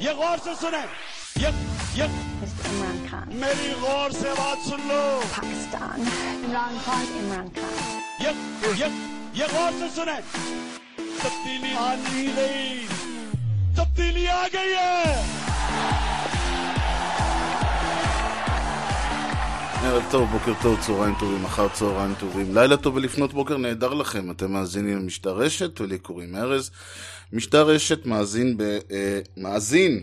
ये 0.00 0.12
गौर 0.14 0.38
से 0.38 0.54
सुने। 0.54 0.82
ये 1.42 1.50
ये। 1.98 2.04
इमरान 2.68 2.98
खान 3.08 3.32
मेरी 3.40 3.70
गौर 3.80 4.12
से 4.12 4.32
बात 4.38 4.58
सुन 4.68 4.80
लो। 4.88 5.00
पाकिस्तान 5.32 6.00
इमरान 6.44 6.78
खान 6.84 7.06
इमरान 7.18 7.48
खान 7.58 7.74
ये 8.22 8.30
ये 8.80 8.88
ये 9.40 9.46
गौर 9.54 9.72
से 9.80 9.88
सुने। 9.96 10.16
तब्दीली 11.18 11.74
आ 11.74 11.94
गई 12.06 12.86
तब्दीली 13.78 14.26
आ 14.26 14.46
गई 14.54 14.72
है। 14.74 15.37
ערב 19.82 20.02
טוב, 20.10 20.30
בוקר 20.30 20.52
טוב, 20.62 20.80
צהריים 20.80 21.14
טובים, 21.20 21.44
אחר 21.44 21.68
צהריים 21.68 22.14
טובים, 22.14 22.54
לילה 22.54 22.76
טוב 22.76 22.94
ולפנות 22.94 23.32
בוקר 23.32 23.56
נהדר 23.56 23.94
לכם. 23.94 24.30
אתם 24.30 24.52
מאזינים 24.52 24.98
למשטר 24.98 25.36
רשת, 25.36 25.80
ולי 25.80 25.98
קוראים 25.98 26.36
ארז. 26.36 26.70
משטר 27.32 27.66
רשת 27.68 28.06
מאזין 28.06 28.56
ב... 28.56 28.62
אה, 28.62 29.20
מאזין, 29.36 30.02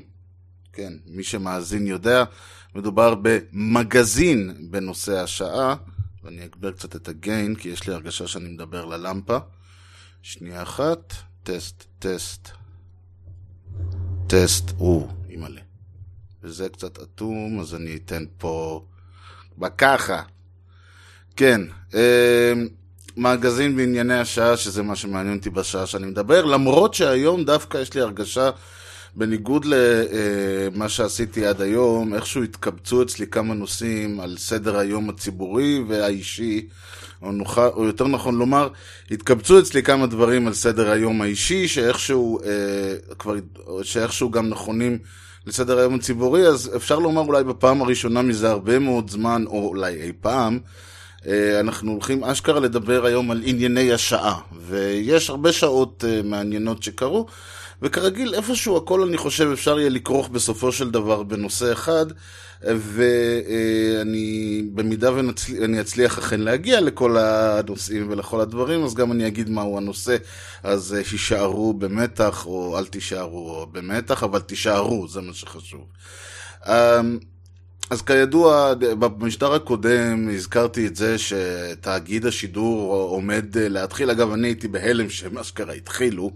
כן, 0.73 0.93
מי 1.05 1.23
שמאזין 1.23 1.87
יודע, 1.87 2.23
מדובר 2.75 3.15
במגזין 3.21 4.67
בנושא 4.71 5.19
השעה, 5.19 5.75
ואני 6.23 6.45
אגבר 6.45 6.71
קצת 6.71 6.95
את 6.95 7.07
הגיין, 7.07 7.55
כי 7.55 7.69
יש 7.69 7.87
לי 7.87 7.93
הרגשה 7.93 8.27
שאני 8.27 8.49
מדבר 8.49 8.85
ללמפה. 8.85 9.37
שנייה 10.21 10.63
אחת, 10.63 11.13
טסט, 11.43 11.83
טסט, 11.99 12.49
טסט, 14.27 14.71
או, 14.79 15.07
אימא'לה. 15.29 15.61
וזה 16.43 16.69
קצת 16.69 16.99
אטום, 16.99 17.59
אז 17.59 17.75
אני 17.75 17.95
אתן 17.95 18.23
פה... 18.37 18.85
בככה. 19.57 20.21
כן, 21.35 21.61
אה, 21.95 22.53
מגזין 23.17 23.75
בענייני 23.75 24.19
השעה, 24.19 24.57
שזה 24.57 24.83
מה 24.83 24.95
שמעניין 24.95 25.37
אותי 25.37 25.49
בשעה 25.49 25.85
שאני 25.85 26.07
מדבר, 26.07 26.45
למרות 26.45 26.93
שהיום 26.93 27.43
דווקא 27.43 27.77
יש 27.77 27.93
לי 27.93 28.01
הרגשה, 28.01 28.49
בניגוד 29.15 29.65
למה 29.65 30.89
שעשיתי 30.89 31.45
עד 31.45 31.61
היום, 31.61 32.13
איכשהו 32.13 32.43
התקבצו 32.43 33.03
אצלי 33.03 33.27
כמה 33.27 33.53
נושאים 33.53 34.19
על 34.19 34.37
סדר 34.37 34.77
היום 34.77 35.09
הציבורי 35.09 35.83
והאישי, 35.87 36.67
או, 37.21 37.31
נוכל, 37.31 37.67
או 37.67 37.85
יותר 37.85 38.07
נכון 38.07 38.35
לומר, 38.35 38.69
התקבצו 39.11 39.59
אצלי 39.59 39.83
כמה 39.83 40.07
דברים 40.07 40.47
על 40.47 40.53
סדר 40.53 40.89
היום 40.91 41.21
האישי, 41.21 41.67
שאיכשהו, 41.67 42.39
אה, 42.39 43.15
כבר, 43.19 43.35
שאיכשהו 43.83 44.31
גם 44.31 44.49
נכונים 44.49 44.97
לסדר 45.47 45.79
היום 45.79 45.95
הציבורי, 45.95 46.47
אז 46.47 46.71
אפשר 46.75 46.99
לומר 46.99 47.21
אולי 47.21 47.43
בפעם 47.43 47.81
הראשונה 47.81 48.21
מזה 48.21 48.49
הרבה 48.51 48.79
מאוד 48.79 49.09
זמן, 49.09 49.43
או 49.47 49.67
אולי 49.67 50.01
אי 50.01 50.11
פעם, 50.21 50.59
אה, 51.27 51.59
אנחנו 51.59 51.91
הולכים 51.91 52.23
אשכרה 52.23 52.59
לדבר 52.59 53.05
היום 53.05 53.31
על 53.31 53.41
ענייני 53.45 53.93
השעה, 53.93 54.39
ויש 54.67 55.29
הרבה 55.29 55.51
שעות 55.51 56.03
אה, 56.07 56.21
מעניינות 56.23 56.83
שקרו, 56.83 57.25
וכרגיל 57.81 58.33
איפשהו 58.33 58.77
הכל 58.77 59.01
אני 59.01 59.17
חושב 59.17 59.49
אפשר 59.53 59.79
יהיה 59.79 59.89
לכרוך 59.89 60.29
בסופו 60.29 60.71
של 60.71 60.91
דבר 60.91 61.23
בנושא 61.23 61.71
אחד, 61.71 62.05
ואני 62.61 64.63
במידה 64.73 65.11
ואני 65.13 65.81
אצליח 65.81 66.17
אכן 66.17 66.39
להגיע 66.39 66.81
לכל 66.81 67.17
הנושאים 67.17 68.07
ולכל 68.09 68.41
הדברים, 68.41 68.83
אז 68.83 68.93
גם 68.93 69.11
אני 69.11 69.27
אגיד 69.27 69.49
מהו 69.49 69.77
הנושא, 69.77 70.17
אז 70.63 70.93
אה, 70.93 71.01
הישארו 71.11 71.73
במתח, 71.73 72.45
או 72.45 72.77
אל 72.77 72.85
תישארו 72.85 73.67
במתח, 73.71 74.23
אבל 74.23 74.39
תישארו, 74.39 75.07
זה 75.07 75.21
מה 75.21 75.33
שחשוב. 75.33 75.85
אמ, 76.67 77.19
אז 77.89 78.01
כידוע, 78.01 78.73
במשדר 78.99 79.53
הקודם 79.53 80.29
הזכרתי 80.33 80.87
את 80.87 80.95
זה 80.95 81.15
שתאגיד 81.17 82.25
השידור 82.25 82.93
עומד 82.93 83.57
להתחיל. 83.57 84.09
אגב, 84.09 84.31
אני 84.31 84.47
הייתי 84.47 84.67
בהלם 84.67 85.09
שהם 85.09 85.37
אשכרה 85.37 85.73
התחילו. 85.73 86.31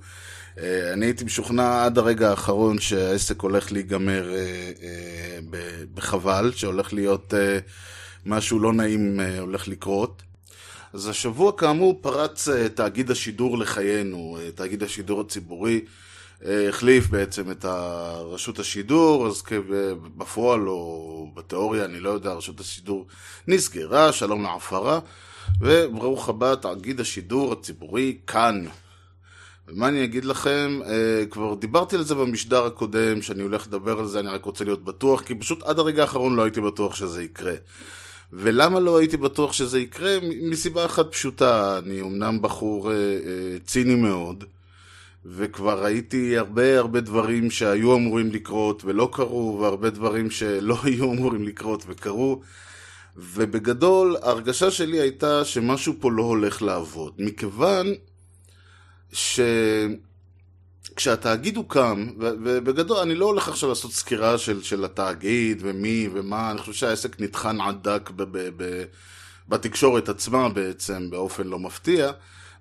אה, 0.57 0.93
אני 0.93 1.05
הייתי 1.05 1.23
משוכנע 1.23 1.85
עד 1.85 1.97
הרגע 1.97 2.29
האחרון 2.29 2.79
שהעסק 2.79 3.41
הולך 3.41 3.71
להיגמר 3.71 4.33
אה, 4.33 4.71
אה, 4.81 5.39
בחבל, 5.93 6.51
שהולך 6.55 6.93
להיות 6.93 7.33
משהו 8.25 8.59
לא 8.59 8.73
נעים 8.73 9.19
הולך 9.39 9.67
לקרות. 9.67 10.21
אז 10.93 11.07
השבוע 11.07 11.51
כאמור 11.57 11.99
פרץ 12.01 12.49
תאגיד 12.75 13.11
השידור 13.11 13.57
לחיינו, 13.57 14.37
תאגיד 14.55 14.83
השידור 14.83 15.21
הציבורי. 15.21 15.81
החליף 16.69 17.07
בעצם 17.07 17.51
את 17.51 17.65
רשות 18.31 18.59
השידור, 18.59 19.27
אז 19.27 19.43
בפועל 20.17 20.67
או 20.67 21.31
בתיאוריה, 21.33 21.85
אני 21.85 21.99
לא 21.99 22.09
יודע, 22.09 22.33
רשות 22.33 22.59
השידור 22.59 23.07
נסגרה, 23.47 24.11
שלום 24.11 24.43
לעפרה, 24.43 24.99
וברוך 25.61 26.29
הבא, 26.29 26.55
תאגיד 26.55 26.99
השידור 26.99 27.53
הציבורי 27.53 28.17
כאן. 28.27 28.65
ומה 29.69 29.87
אני 29.87 30.03
אגיד 30.03 30.25
לכם, 30.25 30.79
כבר 31.29 31.55
דיברתי 31.55 31.95
על 31.95 32.03
זה 32.03 32.15
במשדר 32.15 32.65
הקודם, 32.65 33.21
שאני 33.21 33.43
הולך 33.43 33.67
לדבר 33.67 33.99
על 33.99 34.05
זה, 34.07 34.19
אני 34.19 34.27
רק 34.27 34.45
רוצה 34.45 34.63
להיות 34.63 34.83
בטוח, 34.83 35.21
כי 35.21 35.35
פשוט 35.35 35.63
עד 35.63 35.79
הרגע 35.79 36.01
האחרון 36.01 36.35
לא 36.35 36.43
הייתי 36.43 36.61
בטוח 36.61 36.95
שזה 36.95 37.23
יקרה. 37.23 37.53
ולמה 38.33 38.79
לא 38.79 38.97
הייתי 38.97 39.17
בטוח 39.17 39.53
שזה 39.53 39.79
יקרה? 39.79 40.17
מסיבה 40.41 40.85
אחת 40.85 41.11
פשוטה, 41.11 41.79
אני 41.79 42.01
אמנם 42.01 42.41
בחור 42.41 42.91
ציני 43.65 43.95
מאוד, 43.95 44.43
וכבר 45.25 45.83
ראיתי 45.83 46.37
הרבה 46.37 46.79
הרבה 46.79 47.01
דברים 47.01 47.51
שהיו 47.51 47.95
אמורים 47.95 48.31
לקרות 48.31 48.81
ולא 48.85 49.09
קרו, 49.11 49.59
והרבה 49.61 49.89
דברים 49.89 50.31
שלא 50.31 50.77
היו 50.83 51.11
אמורים 51.11 51.43
לקרות 51.43 51.83
וקרו. 51.87 52.41
ובגדול, 53.17 54.15
ההרגשה 54.21 54.71
שלי 54.71 54.99
הייתה 54.99 55.45
שמשהו 55.45 55.93
פה 55.99 56.11
לא 56.11 56.23
הולך 56.23 56.61
לעבוד. 56.61 57.13
מכיוון 57.17 57.87
שכשהתאגיד 60.93 61.57
הוקם, 61.57 62.07
ובגדול, 62.19 62.97
אני 62.97 63.15
לא 63.15 63.25
הולך 63.25 63.47
עכשיו 63.47 63.69
לעשות 63.69 63.91
סקירה 63.91 64.37
של, 64.37 64.63
של 64.63 64.85
התאגיד 64.85 65.57
ומי 65.61 66.09
ומה, 66.13 66.51
אני 66.51 66.59
חושב 66.59 66.73
שהעסק 66.73 67.21
נטחן 67.21 67.61
עד 67.61 67.87
דק 67.87 68.11
בתקשורת 69.47 70.09
עצמה 70.09 70.49
בעצם, 70.49 71.09
באופן 71.09 71.47
לא 71.47 71.59
מפתיע. 71.59 72.11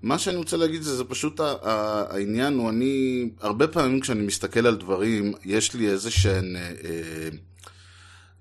מה 0.03 0.19
שאני 0.19 0.37
רוצה 0.37 0.57
להגיד 0.57 0.83
זה, 0.83 0.97
זה 0.97 1.05
פשוט 1.05 1.41
העניין 1.61 2.55
הוא, 2.55 2.71
אני, 2.71 3.29
הרבה 3.41 3.69
פעמים 3.69 4.01
כשאני 4.01 4.27
מסתכל 4.27 4.67
על 4.67 4.77
דברים, 4.77 5.33
יש 5.45 5.75
לי 5.75 5.89
איזה 5.89 6.11
שהן, 6.11 6.57
אה, 6.57 6.63
אה, 6.63 7.29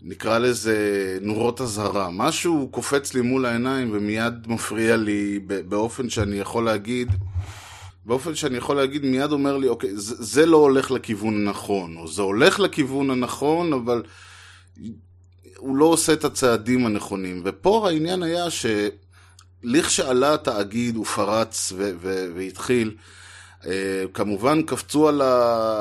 נקרא 0.01 0.37
לזה 0.37 0.77
נורות 1.21 1.61
אזהרה. 1.61 2.09
משהו 2.11 2.69
קופץ 2.71 3.13
לי 3.13 3.21
מול 3.21 3.45
העיניים 3.45 3.89
ומיד 3.93 4.33
מפריע 4.47 4.97
לי 4.97 5.39
באופן 5.67 6.09
שאני 6.09 6.39
יכול 6.39 6.65
להגיד, 6.65 7.11
באופן 8.07 8.35
שאני 8.35 8.57
יכול 8.57 8.75
להגיד, 8.75 9.05
מיד 9.05 9.31
אומר 9.31 9.57
לי, 9.57 9.67
אוקיי, 9.67 9.89
זה, 9.95 10.15
זה 10.19 10.45
לא 10.45 10.57
הולך 10.57 10.91
לכיוון 10.91 11.47
הנכון, 11.47 11.97
או 11.97 12.07
זה 12.07 12.21
הולך 12.21 12.59
לכיוון 12.59 13.09
הנכון, 13.09 13.73
אבל 13.73 14.03
הוא 15.57 15.77
לא 15.77 15.85
עושה 15.85 16.13
את 16.13 16.25
הצעדים 16.25 16.85
הנכונים. 16.85 17.41
ופה 17.45 17.87
העניין 17.87 18.23
היה 18.23 18.49
ש... 18.49 18.65
לכשעלה 19.63 20.33
התאגיד 20.33 20.95
הוא 20.95 21.05
פרץ 21.05 21.73
ו- 21.75 21.91
ו- 22.01 22.27
והתחיל, 22.35 22.95
uh, 23.61 23.65
כמובן 24.13 24.61
קפצו 24.61 25.07
על, 25.07 25.21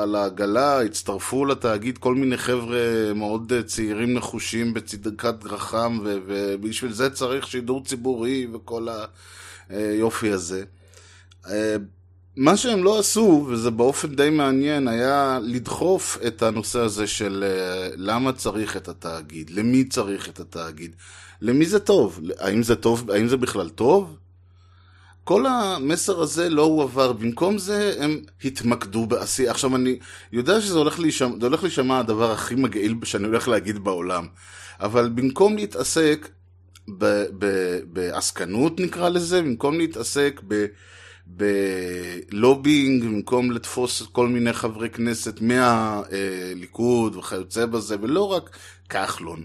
על 0.01 0.15
העגלה, 0.15 0.81
הצטרפו 0.81 1.45
לתאגיד 1.45 1.97
כל 1.97 2.15
מיני 2.15 2.37
חבר'ה 2.37 3.13
מאוד 3.15 3.53
צעירים 3.65 4.13
נחושים 4.13 4.73
בצדקת 4.73 5.35
רחם, 5.45 5.99
ו- 6.03 6.17
ובשביל 6.27 6.91
זה 6.91 7.09
צריך 7.09 7.47
שידור 7.47 7.83
ציבורי 7.83 8.47
וכל 8.53 8.87
היופי 9.69 10.31
הזה. 10.31 10.63
מה 12.37 12.57
שהם 12.57 12.83
לא 12.83 12.99
עשו, 12.99 13.45
וזה 13.49 13.71
באופן 13.71 14.15
די 14.15 14.29
מעניין, 14.29 14.87
היה 14.87 15.39
לדחוף 15.43 16.17
את 16.27 16.43
הנושא 16.43 16.79
הזה 16.79 17.07
של 17.07 17.43
uh, 17.43 17.93
למה 17.97 18.33
צריך 18.33 18.77
את 18.77 18.87
התאגיד, 18.87 19.49
למי 19.49 19.83
צריך 19.83 20.29
את 20.29 20.39
התאגיד. 20.39 20.95
למי 21.41 21.65
זה 21.65 21.79
טוב? 21.79 22.19
האם 22.39 22.63
זה 22.63 22.75
טוב? 22.75 23.11
האם 23.11 23.27
זה 23.27 23.37
בכלל 23.37 23.69
טוב? 23.69 24.17
כל 25.23 25.45
המסר 25.45 26.21
הזה 26.21 26.49
לא 26.49 26.61
הועבר. 26.61 27.13
במקום 27.13 27.57
זה 27.57 27.95
הם 27.99 28.21
התמקדו 28.43 29.05
בעשייה. 29.05 29.51
עכשיו 29.51 29.75
אני 29.75 29.99
יודע 30.31 30.61
שזה 30.61 30.77
הולך 30.77 30.99
להישמע, 30.99 31.35
זה 31.39 31.45
הולך 31.45 31.63
להישמע 31.63 31.99
הדבר 31.99 32.31
הכי 32.31 32.55
מגעיל 32.55 32.95
שאני 33.03 33.27
הולך 33.27 33.47
להגיד 33.47 33.79
בעולם. 33.79 34.27
אבל 34.79 35.09
במקום 35.09 35.55
להתעסק 35.55 36.29
בעסקנות 37.83 38.79
נקרא 38.79 39.09
לזה, 39.09 39.41
במקום 39.41 39.77
להתעסק 39.77 40.41
ב... 40.47 40.65
בלובינג, 41.29 43.03
במקום 43.03 43.51
לתפוס 43.51 44.03
כל 44.11 44.27
מיני 44.27 44.53
חברי 44.53 44.89
כנסת 44.89 45.39
מהליכוד 45.41 47.15
וכיוצא 47.15 47.65
בזה, 47.65 47.95
ולא 48.01 48.31
רק 48.31 48.57
כחלון. 48.89 49.43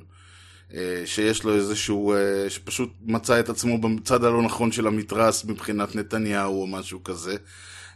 שיש 1.05 1.45
לו 1.45 1.55
איזשהו, 1.55 2.15
שפשוט 2.49 2.93
מצא 3.07 3.41
את 3.41 3.49
עצמו 3.49 3.79
בצד 3.79 4.25
הלא 4.25 4.43
נכון 4.43 4.73
של 4.73 4.87
המתרס 4.87 5.45
מבחינת 5.45 5.97
נתניהו 5.97 6.63
או 6.63 6.67
משהו 6.67 7.05
כזה, 7.05 7.37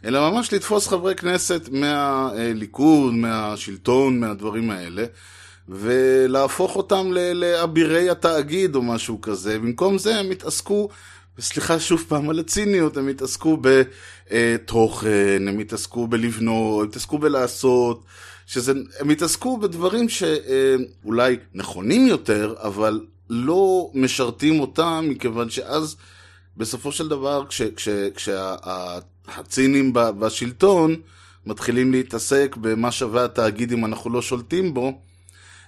אלא 0.05 0.31
ממש 0.31 0.53
לתפוס 0.53 0.87
חברי 0.87 1.15
כנסת 1.15 1.69
מהליכוד, 1.71 3.13
מהשלטון, 3.13 4.19
מהדברים 4.19 4.71
האלה, 4.71 5.05
ולהפוך 5.69 6.75
אותם 6.75 7.11
לאבירי 7.33 8.09
התאגיד 8.09 8.75
או 8.75 8.81
משהו 8.81 9.21
כזה. 9.21 9.59
במקום 9.59 9.97
זה 9.97 10.19
הם 10.19 10.31
התעסקו 10.31 10.89
וסליחה 11.39 11.79
שוב 11.79 12.05
פעם 12.07 12.29
על 12.29 12.39
הציניות, 12.39 12.97
הם 12.97 13.07
התעסקו 13.07 13.57
בתוכן, 14.31 15.47
הם 15.47 15.59
התעסקו 15.59 16.07
בלבנות, 16.07 16.83
הם 16.83 16.89
התעסקו 16.89 17.17
בלעשות, 17.17 18.03
שזה, 18.47 18.73
הם 18.99 19.09
התעסקו 19.09 19.57
בדברים 19.57 20.09
שאולי 20.09 21.37
נכונים 21.53 22.07
יותר, 22.07 22.55
אבל 22.57 23.05
לא 23.29 23.91
משרתים 23.93 24.59
אותם, 24.59 25.05
מכיוון 25.09 25.49
שאז 25.49 25.95
בסופו 26.57 26.91
של 26.91 27.07
דבר, 27.07 27.43
כשהצינים 28.15 29.93
כשה, 29.93 30.11
בשלטון 30.11 30.95
מתחילים 31.45 31.91
להתעסק 31.91 32.55
במה 32.61 32.91
שווה 32.91 33.25
התאגיד 33.25 33.71
אם 33.71 33.85
אנחנו 33.85 34.09
לא 34.09 34.21
שולטים 34.21 34.73
בו, 34.73 35.01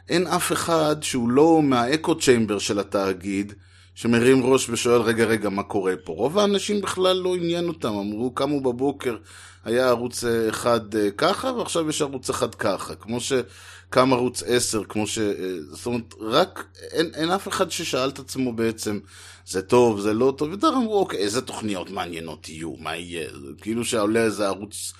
אין 0.09 0.27
אף 0.27 0.51
אחד 0.51 0.95
שהוא 1.01 1.29
לא 1.29 1.61
מהאקו 1.63 2.15
צ'יימבר 2.15 2.59
של 2.59 2.79
התאגיד, 2.79 3.53
שמרים 4.01 4.45
ראש 4.45 4.69
ושואל, 4.69 5.01
רגע, 5.01 5.25
רגע, 5.25 5.49
מה 5.49 5.63
קורה 5.63 5.93
פה? 6.03 6.13
רוב 6.13 6.37
האנשים 6.37 6.81
בכלל 6.81 7.17
לא 7.17 7.35
עניין 7.35 7.67
אותם, 7.67 7.93
אמרו, 7.93 8.31
קמו 8.31 8.61
בבוקר, 8.61 9.17
היה 9.65 9.87
ערוץ 9.87 10.23
אחד 10.49 10.95
אה, 10.95 11.11
ככה, 11.11 11.51
ועכשיו 11.51 11.89
יש 11.89 12.01
ערוץ 12.01 12.29
אחד 12.29 12.55
ככה. 12.55 12.95
כמו 12.95 13.17
שקם 13.19 14.13
ערוץ 14.13 14.43
10, 14.45 14.83
כמו 14.83 15.07
ש... 15.07 15.19
אה, 15.19 15.33
זאת 15.71 15.85
אומרת, 15.85 16.13
רק, 16.19 16.65
אין, 16.91 17.11
אין 17.13 17.31
אף 17.31 17.47
אחד 17.47 17.71
ששאל 17.71 18.09
את 18.09 18.19
עצמו 18.19 18.53
בעצם, 18.53 18.99
זה 19.45 19.61
טוב, 19.61 19.99
זה 19.99 20.13
לא 20.13 20.33
טוב, 20.37 20.51
יותר 20.51 20.69
אמרו, 20.69 20.99
אוקיי, 20.99 21.19
איזה 21.19 21.41
תוכניות 21.41 21.89
מעניינות 21.89 22.49
יהיו, 22.49 22.73
מה 22.79 22.95
יהיה? 22.95 23.29
כאילו 23.61 23.85
שעולה 23.85 24.19
איזה 24.23 24.47
ערוץ 24.47 24.93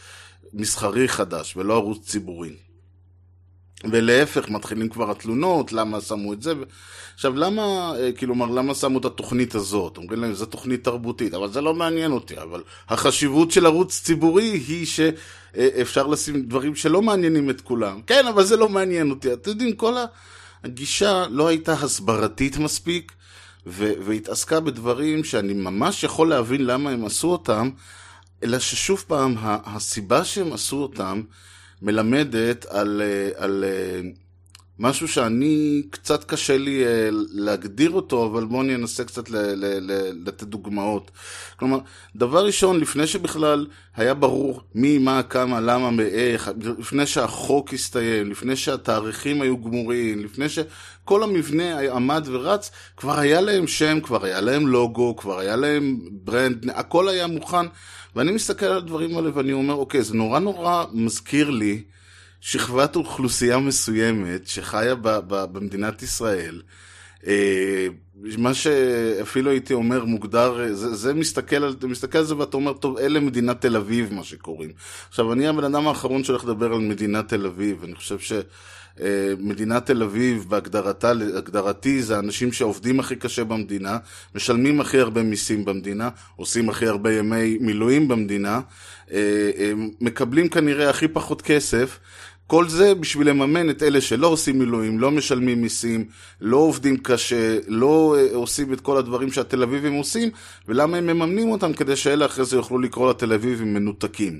מסחרי 0.53 1.07
חדש, 1.07 1.57
ולא 1.57 1.73
ערוץ 1.73 2.07
ציבורי. 2.07 2.68
ולהפך, 3.83 4.49
מתחילים 4.49 4.89
כבר 4.89 5.11
התלונות, 5.11 5.73
למה 5.73 6.01
שמו 6.01 6.33
את 6.33 6.41
זה. 6.41 6.53
עכשיו, 7.15 7.35
למה, 7.35 7.93
אה, 7.99 8.11
כלומר, 8.19 8.45
למה 8.45 8.75
שמו 8.75 8.99
את 8.99 9.05
התוכנית 9.05 9.55
הזאת? 9.55 9.97
אומרים 9.97 10.21
להם, 10.21 10.33
זו 10.33 10.45
תוכנית 10.45 10.83
תרבותית, 10.83 11.33
אבל 11.33 11.51
זה 11.51 11.61
לא 11.61 11.73
מעניין 11.73 12.11
אותי. 12.11 12.37
אבל 12.37 12.63
החשיבות 12.89 13.51
של 13.51 13.65
ערוץ 13.65 14.01
ציבורי 14.01 14.43
היא 14.43 14.85
שאפשר 14.85 16.07
לשים 16.07 16.41
דברים 16.41 16.75
שלא 16.75 17.01
מעניינים 17.01 17.49
את 17.49 17.61
כולם. 17.61 18.01
כן, 18.07 18.27
אבל 18.27 18.43
זה 18.43 18.57
לא 18.57 18.69
מעניין 18.69 19.09
אותי. 19.09 19.33
אתם 19.33 19.49
יודעים, 19.49 19.75
כל 19.75 19.93
הגישה 20.63 21.25
לא 21.29 21.47
הייתה 21.47 21.73
הסברתית 21.73 22.57
מספיק, 22.57 23.11
והתעסקה 23.65 24.59
בדברים 24.59 25.23
שאני 25.23 25.53
ממש 25.53 26.03
יכול 26.03 26.29
להבין 26.29 26.65
למה 26.65 26.89
הם 26.89 27.05
עשו 27.05 27.27
אותם, 27.27 27.69
אלא 28.43 28.59
ששוב 28.59 29.03
פעם, 29.07 29.35
הסיבה 29.39 30.25
שהם 30.25 30.53
עשו 30.53 30.77
אותם, 30.77 31.21
מלמדת 31.81 32.65
על, 32.65 33.01
אה, 33.05 33.43
על 33.43 33.63
אה, 33.67 34.01
משהו 34.79 35.07
שאני, 35.07 35.83
קצת 35.89 36.23
קשה 36.23 36.57
לי 36.57 36.85
אה, 36.85 37.09
להגדיר 37.31 37.91
אותו, 37.91 38.25
אבל 38.25 38.45
בואו 38.45 38.61
אני 38.61 38.75
אנסה 38.75 39.03
קצת 39.03 39.29
לתת 40.25 40.43
דוגמאות. 40.43 41.11
כלומר, 41.55 41.79
דבר 42.15 42.45
ראשון, 42.45 42.79
לפני 42.79 43.07
שבכלל 43.07 43.67
היה 43.95 44.13
ברור 44.13 44.61
מי, 44.75 44.97
מה, 44.97 45.23
כמה, 45.23 45.59
למה, 45.59 45.91
מאיך, 45.91 46.51
לפני 46.77 47.05
שהחוק 47.05 47.73
הסתיים, 47.73 48.31
לפני 48.31 48.55
שהתאריכים 48.55 49.41
היו 49.41 49.57
גמורים, 49.57 50.23
לפני 50.23 50.49
שכל 50.49 51.23
המבנה 51.23 51.79
עמד 51.79 52.27
ורץ, 52.31 52.71
כבר 52.97 53.19
היה 53.19 53.41
להם 53.41 53.67
שם, 53.67 53.99
כבר 54.01 54.25
היה 54.25 54.41
להם 54.41 54.67
לוגו, 54.67 55.15
כבר 55.15 55.39
היה 55.39 55.55
להם 55.55 55.99
ברנד, 56.11 56.69
הכל 56.69 57.09
היה 57.09 57.27
מוכן. 57.27 57.65
ואני 58.15 58.31
מסתכל 58.31 58.65
על 58.65 58.77
הדברים 58.77 59.17
האלה 59.17 59.29
ואני 59.33 59.53
אומר, 59.53 59.73
אוקיי, 59.73 60.03
זה 60.03 60.13
נורא 60.15 60.39
נורא 60.39 60.85
מזכיר 60.93 61.49
לי 61.49 61.83
שכבת 62.41 62.95
אוכלוסייה 62.95 63.57
מסוימת 63.57 64.47
שחיה 64.47 64.95
ב- 64.95 65.07
ב- 65.27 65.45
במדינת 65.53 66.03
ישראל. 66.03 66.61
אה, 68.25 68.29
מה 68.37 68.53
שאפילו 68.53 69.51
הייתי 69.51 69.73
אומר 69.73 70.05
מוגדר, 70.05 70.73
זה, 70.73 70.95
זה 70.95 71.13
מסתכל 71.13 71.55
על, 71.55 71.75
מסתכל 71.87 72.17
על 72.17 72.23
זה 72.23 72.37
ואתה 72.37 72.57
אומר, 72.57 72.73
טוב, 72.73 72.97
אלה 72.97 73.19
מדינת 73.19 73.61
תל 73.61 73.75
אביב, 73.75 74.13
מה 74.13 74.23
שקוראים. 74.23 74.71
עכשיו, 75.09 75.33
אני 75.33 75.47
הבן 75.47 75.63
אדם 75.63 75.87
האחרון 75.87 76.23
שהולך 76.23 76.43
לדבר 76.43 76.73
על 76.73 76.79
מדינת 76.79 77.27
תל 77.27 77.45
אביב, 77.45 77.83
אני 77.83 77.95
חושב 77.95 78.19
ש... 78.19 78.33
אה, 79.01 79.33
מדינת 79.39 79.85
תל 79.85 80.03
אביב, 80.03 80.45
בהגדרתי, 80.49 82.01
זה 82.01 82.15
האנשים 82.15 82.51
שעובדים 82.51 82.99
הכי 82.99 83.15
קשה 83.15 83.43
במדינה, 83.43 83.97
משלמים 84.35 84.81
הכי 84.81 84.99
הרבה 84.99 85.23
מיסים 85.23 85.65
במדינה, 85.65 86.09
עושים 86.35 86.69
הכי 86.69 86.87
הרבה 86.87 87.13
ימי 87.13 87.57
מילואים 87.61 88.07
במדינה, 88.07 88.61
אה, 89.11 89.71
מקבלים 90.01 90.49
כנראה 90.49 90.89
הכי 90.89 91.07
פחות 91.07 91.41
כסף. 91.41 91.99
כל 92.49 92.69
זה 92.69 92.95
בשביל 92.95 93.29
לממן 93.29 93.69
את 93.69 93.83
אלה 93.83 94.01
שלא 94.01 94.27
עושים 94.27 94.59
מילואים, 94.59 94.99
לא 94.99 95.11
משלמים 95.11 95.61
מיסים, 95.61 96.05
לא 96.41 96.57
עובדים 96.57 96.97
קשה, 96.97 97.57
לא 97.67 98.15
אה, 98.17 98.35
עושים 98.35 98.73
את 98.73 98.81
כל 98.81 98.97
הדברים 98.97 99.31
שהתל 99.31 99.63
אביבים 99.63 99.93
עושים, 99.93 100.29
ולמה 100.67 100.97
הם 100.97 101.07
מממנים 101.07 101.51
אותם? 101.51 101.73
כדי 101.73 101.95
שאלה 101.95 102.25
אחרי 102.25 102.45
זה 102.45 102.55
יוכלו 102.55 102.79
לקרוא 102.79 103.09
לתל 103.09 103.33
אביבים 103.33 103.73
מנותקים. 103.73 104.39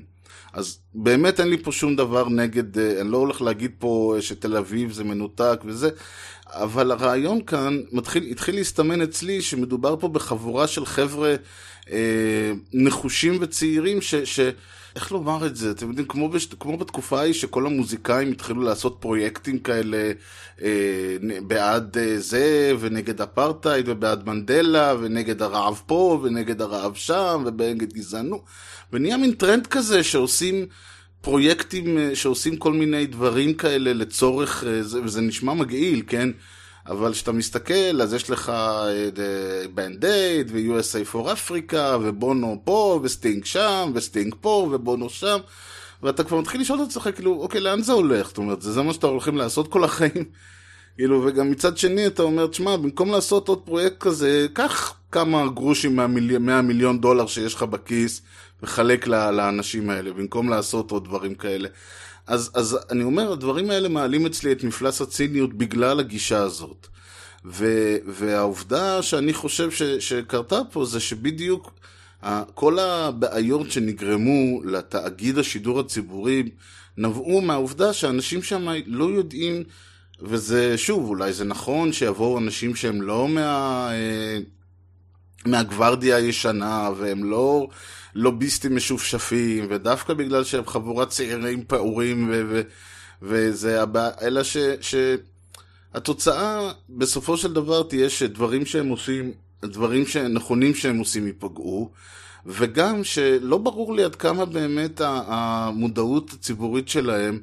אז 0.52 0.78
באמת 0.94 1.40
אין 1.40 1.48
לי 1.48 1.58
פה 1.62 1.72
שום 1.72 1.96
דבר 1.96 2.28
נגד, 2.28 2.78
אה, 2.78 3.00
אני 3.00 3.10
לא 3.10 3.16
הולך 3.16 3.42
להגיד 3.42 3.70
פה 3.78 4.12
אה, 4.16 4.22
שתל 4.22 4.56
אביב 4.56 4.92
זה 4.92 5.04
מנותק 5.04 5.60
וזה, 5.64 5.90
אבל 6.46 6.90
הרעיון 6.90 7.42
כאן 7.42 7.80
מתחיל, 7.92 8.24
התחיל 8.30 8.54
להסתמן 8.54 9.02
אצלי 9.02 9.42
שמדובר 9.42 9.96
פה 10.00 10.08
בחבורה 10.08 10.66
של 10.66 10.86
חבר'ה 10.86 11.34
אה, 11.90 12.52
נחושים 12.72 13.38
וצעירים 13.40 14.00
ש... 14.00 14.14
ש 14.14 14.40
איך 14.96 15.12
לומר 15.12 15.46
את 15.46 15.56
זה? 15.56 15.70
אתם 15.70 15.88
יודעים, 15.88 16.06
כמו, 16.06 16.28
בש... 16.28 16.46
כמו 16.46 16.76
בתקופה 16.76 17.20
ההיא 17.20 17.32
שכל 17.32 17.66
המוזיקאים 17.66 18.32
התחילו 18.32 18.62
לעשות 18.62 18.96
פרויקטים 19.00 19.58
כאלה 19.58 20.12
אה, 20.62 21.16
בעד 21.46 21.98
אה, 21.98 22.18
זה, 22.18 22.72
ונגד 22.80 23.20
אפרטהייד, 23.20 23.88
ובעד 23.88 24.26
מנדלה, 24.26 24.94
ונגד 25.00 25.42
הרעב 25.42 25.82
פה, 25.86 26.20
ונגד 26.22 26.62
הרעב 26.62 26.94
שם, 26.94 27.44
ונגד 27.46 27.92
גזענות. 27.92 28.42
ונהיה 28.92 29.16
מין 29.16 29.32
טרנד 29.32 29.66
כזה 29.66 30.02
שעושים 30.02 30.66
פרויקטים, 31.20 31.98
אה, 31.98 32.16
שעושים 32.16 32.56
כל 32.56 32.72
מיני 32.72 33.06
דברים 33.06 33.54
כאלה 33.54 33.92
לצורך, 33.92 34.64
אה, 34.64 34.80
וזה 35.04 35.20
נשמע 35.20 35.54
מגעיל, 35.54 36.02
כן? 36.06 36.28
אבל 36.86 37.12
כשאתה 37.12 37.32
מסתכל, 37.32 38.02
אז 38.02 38.14
יש 38.14 38.30
לך 38.30 38.52
Band 39.74 40.04
Aid 40.04 40.50
ו-USA 40.52 41.14
for 41.14 41.26
Africa 41.26 41.76
ובונו 42.00 42.60
פה 42.64 43.00
וסטינג 43.02 43.44
שם 43.44 43.90
וסטינג 43.94 44.34
פה 44.40 44.68
ובונו 44.72 45.10
שם 45.10 45.38
ואתה 46.02 46.24
כבר 46.24 46.40
מתחיל 46.40 46.60
לשאול 46.60 46.82
את 46.82 46.88
עצמך 46.88 47.08
כאילו, 47.14 47.32
אוקיי, 47.32 47.60
לאן 47.60 47.82
זה 47.82 47.92
הולך? 47.92 48.28
זאת 48.28 48.38
אומרת, 48.38 48.62
זה, 48.62 48.82
מה 48.82 48.92
שאתה 48.92 49.06
הולכים 49.06 49.36
לעשות 49.36 49.72
כל 49.72 49.84
החיים? 49.84 50.24
כאילו, 50.96 51.22
וגם 51.26 51.50
מצד 51.50 51.76
שני 51.76 52.06
אתה 52.06 52.22
אומר, 52.22 52.46
תשמע, 52.46 52.76
במקום 52.76 53.10
לעשות 53.10 53.48
עוד 53.48 53.62
פרויקט 53.64 53.98
כזה, 54.00 54.46
קח 54.52 54.94
כמה 55.12 55.48
גרושים 55.48 55.96
מה-100 55.96 56.62
מיליון 56.62 57.00
דולר 57.00 57.26
שיש 57.26 57.54
לך 57.54 57.62
בכיס 57.62 58.22
וחלק 58.62 59.06
לאנשים 59.06 59.90
האלה, 59.90 60.12
במקום 60.12 60.48
לעשות 60.48 60.90
עוד 60.90 61.04
דברים 61.04 61.34
כאלה. 61.34 61.68
אז, 62.30 62.50
אז 62.54 62.78
אני 62.90 63.02
אומר, 63.02 63.32
הדברים 63.32 63.70
האלה 63.70 63.88
מעלים 63.88 64.26
אצלי 64.26 64.52
את 64.52 64.64
מפלס 64.64 65.00
הציניות 65.00 65.54
בגלל 65.54 66.00
הגישה 66.00 66.38
הזאת. 66.38 66.86
ו, 67.44 67.66
והעובדה 68.06 69.02
שאני 69.02 69.32
חושב 69.32 69.70
ש, 69.70 69.82
שקרתה 69.82 70.60
פה 70.72 70.84
זה 70.84 71.00
שבדיוק 71.00 71.72
כל 72.54 72.78
הבעיות 72.78 73.70
שנגרמו 73.70 74.62
לתאגיד 74.64 75.38
השידור 75.38 75.80
הציבורי 75.80 76.42
נבעו 76.96 77.40
מהעובדה 77.40 77.92
שאנשים 77.92 78.42
שם 78.42 78.68
לא 78.86 79.04
יודעים, 79.04 79.62
וזה, 80.22 80.78
שוב, 80.78 81.08
אולי 81.08 81.32
זה 81.32 81.44
נכון 81.44 81.92
שיבואו 81.92 82.38
אנשים 82.38 82.74
שהם 82.74 83.02
לא 83.02 83.28
מה... 83.28 83.90
מהגוורדיה 85.46 86.16
הישנה, 86.16 86.90
והם 86.96 87.24
לא 87.24 87.68
לוביסטים 88.14 88.76
משופשפים, 88.76 89.66
ודווקא 89.70 90.14
בגלל 90.14 90.44
שהם 90.44 90.66
חבורת 90.66 91.08
צעירים 91.08 91.64
פעורים, 91.64 92.28
ו- 92.32 92.42
ו- 92.48 92.62
וזה 93.22 93.82
הבעיה, 93.82 94.10
אלא 94.22 94.42
ש... 94.42 94.56
שהתוצאה 95.92 96.72
בסופו 96.88 97.36
של 97.36 97.52
דבר 97.52 97.82
תהיה 97.82 98.10
שדברים 98.10 98.66
שהם 98.66 98.88
עושים, 98.88 99.32
דברים 99.62 100.06
שנכונים 100.06 100.74
שהם 100.74 100.98
עושים 100.98 101.26
ייפגעו, 101.26 101.90
וגם 102.46 103.04
שלא 103.04 103.58
ברור 103.58 103.94
לי 103.94 104.04
עד 104.04 104.16
כמה 104.16 104.44
באמת 104.44 105.00
המודעות 105.04 106.32
הציבורית 106.32 106.88
שלהם 106.88 107.40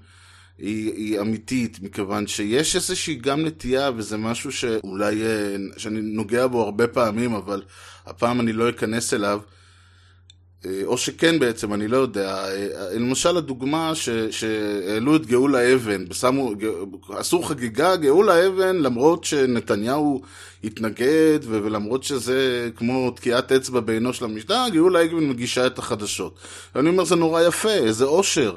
היא, 0.60 0.94
היא 0.94 1.20
אמיתית, 1.20 1.80
מכיוון 1.82 2.28
שיש 2.28 2.76
איזושהי 2.76 3.16
גם 3.16 3.46
נטייה, 3.46 3.92
וזה 3.96 4.18
משהו 4.18 4.52
שאולי, 4.52 5.22
אה, 5.24 5.56
שאני 5.78 6.02
נוגע 6.02 6.48
בו 6.48 6.62
הרבה 6.62 6.88
פעמים, 6.88 7.34
אבל 7.34 7.62
הפעם 8.06 8.40
אני 8.40 8.54
לא 8.54 8.70
אכנס 8.70 9.14
אליו, 9.14 9.40
אה, 10.66 10.82
או 10.86 10.98
שכן 10.98 11.40
בעצם, 11.40 11.74
אני 11.74 11.88
לא 11.88 11.98
יודע. 11.98 12.46
אה, 12.46 12.94
למשל 12.94 13.38
הדוגמה 13.38 13.92
שהעלו 14.32 15.16
את 15.16 15.26
גאולה 15.26 15.74
אבן, 15.74 16.06
שמו, 16.14 16.54
עשו 17.10 17.42
חגיגה 17.42 17.96
גאולה 17.96 18.48
אבן 18.48 18.76
למרות 18.76 19.24
שנתניהו 19.24 20.22
התנגד 20.64 21.40
ולמרות 21.42 22.04
שזה 22.04 22.70
כמו 22.76 23.12
תקיעת 23.12 23.52
אצבע 23.52 23.80
בעינו 23.80 24.14
של 24.14 24.26
המשטר, 24.26 24.66
גאולה 24.74 25.06
אבן 25.06 25.30
מגישה 25.30 25.68
את 25.68 25.80
החדשות. 25.80 26.40
ואני 26.76 26.90
אומר 26.90 27.04
זה 27.04 27.16
נורא 27.16 27.42
יפה, 27.42 27.74
איזה 27.74 28.06
אושר. 28.06 28.56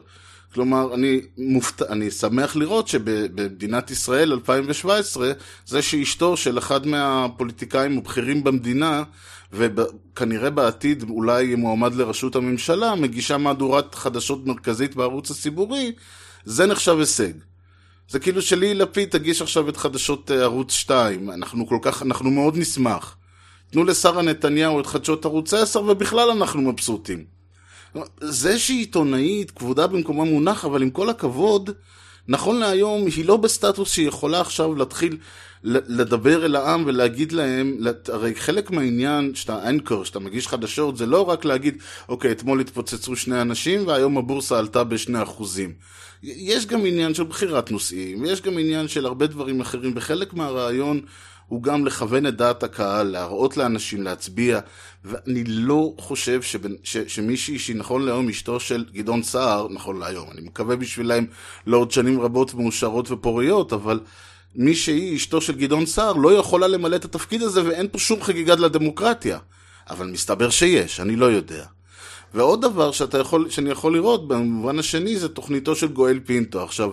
כלומר, 0.55 0.95
אני, 0.95 1.21
מופת... 1.39 1.83
אני 1.83 2.11
שמח 2.11 2.57
לראות 2.57 2.89
שבמדינת 2.89 3.91
ישראל 3.91 4.33
2017, 4.33 5.33
זה 5.67 5.83
שאשתו 5.83 6.37
של 6.37 6.59
אחד 6.59 6.87
מהפוליטיקאים 6.87 7.99
הבכירים 7.99 8.45
במדינה, 8.45 9.03
וכנראה 9.53 10.51
בעתיד 10.51 11.11
אולי 11.11 11.45
יהיה 11.45 11.57
מועמד 11.57 11.95
לראשות 11.95 12.37
הממשלה, 12.37 12.95
מגישה 12.95 13.39
מהדורת 13.39 13.95
חדשות 13.95 14.47
מרכזית 14.47 14.97
בערוץ 14.97 15.31
הציבורי, 15.31 15.93
זה 16.45 16.67
נחשב 16.67 16.99
הישג. 16.99 17.33
זה 18.09 18.19
כאילו 18.19 18.43
שלי 18.43 18.75
לפיד 18.75 19.09
תגיש 19.09 19.43
עכשיו 19.43 19.69
את 19.69 19.77
חדשות 19.77 20.31
אה, 20.31 20.43
ערוץ 20.43 20.73
2, 20.73 21.31
אנחנו 21.31 21.67
כל 21.67 21.79
כך, 21.83 22.03
אנחנו 22.03 22.31
מאוד 22.31 22.57
נשמח. 22.57 23.17
תנו 23.71 23.85
לשרה 23.85 24.23
נתניהו 24.23 24.81
את 24.81 24.87
חדשות 24.87 25.25
ערוץ 25.25 25.55
10 25.55 25.83
ובכלל 25.83 26.31
אנחנו 26.31 26.63
מבסוטים. 26.63 27.40
זה 28.21 28.59
שהיא 28.59 28.79
עיתונאית, 28.79 29.51
כבודה 29.51 29.87
במקומה 29.87 30.25
מונח, 30.25 30.65
אבל 30.65 30.83
עם 30.83 30.91
כל 30.91 31.11
הכבוד, 31.11 31.71
נכון 32.29 32.59
להיום 32.59 33.07
היא 33.17 33.25
לא 33.25 33.37
בסטטוס 33.37 33.93
שהיא 33.93 34.09
יכולה 34.09 34.41
עכשיו 34.41 34.75
להתחיל 34.75 35.17
לדבר 35.65 36.45
אל 36.45 36.57
העם 36.57 36.85
ולהגיד 36.87 37.33
להם, 37.33 37.79
הרי 38.09 38.35
חלק 38.35 38.71
מהעניין 38.71 39.35
שאתה 39.35 39.69
אנקר, 39.69 40.05
שאתה 40.05 40.19
מגיש 40.19 40.49
חדשות, 40.49 40.97
זה 40.97 41.07
לא 41.07 41.29
רק 41.29 41.45
להגיד, 41.45 41.83
אוקיי, 42.09 42.33
אתמול 42.33 42.61
התפוצצו 42.61 43.17
שני 43.17 43.41
אנשים 43.41 43.87
והיום 43.87 44.19
הבורסה 44.19 44.59
עלתה 44.59 44.85
בשני 44.85 45.23
אחוזים. 45.23 45.73
יש 46.23 46.67
גם 46.67 46.87
עניין 46.87 47.15
של 47.15 47.25
בחירת 47.25 47.71
נושאים, 47.71 48.23
ויש 48.23 48.43
גם 48.43 48.59
עניין 48.59 48.89
של 48.89 49.07
הרבה 49.07 49.27
דברים 49.27 49.61
אחרים, 49.61 49.93
וחלק 49.97 50.35
מהרעיון 50.35 51.01
הוא 51.51 51.63
גם 51.63 51.87
לכוון 51.87 52.27
את 52.27 52.37
דעת 52.37 52.63
הקהל, 52.63 53.07
להראות 53.07 53.57
לאנשים, 53.57 54.03
להצביע, 54.03 54.61
ואני 55.05 55.45
לא 55.45 55.95
חושב 55.99 56.43
שבנ... 56.43 56.73
ש... 56.83 56.97
שמישהי 56.97 57.59
שהיא 57.59 57.77
נכון 57.77 58.03
להיום 58.03 58.29
אשתו 58.29 58.61
של 58.61 58.85
גדעון 58.93 59.23
סער, 59.23 59.69
נכון 59.71 59.99
להיום, 59.99 60.29
אני 60.33 60.41
מקווה 60.41 60.77
בשבילם 60.77 61.25
לעוד 61.67 61.91
שנים 61.91 62.21
רבות 62.21 62.55
מאושרות 62.55 63.11
ופוריות, 63.11 63.73
אבל 63.73 64.01
מי 64.55 64.75
שהיא 64.75 65.17
אשתו 65.17 65.41
של 65.41 65.57
גדעון 65.57 65.87
סער 65.87 66.13
לא 66.13 66.35
יכולה 66.35 66.69
למלא 66.69 66.97
את 66.97 67.05
התפקיד 67.05 67.43
הזה 67.43 67.65
ואין 67.65 67.89
פה 67.93 67.99
שום 67.99 68.23
חגיגה 68.23 68.55
לדמוקרטיה. 68.55 69.39
אבל 69.91 70.07
מסתבר 70.07 70.51
שיש, 70.51 71.01
אני 71.01 71.17
לא 71.17 71.27
יודע. 71.27 71.65
ועוד 72.35 72.63
דבר 72.63 72.93
שאתה 72.93 73.19
יכול, 73.19 73.51
שאני 73.51 73.71
יכול 73.71 73.95
לראות 73.95 74.29
במובן 74.29 74.79
השני 74.79 75.17
זה 75.17 75.29
תוכניתו 75.29 75.75
של 75.77 75.89
גואל 75.89 76.21
פינטו. 76.25 76.63
עכשיו, 76.63 76.91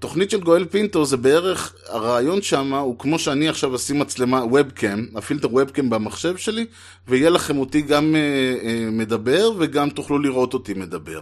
תוכנית 0.00 0.30
של 0.30 0.40
גואל 0.40 0.64
פינטו 0.64 1.04
זה 1.04 1.16
בערך, 1.16 1.74
הרעיון 1.88 2.42
שם 2.42 2.74
הוא 2.74 2.98
כמו 2.98 3.18
שאני 3.18 3.48
עכשיו 3.48 3.76
אשים 3.76 3.98
מצלמה 3.98 4.44
webcam, 4.44 5.06
הפילטר 5.14 5.48
webcam 5.54 5.90
במחשב 5.90 6.36
שלי, 6.36 6.66
ויהיה 7.08 7.30
לכם 7.30 7.58
אותי 7.58 7.82
גם 7.82 8.16
אה, 8.16 8.20
אה, 8.62 8.90
מדבר 8.90 9.50
וגם 9.58 9.90
תוכלו 9.90 10.18
לראות 10.18 10.54
אותי 10.54 10.74
מדבר. 10.74 11.20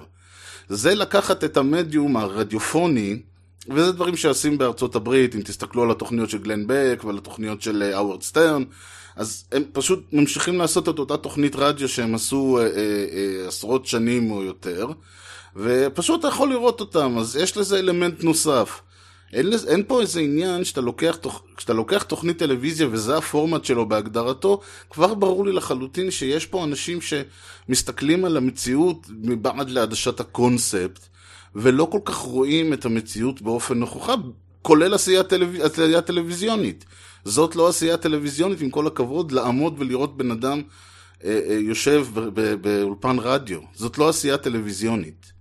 זה 0.68 0.94
לקחת 0.94 1.44
את 1.44 1.56
המדיום 1.56 2.16
הרדיופוני, 2.16 3.18
וזה 3.70 3.92
דברים 3.92 4.16
שעושים 4.16 4.58
בארצות 4.58 4.96
הברית, 4.96 5.34
אם 5.34 5.40
תסתכלו 5.40 5.82
על 5.82 5.90
התוכניות 5.90 6.30
של 6.30 6.38
גלן 6.38 6.64
בק 6.66 7.04
ועל 7.04 7.18
התוכניות 7.18 7.62
של 7.62 7.82
האוורד 7.82 8.22
סטרן, 8.22 8.64
אז 9.16 9.44
הם 9.52 9.62
פשוט 9.72 10.04
ממשיכים 10.12 10.58
לעשות 10.58 10.88
את 10.88 10.98
אותה 10.98 11.16
תוכנית 11.16 11.56
רדיו 11.56 11.88
שהם 11.88 12.14
עשו 12.14 12.58
אה, 12.58 12.62
אה, 12.62 12.68
אה, 13.12 13.48
עשרות 13.48 13.86
שנים 13.86 14.30
או 14.30 14.42
יותר, 14.42 14.86
ופשוט 15.58 16.20
אתה 16.20 16.28
יכול 16.28 16.48
לראות 16.48 16.80
אותם, 16.80 17.18
אז 17.18 17.36
יש 17.36 17.56
לזה 17.56 17.78
אלמנט 17.78 18.24
נוסף. 18.24 18.80
אין, 19.32 19.50
אין 19.68 19.82
פה 19.86 20.00
איזה 20.00 20.20
עניין 20.20 20.64
שאתה 20.64 20.80
לוקח, 20.80 21.16
תוכ... 21.20 21.42
כשאתה 21.56 21.72
לוקח 21.72 22.02
תוכנית 22.02 22.38
טלוויזיה 22.38 22.88
וזה 22.90 23.16
הפורמט 23.16 23.64
שלו 23.64 23.88
בהגדרתו, 23.88 24.60
כבר 24.90 25.14
ברור 25.14 25.46
לי 25.46 25.52
לחלוטין 25.52 26.10
שיש 26.10 26.46
פה 26.46 26.64
אנשים 26.64 26.98
שמסתכלים 27.00 28.24
על 28.24 28.36
המציאות 28.36 29.06
מבעד 29.10 29.70
לעדשת 29.70 30.20
הקונספט, 30.20 31.08
ולא 31.54 31.88
כל 31.92 32.00
כך 32.04 32.16
רואים 32.16 32.72
את 32.72 32.84
המציאות 32.84 33.42
באופן 33.42 33.78
נכוחה, 33.78 34.14
כולל 34.62 34.94
עשייה, 34.94 35.22
טלו... 35.22 35.46
עשייה 35.62 36.00
טלוויזיונית. 36.00 36.84
זאת 37.24 37.56
לא 37.56 37.68
עשייה 37.68 37.96
טלוויזיונית, 37.96 38.60
עם 38.60 38.70
כל 38.70 38.86
הכבוד, 38.86 39.32
לעמוד 39.32 39.74
ולראות 39.78 40.16
בן 40.16 40.30
אדם 40.30 40.62
אה, 41.24 41.40
אה, 41.48 41.54
יושב 41.54 42.06
באולפן 42.60 43.16
רדיו. 43.18 43.60
זאת 43.74 43.98
לא 43.98 44.08
עשייה 44.08 44.36
טלוויזיונית. 44.36 45.37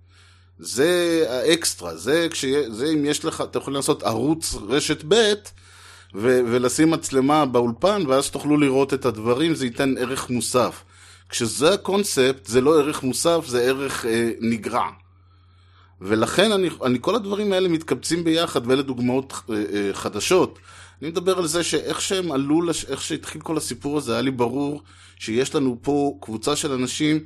זה 0.58 1.24
האקסטרה, 1.28 1.96
זה, 1.96 2.28
כשיה, 2.30 2.70
זה 2.70 2.86
אם 2.86 3.04
יש 3.04 3.24
לך, 3.24 3.40
אתה 3.40 3.58
יכול 3.58 3.74
לעשות 3.74 4.02
ערוץ 4.02 4.54
רשת 4.68 5.04
ב' 5.08 5.32
ו- 6.14 6.40
ולשים 6.46 6.90
מצלמה 6.90 7.46
באולפן 7.46 8.02
ואז 8.08 8.30
תוכלו 8.30 8.56
לראות 8.56 8.94
את 8.94 9.04
הדברים, 9.04 9.54
זה 9.54 9.64
ייתן 9.64 9.94
ערך 9.98 10.30
מוסף. 10.30 10.84
כשזה 11.28 11.74
הקונספט, 11.74 12.46
זה 12.46 12.60
לא 12.60 12.78
ערך 12.78 13.02
מוסף, 13.02 13.44
זה 13.46 13.62
ערך 13.62 14.06
אה, 14.06 14.30
נגרע. 14.40 14.88
ולכן 16.00 16.52
אני, 16.52 16.68
אני, 16.84 16.98
כל 17.00 17.14
הדברים 17.14 17.52
האלה 17.52 17.68
מתקבצים 17.68 18.24
ביחד, 18.24 18.66
ואלה 18.66 18.82
דוגמאות 18.82 19.32
אה, 19.50 19.54
אה, 19.74 19.90
חדשות. 19.92 20.58
אני 21.02 21.10
מדבר 21.10 21.38
על 21.38 21.46
זה 21.46 21.62
שאיך 21.62 22.00
שהם 22.00 22.32
עלו, 22.32 22.62
לש... 22.62 22.84
איך 22.84 23.02
שהתחיל 23.02 23.40
כל 23.40 23.56
הסיפור 23.56 23.98
הזה, 23.98 24.12
היה 24.12 24.22
לי 24.22 24.30
ברור 24.30 24.82
שיש 25.18 25.54
לנו 25.54 25.78
פה 25.82 26.18
קבוצה 26.20 26.56
של 26.56 26.72
אנשים 26.72 27.24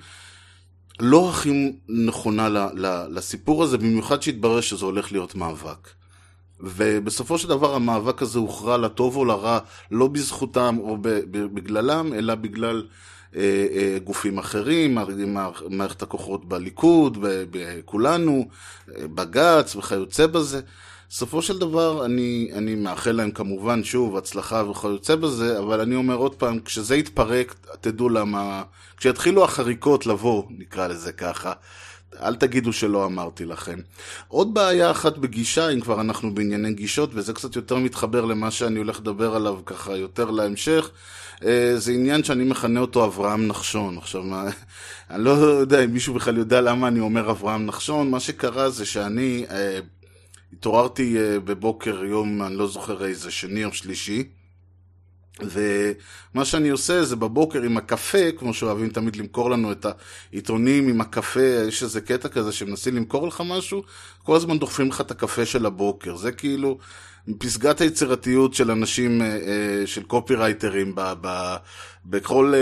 לא 1.00 1.30
הכי 1.30 1.72
נכונה 1.88 2.48
ל, 2.48 2.58
ל, 2.58 3.06
לסיפור 3.10 3.62
הזה, 3.62 3.78
במיוחד 3.78 4.22
שהתברר 4.22 4.60
שזה 4.60 4.84
הולך 4.84 5.12
להיות 5.12 5.34
מאבק. 5.34 5.88
ובסופו 6.60 7.38
של 7.38 7.48
דבר 7.48 7.74
המאבק 7.74 8.22
הזה 8.22 8.38
הוכרע 8.38 8.76
לטוב 8.76 9.16
או 9.16 9.24
לרע, 9.24 9.58
לא 9.90 10.08
בזכותם 10.08 10.76
או 10.80 10.96
בגללם, 11.30 12.12
אלא 12.14 12.34
בגלל 12.34 12.86
אה, 13.36 13.66
אה, 13.72 13.98
גופים 14.04 14.38
אחרים, 14.38 14.98
מערכת 15.68 16.02
הכוחות 16.02 16.44
בליכוד, 16.44 17.18
בכולנו, 17.50 18.48
אה, 18.96 19.08
בג"ץ 19.08 19.76
וכיוצא 19.76 20.26
בזה. 20.26 20.60
בסופו 21.14 21.42
של 21.42 21.58
דבר 21.58 22.04
אני, 22.04 22.50
אני 22.52 22.74
מאחל 22.74 23.12
להם 23.12 23.30
כמובן 23.30 23.84
שוב 23.84 24.16
הצלחה 24.16 24.62
וכיוצא 24.70 25.14
בזה, 25.14 25.58
אבל 25.58 25.80
אני 25.80 25.94
אומר 25.94 26.14
עוד 26.14 26.34
פעם, 26.34 26.60
כשזה 26.60 26.96
יתפרק, 26.96 27.54
תדעו 27.80 28.08
למה, 28.08 28.62
כשיתחילו 28.96 29.44
החריקות 29.44 30.06
לבוא, 30.06 30.44
נקרא 30.58 30.86
לזה 30.86 31.12
ככה, 31.12 31.52
אל 32.22 32.34
תגידו 32.34 32.72
שלא 32.72 33.04
אמרתי 33.04 33.44
לכם. 33.44 33.78
עוד 34.28 34.54
בעיה 34.54 34.90
אחת 34.90 35.18
בגישה, 35.18 35.68
אם 35.68 35.80
כבר 35.80 36.00
אנחנו 36.00 36.34
בענייני 36.34 36.72
גישות, 36.72 37.10
וזה 37.14 37.32
קצת 37.32 37.56
יותר 37.56 37.76
מתחבר 37.76 38.24
למה 38.24 38.50
שאני 38.50 38.78
הולך 38.78 39.00
לדבר 39.00 39.34
עליו 39.34 39.58
ככה 39.66 39.96
יותר 39.96 40.30
להמשך, 40.30 40.90
אה, 41.44 41.72
זה 41.76 41.92
עניין 41.92 42.24
שאני 42.24 42.44
מכנה 42.44 42.80
אותו 42.80 43.04
אברהם 43.04 43.46
נחשון. 43.46 43.98
עכשיו, 43.98 44.22
מה, 44.22 44.44
אני 45.10 45.24
לא 45.24 45.30
יודע 45.30 45.84
אם 45.84 45.90
מישהו 45.90 46.14
בכלל 46.14 46.38
יודע 46.38 46.60
למה 46.60 46.88
אני 46.88 47.00
אומר 47.00 47.30
אברהם 47.30 47.66
נחשון, 47.66 48.10
מה 48.10 48.20
שקרה 48.20 48.70
זה 48.70 48.86
שאני... 48.86 49.46
התעוררתי 50.52 51.16
אה, 51.18 51.40
בבוקר 51.40 52.04
יום, 52.04 52.42
אני 52.42 52.56
לא 52.56 52.66
זוכר 52.66 53.04
איזה, 53.04 53.30
שני 53.30 53.64
או 53.64 53.72
שלישי, 53.72 54.24
ומה 55.40 56.44
שאני 56.44 56.68
עושה 56.68 57.04
זה 57.04 57.16
בבוקר 57.16 57.62
עם 57.62 57.76
הקפה, 57.76 58.32
כמו 58.38 58.54
שאוהבים 58.54 58.88
תמיד 58.88 59.16
למכור 59.16 59.50
לנו 59.50 59.72
את 59.72 59.86
העיתונים 60.32 60.88
עם 60.88 61.00
הקפה, 61.00 61.64
יש 61.68 61.82
איזה 61.82 62.00
קטע 62.00 62.28
כזה 62.28 62.52
שמנסים 62.52 62.96
למכור 62.96 63.28
לך 63.28 63.42
משהו, 63.46 63.82
כל 64.22 64.36
הזמן 64.36 64.58
דוחפים 64.58 64.88
לך 64.88 65.00
את 65.00 65.10
הקפה 65.10 65.46
של 65.46 65.66
הבוקר. 65.66 66.16
זה 66.16 66.32
כאילו 66.32 66.78
פסגת 67.38 67.80
היצירתיות 67.80 68.54
של 68.54 68.70
אנשים, 68.70 69.22
אה, 69.22 69.26
אה, 69.26 69.86
של 69.86 70.02
קופירייטרים, 70.02 70.94
בכל... 72.04 72.54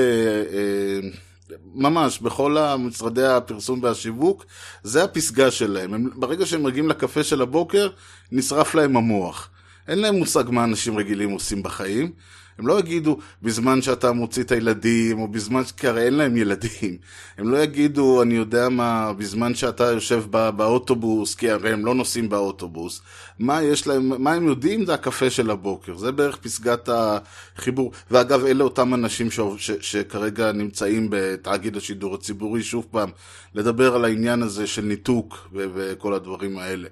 ממש, 1.74 2.18
בכל 2.18 2.58
המשרדי 2.58 3.26
הפרסום 3.26 3.82
והשיווק, 3.82 4.46
זה 4.82 5.04
הפסגה 5.04 5.50
שלהם. 5.50 5.94
הם, 5.94 6.10
ברגע 6.16 6.46
שהם 6.46 6.62
מגיעים 6.62 6.88
לקפה 6.88 7.22
של 7.22 7.42
הבוקר, 7.42 7.88
נשרף 8.32 8.74
להם 8.74 8.96
המוח. 8.96 9.50
אין 9.88 9.98
להם 9.98 10.14
מושג 10.14 10.44
מה 10.50 10.64
אנשים 10.64 10.98
רגילים 10.98 11.30
עושים 11.30 11.62
בחיים. 11.62 12.12
הם 12.60 12.66
לא 12.66 12.78
יגידו 12.78 13.18
בזמן 13.42 13.82
שאתה 13.82 14.12
מוציא 14.12 14.42
את 14.42 14.52
הילדים, 14.52 15.20
או 15.20 15.28
בזמן, 15.28 15.62
כי 15.76 15.88
הרי 15.88 16.02
אין 16.02 16.14
להם 16.14 16.36
ילדים. 16.36 16.96
הם 17.38 17.48
לא 17.48 17.62
יגידו, 17.62 18.22
אני 18.22 18.34
יודע 18.34 18.68
מה, 18.68 19.12
בזמן 19.12 19.54
שאתה 19.54 19.84
יושב 19.84 20.24
בא, 20.30 20.50
באוטובוס, 20.50 21.34
כי 21.34 21.50
הרי 21.50 21.72
הם 21.72 21.86
לא 21.86 21.94
נוסעים 21.94 22.28
באוטובוס. 22.28 23.00
מה 23.38 23.62
יש 23.62 23.86
להם, 23.86 24.22
מה 24.22 24.32
הם 24.32 24.46
יודעים 24.46 24.86
זה 24.86 24.94
הקפה 24.94 25.30
של 25.30 25.50
הבוקר. 25.50 25.96
זה 25.96 26.12
בערך 26.12 26.36
פסגת 26.36 26.88
החיבור. 26.92 27.92
ואגב, 28.10 28.44
אלה 28.44 28.64
אותם 28.64 28.94
אנשים 28.94 29.30
ש, 29.30 29.40
ש, 29.56 29.70
שכרגע 29.80 30.52
נמצאים 30.52 31.06
בתאגיד 31.10 31.76
השידור 31.76 32.14
הציבורי, 32.14 32.62
שוב 32.62 32.86
פעם, 32.90 33.10
לדבר 33.54 33.94
על 33.94 34.04
העניין 34.04 34.42
הזה 34.42 34.66
של 34.66 34.82
ניתוק 34.82 35.48
ו- 35.52 35.66
וכל 35.74 36.14
הדברים 36.14 36.58
האלה. 36.58 36.88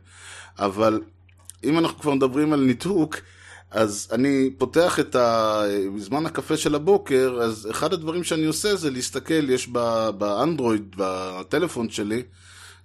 אבל 0.59 1.01
אם 1.65 1.79
אנחנו 1.79 1.99
כבר 1.99 2.15
מדברים 2.15 2.53
על 2.53 2.61
ניתוק, 2.61 3.17
אז 3.71 4.09
אני 4.13 4.51
פותח 4.59 5.01
את 5.01 5.17
ה... 5.17 5.63
בזמן 5.97 6.27
הקפה 6.27 6.57
של 6.57 6.75
הבוקר, 6.75 7.39
אז 7.43 7.69
אחד 7.71 7.93
הדברים 7.93 8.25
שאני 8.25 8.45
עושה 8.45 8.77
זה 8.77 8.91
להסתכל, 8.91 9.51
יש 9.51 9.69
באנדרואיד, 10.19 10.95
בטלפון 10.97 11.91
שלי, 11.91 12.23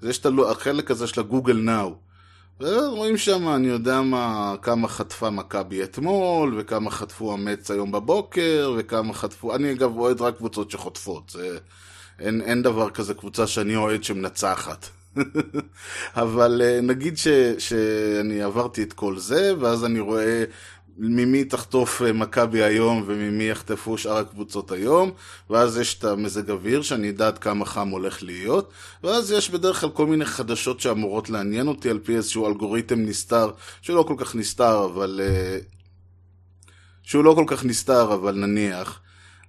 יש 0.02 0.18
את 0.20 0.26
החלק 0.52 0.92
הזה 0.92 1.08
של 1.08 1.22
הגוגל 1.22 1.58
נאו. 1.58 1.96
ורואים 2.60 3.18
שם, 3.18 3.50
אני 3.50 3.68
יודע 3.68 4.02
מה, 4.02 4.56
כמה 4.62 4.88
חטפה 4.88 5.30
מכבי 5.30 5.84
אתמול, 5.84 6.56
וכמה 6.58 6.92
חטפו 6.92 7.34
אמץ 7.34 7.72
היום 7.72 7.92
בבוקר, 7.92 8.74
וכמה 8.78 9.14
חטפו... 9.14 9.56
אני 9.56 9.72
אגב 9.72 9.98
אוהד 9.98 10.22
רק 10.22 10.38
קבוצות 10.38 10.72
שחוטפות. 10.72 11.30
זה... 11.30 11.58
אין, 12.20 12.42
אין 12.42 12.62
דבר 12.62 12.90
כזה 12.90 13.14
קבוצה 13.14 13.48
שאני 13.48 13.76
אוהד 13.76 14.04
שמנצחת. 14.04 14.90
אבל 16.24 16.62
אה, 16.66 16.82
נגיד 16.82 17.18
ש, 17.18 17.28
שאני 17.58 18.42
עברתי 18.42 18.84
את 18.84 18.94
כל 18.94 19.18
זה, 19.18 19.54
ואז 19.60 19.86
אני 19.86 20.00
רואה 20.00 20.44
ממי 20.98 21.44
תחטוף 21.44 22.02
אה, 22.02 22.14
מכבי 22.14 22.64
היום 22.64 23.04
וממי 23.06 23.44
יחטפו 23.44 23.98
שאר 23.98 24.18
הקבוצות 24.18 24.72
היום, 24.72 25.12
ואז 25.50 25.78
יש 25.78 26.00
את 26.00 26.04
המזג 26.04 26.52
אוויר 26.52 26.82
שאני 26.82 27.10
אדע 27.10 27.28
עד 27.28 27.38
כמה 27.38 27.66
חם 27.66 27.90
הולך 27.90 28.24
להיות, 28.24 28.72
ואז 29.04 29.32
יש 29.32 29.50
בדרך 29.50 29.82
כלל 29.82 29.90
כל 29.90 30.06
מיני 30.06 30.26
חדשות 30.26 30.80
שאמורות 30.80 31.30
לעניין 31.30 31.68
אותי 31.68 31.90
על 31.90 32.00
פי 32.00 32.16
איזשהו 32.16 32.48
אלגוריתם 32.48 33.00
נסתר, 33.00 33.52
שלא 33.82 34.06
כל 34.08 34.16
כך 34.18 34.36
נסתר, 34.36 34.86
אבל... 34.86 35.22
אה, 35.24 35.58
שהוא 37.04 37.24
לא 37.24 37.34
כל 37.36 37.44
כך 37.48 37.66
נסתר, 37.66 38.14
אבל 38.14 38.36
נניח. 38.36 39.00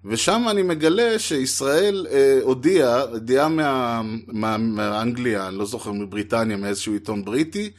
ושם 0.04 0.44
אני 0.50 0.62
מגלה 0.62 1.18
שישראל 1.18 2.06
אה, 2.10 2.38
הודיעה, 2.42 3.00
הודיעה 3.00 3.48
מה, 3.48 4.02
מה, 4.26 4.56
מאנגליה, 4.56 5.48
אני 5.48 5.58
לא 5.58 5.66
זוכר, 5.66 5.92
מבריטניה, 5.92 6.56
מאיזשהו 6.56 6.92
עיתון 6.92 7.24
בריטי, 7.24 7.70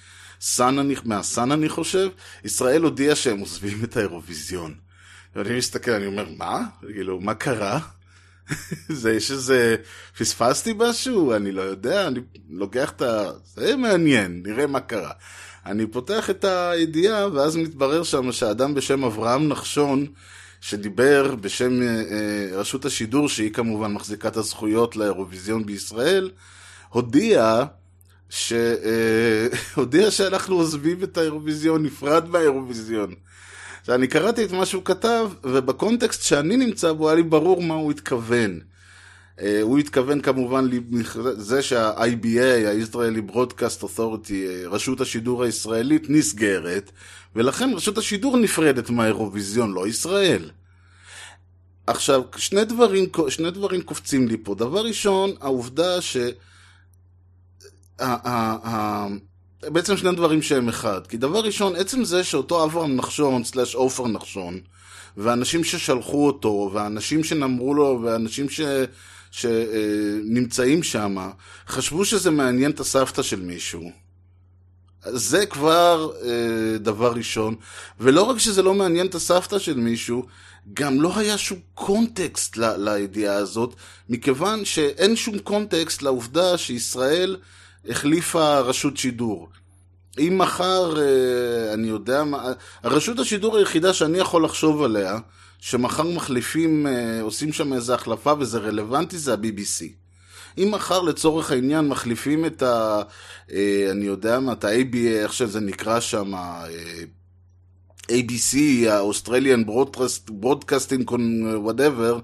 סאן, 0.42 0.80
אני, 0.80 0.96
מהסאן 1.04 1.52
אני 1.52 1.70
חושב, 1.70 2.10
ישראל 2.44 2.82
הודיעה 2.82 3.16
שהם 3.16 3.40
עוזבים 3.40 3.84
את 3.84 3.98
האירוויזיון. 3.98 4.74
ואני 5.36 5.58
מסתכל, 5.58 5.92
אני 5.92 6.06
אומר, 6.06 6.26
מה? 6.38 6.64
כאילו, 6.94 7.20
מה 7.20 7.34
קרה? 7.34 7.80
זה, 8.90 9.14
יש 9.14 9.32
איזה... 9.32 9.76
פספסתי 10.18 10.74
משהו? 10.78 11.36
אני 11.36 11.52
לא 11.52 11.62
יודע, 11.62 12.08
אני 12.08 12.20
לוקח 12.50 12.92
את 12.92 13.02
ה... 13.02 13.32
זה 13.46 13.76
מעניין, 13.76 14.42
נראה 14.46 14.68
מה 14.68 14.80
קרה. 14.80 15.12
אני 15.66 15.88
פותח 15.88 16.30
את 16.30 16.44
הידיעה, 16.44 17.34
ואז 17.34 17.56
מתברר 17.56 18.04
שם 18.04 18.32
שאדם 18.32 18.74
בשם 18.74 19.04
אברהם 19.04 19.48
נחשון, 19.48 20.06
שדיבר 20.68 21.36
בשם 21.36 21.82
אה, 21.82 21.88
אה, 21.88 22.58
רשות 22.58 22.86
השידור, 22.86 23.30
שהיא 23.30 23.54
כמובן 23.54 23.94
מחזיקה 23.94 24.28
את 24.28 24.38
הזכויות 24.38 24.96
לאירוויזיון 24.96 25.66
בישראל, 25.66 26.32
הודיע 26.90 27.64
ש... 28.30 28.54
אה, 28.54 29.48
הודיע 29.76 30.12
שאנחנו 30.12 30.56
עוזבים 30.56 31.04
את 31.04 31.18
האירוויזיון, 31.18 31.84
נפרד 31.84 32.30
מהאירוויזיון. 32.30 33.14
אני 33.90 34.08
קראתי 34.08 34.46
את 34.46 34.52
מה 34.52 34.66
שהוא 34.66 34.86
כתב, 34.86 35.30
ובקונטקסט 35.44 36.22
שאני 36.22 36.58
נמצא 36.58 36.92
בו 36.92 37.10
היה 37.10 37.16
לי 37.16 37.24
ברור 37.24 37.62
מה 37.62 37.74
הוא 37.74 37.92
התכוון. 37.92 38.60
Uh, 39.40 39.42
הוא 39.62 39.78
התכוון 39.78 40.22
כמובן 40.22 40.68
לזה 40.92 41.62
שה-IBA, 41.62 42.68
ה-Israeli 42.68 43.32
Broadcast 43.34 43.84
Authority, 43.84 44.34
רשות 44.66 45.02
השידור 45.02 45.44
הישראלית, 45.44 46.10
נסגרת, 46.10 46.92
ולכן 47.36 47.70
רשות 47.76 47.98
השידור 47.98 48.38
נפרדת 48.38 48.90
מהאירוויזיון, 48.90 49.74
לא 49.74 49.88
ישראל. 49.88 50.50
עכשיו, 51.88 52.22
שני 52.36 52.66
דברים, 52.66 53.06
שני 53.30 53.52
דברים 53.52 53.82
קופצים 53.82 54.28
לי 54.28 54.38
פה. 54.44 54.56
דבר 54.56 54.86
ראשון, 54.86 55.32
העובדה 55.42 56.02
ש... 56.02 56.18
בעצם 59.64 59.98
שני 59.98 60.12
דברים 60.12 60.42
שהם 60.42 60.70
אחד. 60.70 61.08
כי 61.08 61.18
דבר 61.18 61.40
ראשון, 61.40 61.76
עצם 61.76 62.04
זה 62.04 62.24
שאותו 62.24 62.64
אברהם 62.64 62.96
נחשון, 62.96 63.44
סלאש 63.44 63.76
עופר 63.76 64.08
נחשון, 64.08 64.60
ואנשים 65.18 65.64
ששלחו 65.64 66.28
אותו, 66.28 66.72
ואנשים 66.74 67.24
שנאמרו 67.24 67.74
לו, 67.74 68.00
ואנשים 68.04 68.50
ש... 68.50 68.62
שנמצאים 69.36 70.84
שם, 70.84 71.18
חשבו 71.68 72.06
שזה 72.06 72.32
מעניין 72.32 72.72
את 72.72 72.80
הסבתא 72.80 73.22
של 73.22 73.42
מישהו. 73.42 73.92
זה 75.06 75.46
כבר 75.46 76.12
אה, 76.24 76.78
דבר 76.78 77.14
ראשון, 77.14 77.56
ולא 78.00 78.24
רק 78.24 78.38
שזה 78.38 78.62
לא 78.62 78.74
מעניין 78.74 79.08
את 79.08 79.16
הסבתא 79.16 79.60
של 79.60 79.78
מישהו, 79.78 80.26
גם 80.74 81.02
לא 81.02 81.18
היה 81.18 81.38
שום 81.38 81.60
קונטקסט 81.74 82.58
ל- 82.58 82.90
לידיעה 82.90 83.36
הזאת, 83.36 83.76
מכיוון 84.10 84.66
שאין 84.66 85.16
שום 85.16 85.40
קונטקסט 85.40 86.02
לעובדה 86.02 86.58
שישראל 86.58 87.38
החליפה 87.90 88.60
רשות 88.60 88.98
שידור. 88.98 89.50
אם 90.20 90.38
מחר, 90.38 91.02
אה, 91.02 91.74
אני 91.74 91.88
יודע 91.88 92.24
מה, 92.24 92.52
הרשות 92.84 93.20
השידור 93.20 93.58
היחידה 93.58 93.94
שאני 93.94 94.18
יכול 94.18 94.46
לחשוב 94.46 94.84
עליה, 94.84 95.18
שמחר 95.66 96.04
מחליפים, 96.04 96.88
אה, 96.88 97.22
עושים 97.22 97.54
שם 97.54 97.74
איזה 97.74 97.94
החלפה 97.94 98.34
וזה 98.40 98.58
רלוונטי, 98.58 99.18
זה 99.18 99.34
ה-BBC. 99.34 99.86
אם 100.58 100.72
מחר 100.72 101.02
לצורך 101.02 101.52
העניין 101.52 101.88
מחליפים 101.88 102.46
את 102.46 102.64
ה... 102.64 103.02
אה, 103.52 103.88
אני 103.92 104.06
יודע 104.06 104.40
מה, 104.40 104.54
את 104.54 104.64
ה-ABA, 104.64 105.08
איך 105.24 105.34
שזה 105.34 105.60
נקרא 105.60 106.00
שם, 106.00 106.34
ABC, 108.02 108.58
ה-Australian 108.90 109.68
Broadcasting, 110.30 111.12
whatever, 111.66 112.22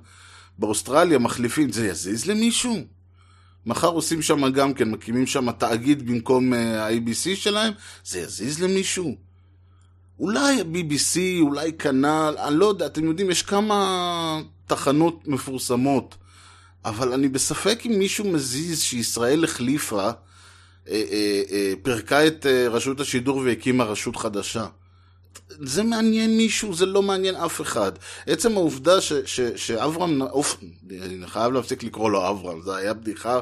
באוסטרליה 0.58 1.20
מחליפים, 1.20 1.72
זה 1.72 1.88
יזיז 1.88 2.26
למישהו? 2.26 2.78
מחר 3.66 3.88
עושים 3.88 4.22
שם 4.22 4.52
גם 4.52 4.74
כן, 4.74 4.92
מקימים 4.92 5.28
שם 5.28 5.52
תאגיד 5.52 6.08
במקום 6.08 6.54
ה-ABC 6.54 7.36
שלהם, 7.36 7.74
זה 8.06 8.20
יזיז 8.20 8.64
למישהו? 8.64 9.31
אולי 10.20 10.60
ה-BBC, 10.62 11.20
אולי 11.42 11.74
כנ"ל, 11.74 12.36
אני 12.48 12.56
לא 12.56 12.66
יודע, 12.66 12.86
אתם 12.86 13.06
יודעים, 13.06 13.30
יש 13.30 13.42
כמה 13.42 14.42
תחנות 14.68 15.28
מפורסמות, 15.28 16.16
אבל 16.86 17.14
אני 17.14 17.28
בספק 17.28 17.80
אם 17.86 18.00
מישהו 18.00 18.32
מזיז 18.32 18.82
שישראל 18.82 19.44
החליפה, 19.44 20.00
אה, 20.04 20.14
אה, 20.88 21.42
אה, 21.52 21.74
פירקה 21.84 22.28
את 22.28 22.46
אה, 22.46 22.68
רשות 22.70 23.00
השידור 23.00 23.38
והקימה 23.38 23.84
רשות 23.84 24.16
חדשה. 24.16 24.66
זה 25.50 25.84
מעניין 25.84 26.38
מישהו, 26.38 26.74
זה 26.74 26.86
לא 26.86 27.02
מעניין 27.02 27.36
אף 27.36 27.62
אחד. 27.62 27.92
עצם 28.28 28.52
העובדה 28.58 29.02
ש, 29.02 29.14
ש, 29.14 29.42
שאברהם, 29.42 30.22
אוף, 30.22 30.58
אני 30.92 31.28
חייב 31.28 31.54
להפסיק 31.54 31.84
לקרוא 31.84 32.12
לו 32.12 32.30
אברהם, 32.30 32.62
זה 32.62 32.76
היה 32.76 32.94
בדיחה 32.94 33.40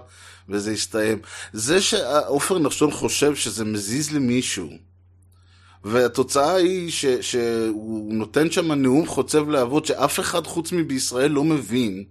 וזה 0.50 0.72
הסתיים. 0.72 1.20
זה 1.54 1.82
שעופר 1.82 2.60
נחשון 2.60 2.92
חושב 2.92 3.36
שזה 3.36 3.66
מזיז 3.66 4.12
למישהו, 4.12 4.70
והתוצאה 5.84 6.56
היא 6.56 6.92
ש, 6.92 7.06
שהוא 7.06 8.14
נותן 8.14 8.52
שם 8.52 8.72
נאום 8.72 9.08
חוצב 9.08 9.50
להבות 9.50 9.86
שאף 9.86 10.20
אחד 10.20 10.48
חוץ 10.48 10.72
מבישראל 10.72 11.32
לא 11.32 11.44
מבין. 11.44 12.04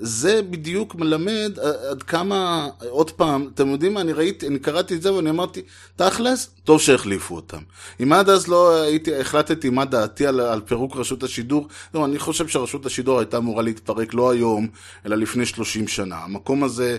זה 0.00 0.42
בדיוק 0.42 0.94
מלמד 0.94 1.58
עד 1.90 2.02
כמה, 2.02 2.68
עוד 2.88 3.10
פעם, 3.10 3.50
אתם 3.54 3.68
יודעים 3.68 3.94
מה, 3.94 4.00
אני 4.00 4.12
ראיתי, 4.12 4.46
אני 4.46 4.58
קראתי 4.58 4.94
את 4.94 5.02
זה 5.02 5.14
ואני 5.14 5.30
אמרתי, 5.30 5.62
תכלס, 5.96 6.50
טוב 6.64 6.80
שהחליפו 6.80 7.36
אותם. 7.36 7.58
אם 8.02 8.12
עד 8.12 8.30
אז 8.30 8.48
לא 8.48 8.82
הייתי, 8.82 9.16
החלטתי 9.16 9.70
מה 9.70 9.84
דעתי 9.84 10.26
על, 10.26 10.40
על 10.40 10.60
פירוק 10.60 10.96
רשות 10.96 11.22
השידור, 11.22 11.68
לא, 11.94 12.04
אני 12.04 12.18
חושב 12.18 12.48
שרשות 12.48 12.86
השידור 12.86 13.18
הייתה 13.18 13.36
אמורה 13.36 13.62
להתפרק 13.62 14.14
לא 14.14 14.30
היום, 14.30 14.68
אלא 15.06 15.16
לפני 15.16 15.46
30 15.46 15.88
שנה. 15.88 16.16
המקום 16.16 16.64
הזה, 16.64 16.96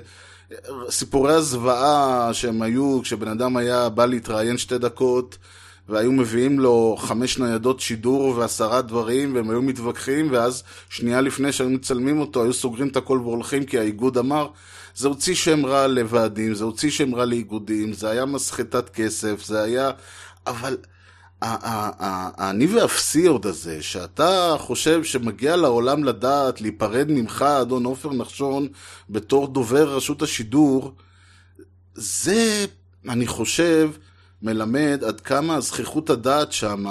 סיפורי 0.89 1.33
הזוועה 1.33 2.29
שהם 2.33 2.61
היו, 2.61 2.99
כשבן 3.03 3.27
אדם 3.27 3.57
היה 3.57 3.89
בא 3.89 4.05
להתראיין 4.05 4.57
שתי 4.57 4.77
דקות, 4.77 5.37
והיו 5.89 6.11
מביאים 6.11 6.59
לו 6.59 6.95
חמש 6.99 7.37
ניידות 7.37 7.79
שידור 7.79 8.37
ועשרה 8.37 8.81
דברים, 8.81 9.35
והם 9.35 9.49
היו 9.49 9.61
מתווכחים, 9.61 10.27
ואז 10.31 10.63
שנייה 10.89 11.21
לפני 11.21 11.51
שהיו 11.51 11.69
מצלמים 11.69 12.19
אותו, 12.19 12.43
היו 12.43 12.53
סוגרים 12.53 12.87
את 12.87 12.97
הכל 12.97 13.19
והולכים, 13.23 13.65
כי 13.65 13.79
האיגוד 13.79 14.17
אמר, 14.17 14.47
זה 14.95 15.07
הוציא 15.07 15.35
שם 15.35 15.65
רע 15.65 15.87
לוועדים, 15.87 16.53
זה 16.53 16.63
הוציא 16.63 16.89
שם 16.89 17.15
רע 17.15 17.25
לאיגודים, 17.25 17.93
זה 17.93 18.09
היה 18.09 18.25
מסחטת 18.25 18.89
כסף, 18.89 19.45
זה 19.45 19.61
היה... 19.61 19.91
אבל 20.47 20.77
אני 22.39 22.65
ואפסי 22.65 23.27
עוד 23.27 23.45
הזה, 23.45 23.81
שאתה 23.81 24.55
חושב 24.59 25.03
שמגיע 25.03 25.55
לעולם 25.55 26.03
לדעת 26.03 26.61
להיפרד 26.61 27.11
ממך, 27.11 27.41
אדון 27.41 27.85
עופר 27.85 28.13
נחשון, 28.13 28.67
בתור 29.09 29.47
דובר 29.47 29.95
רשות 29.95 30.21
השידור, 30.21 30.93
זה, 31.95 32.65
אני 33.09 33.27
חושב, 33.27 33.89
מלמד 34.41 35.03
עד 35.07 35.21
כמה 35.21 35.59
זכיחות 35.59 36.09
הדעת 36.09 36.51
שם 36.51 36.85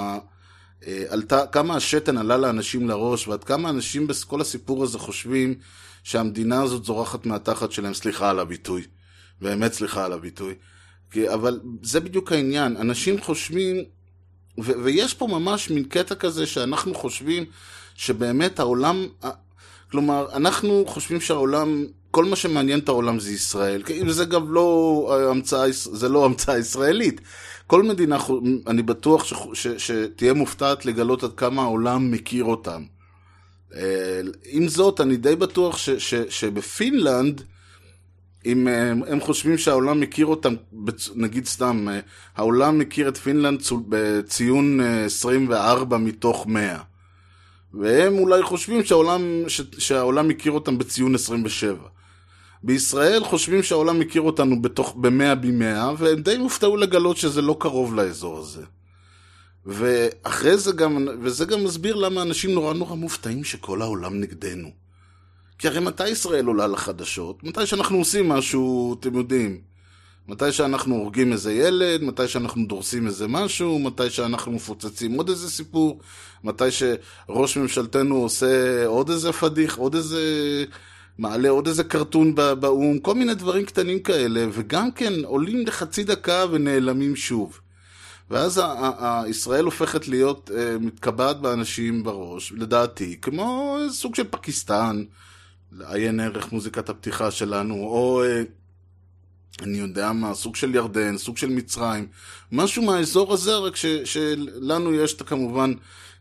אה, 0.87 1.03
עלתה, 1.09 1.45
כמה 1.47 1.75
השתן 1.75 2.17
עלה 2.17 2.37
לאנשים 2.37 2.87
לראש, 2.87 3.27
ועד 3.27 3.43
כמה 3.43 3.69
אנשים 3.69 4.07
בכל 4.07 4.41
הסיפור 4.41 4.83
הזה 4.83 4.99
חושבים 4.99 5.55
שהמדינה 6.03 6.61
הזאת 6.61 6.85
זורחת 6.85 7.25
מהתחת 7.25 7.71
שלהם, 7.71 7.93
סליחה 7.93 8.29
על 8.29 8.39
הביטוי, 8.39 8.83
באמת 9.41 9.73
סליחה 9.73 10.05
על 10.05 10.13
הביטוי. 10.13 10.53
כי, 11.11 11.33
אבל 11.33 11.59
זה 11.81 11.99
בדיוק 11.99 12.31
העניין, 12.31 12.77
אנשים 12.77 13.21
חושבים, 13.21 13.75
ו- 14.59 14.83
ויש 14.83 15.13
פה 15.13 15.27
ממש 15.27 15.69
מין 15.69 15.83
קטע 15.83 16.15
כזה 16.15 16.45
שאנחנו 16.45 16.95
חושבים 16.95 17.45
שבאמת 17.95 18.59
העולם, 18.59 19.07
כלומר, 19.91 20.27
אנחנו 20.33 20.83
חושבים 20.87 21.21
שהעולם 21.21 21.85
כל 22.11 22.25
מה 22.25 22.35
שמעניין 22.35 22.79
את 22.79 22.89
העולם 22.89 23.19
זה 23.19 23.31
ישראל. 23.31 23.83
זה 24.07 24.25
גם 24.25 24.53
לא 24.53 25.29
המצאה, 25.31 25.71
זה 25.71 26.09
לא 26.09 26.25
המצאה 26.25 26.57
ישראלית. 26.57 27.21
כל 27.67 27.83
מדינה, 27.83 28.17
אני 28.67 28.81
בטוח 28.81 29.23
ש, 29.23 29.33
ש, 29.53 29.67
שתהיה 29.67 30.33
מופתעת 30.33 30.85
לגלות 30.85 31.23
עד 31.23 31.33
כמה 31.33 31.61
העולם 31.61 32.11
מכיר 32.11 32.43
אותם. 32.43 32.83
אה, 33.75 34.21
עם 34.45 34.67
זאת, 34.67 35.01
אני 35.01 35.17
די 35.17 35.35
בטוח 35.35 35.77
ש, 35.77 35.89
ש, 35.89 36.15
שבפינלנד, 36.15 37.41
אם 38.45 38.67
הם, 38.67 39.03
הם 39.07 39.19
חושבים 39.19 39.57
שהעולם 39.57 39.99
מכיר 39.99 40.25
אותם, 40.25 40.55
נגיד 41.15 41.45
סתם, 41.45 41.87
אה, 41.89 41.99
העולם 42.35 42.79
מכיר 42.79 43.09
את 43.09 43.17
פינלנד 43.17 43.61
בציון 43.87 44.79
24 45.05 45.95
אה, 45.95 46.01
מתוך 46.01 46.47
100. 46.47 46.77
והם 47.73 48.17
אולי 48.17 48.43
חושבים 48.43 48.83
שהעולם, 48.83 49.21
שהעולם 49.77 50.27
מכיר 50.27 50.51
אותם 50.51 50.77
בציון 50.77 51.15
27. 51.15 51.77
בישראל 52.63 53.23
חושבים 53.23 53.63
שהעולם 53.63 53.99
מכיר 53.99 54.21
אותנו 54.21 54.61
בתוך, 54.61 54.95
במאה 54.95 55.35
במאה, 55.35 55.91
והם 55.97 56.21
די 56.21 56.35
הופתעו 56.35 56.77
לגלות 56.77 57.17
שזה 57.17 57.41
לא 57.41 57.55
קרוב 57.59 57.95
לאזור 57.95 58.37
הזה. 58.37 58.63
ואחרי 59.65 60.57
זה 60.57 60.71
גם, 60.71 61.07
וזה 61.21 61.45
גם 61.45 61.63
מסביר 61.63 61.95
למה 61.95 62.21
אנשים 62.21 62.51
נורא 62.51 62.73
נורא 62.73 62.95
מופתעים 62.95 63.43
שכל 63.43 63.81
העולם 63.81 64.19
נגדנו. 64.19 64.69
כי 65.57 65.67
הרי 65.67 65.79
מתי 65.79 66.07
ישראל 66.07 66.45
עולה 66.45 66.67
לחדשות? 66.67 67.43
מתי 67.43 67.65
שאנחנו 67.65 67.97
עושים 67.97 68.29
משהו, 68.29 68.95
אתם 68.99 69.17
יודעים. 69.17 69.61
מתי 70.27 70.51
שאנחנו 70.51 70.95
הורגים 70.95 71.31
איזה 71.31 71.53
ילד, 71.53 72.03
מתי 72.03 72.27
שאנחנו 72.27 72.65
דורסים 72.65 73.07
איזה 73.07 73.27
משהו, 73.27 73.79
מתי 73.79 74.09
שאנחנו 74.09 74.51
מפוצצים 74.51 75.13
עוד 75.13 75.29
איזה 75.29 75.49
סיפור, 75.49 75.99
מתי 76.43 76.63
שראש 76.71 77.57
ממשלתנו 77.57 78.15
עושה 78.15 78.85
עוד 78.85 79.09
איזה 79.09 79.31
פדיח, 79.31 79.77
עוד 79.77 79.95
איזה... 79.95 80.19
מעלה 81.19 81.49
עוד 81.49 81.67
איזה 81.67 81.83
קרטון 81.83 82.35
באו"ם, 82.35 82.99
כל 82.99 83.15
מיני 83.15 83.35
דברים 83.35 83.65
קטנים 83.65 83.99
כאלה, 83.99 84.45
וגם 84.51 84.91
כן 84.91 85.13
עולים 85.23 85.67
לחצי 85.67 86.03
דקה 86.03 86.45
ונעלמים 86.51 87.15
שוב. 87.15 87.59
ואז 88.29 88.61
ישראל 89.27 89.65
הופכת 89.65 90.07
להיות 90.07 90.51
uh, 90.53 90.79
מתקבעת 90.79 91.41
באנשים 91.41 92.03
בראש, 92.03 92.51
לדעתי, 92.51 93.17
כמו 93.21 93.77
סוג 93.89 94.15
של 94.15 94.23
פקיסטן, 94.29 95.03
לעיין 95.71 96.19
ערך 96.19 96.51
מוזיקת 96.51 96.89
הפתיחה 96.89 97.31
שלנו, 97.31 97.75
או 97.75 98.23
uh, 98.23 99.63
אני 99.63 99.77
יודע 99.77 100.11
מה, 100.11 100.33
סוג 100.33 100.55
של 100.55 100.75
ירדן, 100.75 101.17
סוג 101.17 101.37
של 101.37 101.49
מצרים, 101.49 102.07
משהו 102.51 102.83
מהאזור 102.83 103.33
הזה, 103.33 103.55
רק 103.55 103.75
ש, 103.75 103.85
שלנו 103.85 104.93
יש 104.93 105.13
כמובן 105.13 105.73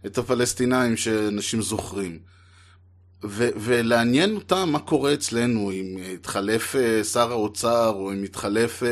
את 0.06 0.18
הפלסטינאים 0.18 0.96
שאנשים 0.96 1.62
זוכרים. 1.62 2.18
ולעניין 3.22 4.34
אותם 4.34 4.68
מה 4.72 4.78
קורה 4.78 5.14
אצלנו, 5.14 5.72
אם 5.72 5.96
התחלף 6.14 6.74
uh, 6.74 7.04
שר 7.04 7.32
האוצר, 7.32 7.92
או 7.96 8.12
אם 8.12 8.22
התחלף... 8.22 8.82
Uh, 8.82 8.86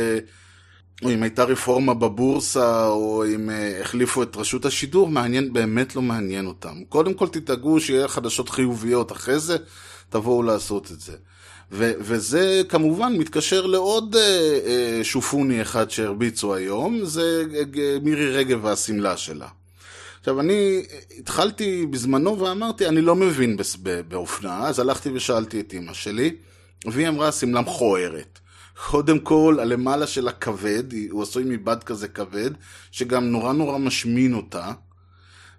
או 1.05 1.11
אם 1.11 1.23
הייתה 1.23 1.45
רפורמה 1.45 1.95
בבורסה, 1.95 2.87
או 2.87 3.25
אם 3.27 3.51
החליפו 3.81 4.23
את 4.23 4.37
רשות 4.37 4.65
השידור, 4.65 5.09
מעניין, 5.09 5.53
באמת 5.53 5.97
לא 5.97 6.03
מעניין 6.03 6.47
אותם. 6.47 6.85
קודם 6.89 7.15
כל 7.15 7.29
תדאגו 7.29 7.81
שיהיה 7.81 8.09
חדשות 8.09 8.49
חיוביות, 8.49 9.13
אחרי 9.13 9.39
זה 9.39 9.57
תבואו 10.09 10.43
לעשות 10.43 10.91
את 10.93 11.01
זה. 11.01 11.13
ו- 11.73 11.93
וזה 11.99 12.63
כמובן 12.69 13.13
מתקשר 13.13 13.67
לעוד 13.67 14.15
uh, 14.15 14.19
uh, 14.19 15.05
שופוני 15.05 15.63
אחד 15.63 15.91
שהרביצו 15.91 16.55
היום, 16.55 17.05
זה 17.05 17.45
uh, 17.51 17.77
מירי 18.03 18.31
רגב 18.31 18.65
והשמלה 18.65 19.17
שלה. 19.17 19.49
עכשיו, 20.27 20.41
אני 20.41 20.83
התחלתי 21.19 21.87
בזמנו 21.87 22.39
ואמרתי, 22.39 22.89
אני 22.89 23.01
לא 23.01 23.15
מבין 23.15 23.57
באופנה, 24.09 24.69
אז 24.69 24.79
הלכתי 24.79 25.11
ושאלתי 25.11 25.61
את 25.61 25.75
אמא 25.75 25.93
שלי, 25.93 26.37
והיא 26.87 27.09
אמרה, 27.09 27.29
השמלה 27.29 27.61
מכוערת. 27.61 28.39
קודם 28.87 29.19
כל, 29.19 29.57
הלמעלה 29.61 30.07
של 30.07 30.29
הכבד, 30.29 30.83
הוא 31.11 31.23
עשוי 31.23 31.45
מבד 31.47 31.85
כזה 31.85 32.09
כבד, 32.09 32.51
שגם 32.91 33.25
נורא 33.25 33.53
נורא 33.53 33.79
משמין 33.79 34.35
אותה, 34.35 34.73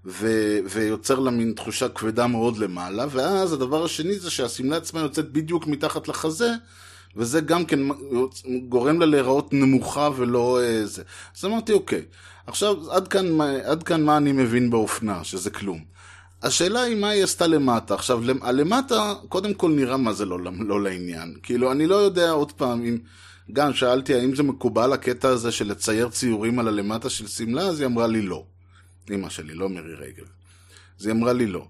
ו- 0.06 0.60
ויוצר 0.70 1.20
לה 1.20 1.32
מין 1.32 1.54
תחושה 1.56 1.90
כבדה 1.90 2.28
מאוד 2.28 2.58
למעלה, 2.58 3.06
ואז 3.12 3.54
הדבר 3.54 3.86
השני 3.86 4.20
זה 4.20 4.32
שהשמלה 4.32 4.78
עצמה 4.78 5.00
יוצאת 5.00 5.32
בדיוק 5.32 5.68
מתחת 5.68 6.08
לחזה, 6.08 6.50
וזה 7.18 7.42
גם 7.42 7.66
כן 7.66 7.80
גורם 8.70 9.00
לה 9.00 9.06
להיראות 9.06 9.54
נמוכה 9.54 10.10
ולא 10.16 10.62
איזה. 10.64 11.04
אז 11.38 11.46
אמרתי, 11.46 11.74
אוקיי, 11.74 12.02
עכשיו 12.48 12.92
עד 12.92 13.08
כאן, 13.08 13.42
עד 13.42 13.84
כאן 13.84 14.04
מה 14.04 14.18
אני 14.18 14.32
מבין 14.32 14.70
באופנה, 14.70 15.24
שזה 15.24 15.50
כלום. 15.50 15.84
השאלה 16.44 16.82
היא 16.82 16.96
מה 16.96 17.10
היא 17.10 17.24
עשתה 17.24 17.48
למטה. 17.48 17.94
עכשיו, 17.94 18.24
הלמטה, 18.42 19.14
קודם 19.30 19.54
כל 19.54 19.72
נראה 19.72 19.98
מה 19.98 20.14
זה 20.14 20.26
לא, 20.26 20.40
לא 20.60 20.84
לעניין. 20.84 21.36
כאילו, 21.44 21.72
אני 21.72 21.88
לא 21.88 21.96
יודע 21.96 22.32
עוד 22.32 22.52
פעם 22.52 22.86
אם... 22.86 22.98
גם 23.54 23.74
שאלתי 23.74 24.16
האם 24.16 24.36
זה 24.36 24.44
מקובל 24.44 24.94
הקטע 24.94 25.30
הזה 25.30 25.52
של 25.52 25.68
לצייר 25.68 26.10
ציורים 26.10 26.60
על 26.60 26.68
הלמטה 26.68 27.10
של 27.10 27.28
שמלה, 27.28 27.62
אז 27.62 27.80
היא 27.80 27.88
אמרה 27.88 28.08
לי 28.08 28.22
לא. 28.22 28.46
אמא 29.12 29.30
שלי, 29.30 29.54
לא 29.54 29.70
מירי 29.70 29.96
רגב. 29.96 30.26
אז 31.00 31.06
היא 31.06 31.14
אמרה 31.14 31.34
לי 31.34 31.48
לא. 31.48 31.68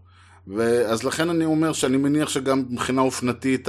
אז 0.88 1.04
לכן 1.04 1.30
אני 1.30 1.46
אומר 1.46 1.74
שאני 1.74 1.98
מניח 1.98 2.30
שגם 2.30 2.64
מבחינה 2.70 3.02
אופנתית 3.02 3.68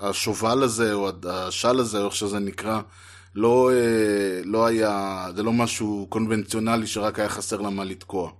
השובל 0.00 0.62
הזה, 0.62 0.92
או 0.92 1.10
השל 1.24 1.78
הזה, 1.80 2.00
או 2.00 2.06
איך 2.06 2.14
שזה 2.14 2.38
נקרא, 2.38 2.80
לא, 3.34 3.70
אה, 3.72 4.40
לא 4.44 4.66
היה, 4.66 5.26
זה 5.36 5.42
לא 5.42 5.52
משהו 5.52 6.06
קונבנציונלי 6.08 6.86
שרק 6.86 7.18
היה 7.18 7.28
חסר 7.28 7.60
לה 7.60 7.70
מה 7.70 7.84
לתקוע. 7.84 8.30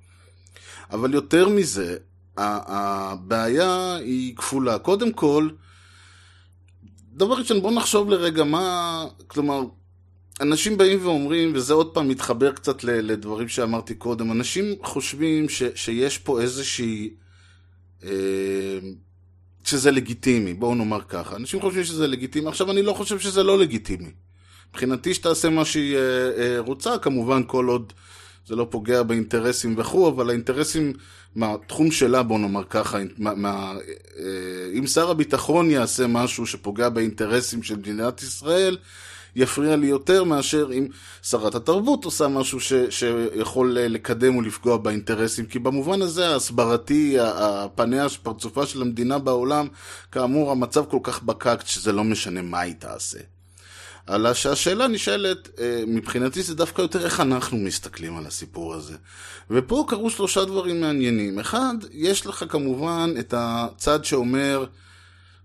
אבל 0.91 1.15
יותר 1.15 1.49
מזה, 1.49 1.97
הבעיה 2.37 3.95
היא 3.95 4.37
כפולה. 4.37 4.79
קודם 4.79 5.13
כל, 5.13 5.49
דבר 7.13 7.35
ראשון, 7.35 7.63
בוא 7.63 7.73
נחשוב 7.73 8.11
לרגע 8.11 8.45
מה, 8.45 9.05
כלומר, 9.27 9.63
אנשים 10.41 10.79
באים 10.79 10.99
ואומרים, 11.07 11.53
וזה 11.55 11.75
עוד 11.75 11.95
פעם 11.95 12.09
מתחבר 12.09 12.53
קצת 12.53 12.85
לדברים 12.85 13.49
שאמרתי 13.49 13.95
קודם, 13.95 14.33
אנשים 14.33 14.65
חושבים 14.83 15.49
ש, 15.49 15.63
שיש 15.75 16.19
פה 16.19 16.41
איזושהי... 16.41 17.11
אה, 18.05 18.79
שזה 19.65 19.91
לגיטימי, 19.91 20.55
בואו 20.55 20.75
נאמר 20.75 21.01
ככה. 21.09 21.37
אנשים 21.37 21.61
חושבים 21.61 21.85
שזה 21.85 22.07
לגיטימי, 22.07 22.49
עכשיו 22.49 22.71
אני 22.71 22.83
לא 22.83 22.93
חושב 22.93 23.19
שזה 23.19 23.43
לא 23.43 23.59
לגיטימי. 23.59 24.11
מבחינתי 24.71 25.15
שתעשה 25.15 25.49
מה 25.49 25.65
שהיא 25.65 25.97
אה, 25.97 26.01
אה, 26.39 26.59
רוצה, 26.59 26.99
כמובן 26.99 27.43
כל 27.47 27.67
עוד 27.67 27.93
זה 28.47 28.57
לא 28.57 28.67
פוגע 28.71 29.03
באינטרסים 29.03 29.75
וכו', 29.79 30.09
אבל 30.09 30.31
האינטרסים 30.31 30.93
מהתחום 31.37 31.91
שלה, 31.91 32.23
בוא 32.23 32.39
נאמר 32.39 32.65
ככה, 32.71 32.99
מה, 33.19 33.35
מה, 33.35 33.75
אה, 34.19 34.79
אם 34.79 34.87
שר 34.87 35.11
הביטחון 35.11 35.71
יעשה 35.71 36.07
משהו 36.07 36.47
שפוגע 36.47 36.89
באינטרסים 36.89 37.63
של 37.63 37.77
מדינת 37.77 38.23
ישראל, 38.23 38.77
יפריע 39.37 39.77
לי 39.77 39.87
יותר 39.87 40.25
מאשר 40.25 40.69
אם 40.73 40.87
שרת 41.23 41.55
התרבות 41.55 42.05
עושה 42.05 42.29
משהו 42.29 42.61
ש, 42.61 42.73
שיכול 42.91 43.73
לקדם 43.73 44.37
ולפגוע 44.37 44.77
באינטרסים, 44.77 45.47
כי 45.47 45.59
במובן 45.59 46.03
הזה 46.03 46.29
ההסברתי, 46.29 47.17
הפניה, 47.21 48.07
פרצופה 48.23 48.67
של 48.67 48.83
המדינה 48.83 49.19
בעולם, 49.19 49.67
כאמור 50.13 50.51
המצב 50.51 50.85
כל 50.91 51.01
כך 51.03 51.23
בקקט 51.23 51.67
שזה 51.67 51.93
לא 51.93 52.05
משנה 52.05 52.43
מה 52.43 52.61
היא 52.61 52.75
תעשה. 52.79 53.19
אלא 54.11 54.35
שהשאלה 54.35 54.89
נשאלת, 54.89 55.49
אה, 55.61 55.83
מבחינתי 55.87 56.43
זה 56.43 56.55
דווקא 56.55 56.83
יותר 56.83 57.05
איך 57.05 57.21
אנחנו 57.21 57.59
מסתכלים 57.59 58.17
על 58.17 58.27
הסיפור 58.27 58.75
הזה. 58.75 58.95
ופה 59.51 59.85
קרו 59.89 60.11
שלושה 60.11 60.45
דברים 60.45 60.81
מעניינים. 60.81 61.39
אחד, 61.39 61.75
יש 61.93 62.27
לך 62.27 62.45
כמובן 62.49 63.15
את 63.19 63.35
הצד 63.37 64.05
שאומר, 64.05 64.65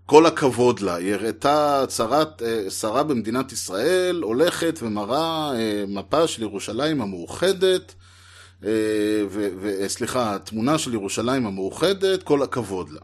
כל 0.06 0.26
הכבוד 0.26 0.80
לה, 0.80 0.94
היא 0.94 1.14
הראתה 1.14 1.84
שרת, 1.90 2.42
אה, 2.42 2.70
שרה 2.70 3.02
במדינת 3.02 3.52
ישראל, 3.52 4.20
הולכת 4.22 4.78
ומראה 4.82 5.52
אה, 5.54 5.84
מפה 5.88 6.26
של 6.26 6.42
ירושלים 6.42 7.00
המאוחדת, 7.00 7.94
וסליחה, 9.60 10.38
תמונה 10.44 10.78
של 10.78 10.94
ירושלים 10.94 11.46
המאוחדת, 11.46 12.22
כל 12.22 12.42
הכבוד 12.42 12.90
לה. 12.90 13.00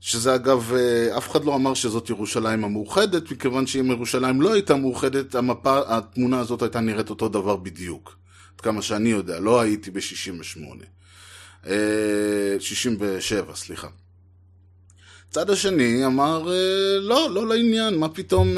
שזה 0.00 0.34
אגב, 0.34 0.72
אה, 0.76 1.16
אף 1.18 1.30
אחד 1.30 1.44
לא 1.44 1.54
אמר 1.54 1.74
שזאת 1.74 2.10
ירושלים 2.10 2.64
המאוחדת, 2.64 3.30
מכיוון 3.30 3.66
שאם 3.66 3.90
ירושלים 3.90 4.40
לא 4.40 4.52
הייתה 4.52 4.76
מאוחדת, 4.76 5.34
המפה, 5.34 5.80
התמונה 5.86 6.40
הזאת 6.40 6.62
הייתה 6.62 6.80
נראית 6.80 7.10
אותו 7.10 7.28
דבר 7.28 7.56
בדיוק. 7.56 8.16
עד 8.54 8.60
כמה 8.60 8.82
שאני 8.82 9.08
יודע, 9.08 9.40
לא 9.40 9.60
הייתי 9.60 9.90
ב-68. 9.90 11.66
67, 12.58 13.50
אה, 13.50 13.56
סליחה. 13.56 13.88
צד 15.36 15.50
השני 15.50 16.06
אמר, 16.06 16.52
אה, 16.52 17.00
לא, 17.00 17.30
לא 17.30 17.46
לעניין, 17.46 17.98
מה 17.98 18.08
פתאום 18.08 18.48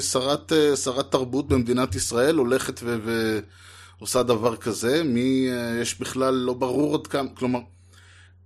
שרת, 0.00 0.52
שרת 0.84 1.10
תרבות 1.10 1.48
במדינת 1.48 1.94
ישראל 1.94 2.36
הולכת 2.36 2.80
ועושה 3.98 4.22
דבר 4.22 4.56
כזה? 4.56 5.02
מי, 5.04 5.48
יש 5.82 6.00
בכלל 6.00 6.34
לא 6.34 6.54
ברור 6.54 6.94
עד 6.94 7.06
כמה, 7.06 7.28
כלומר... 7.34 7.60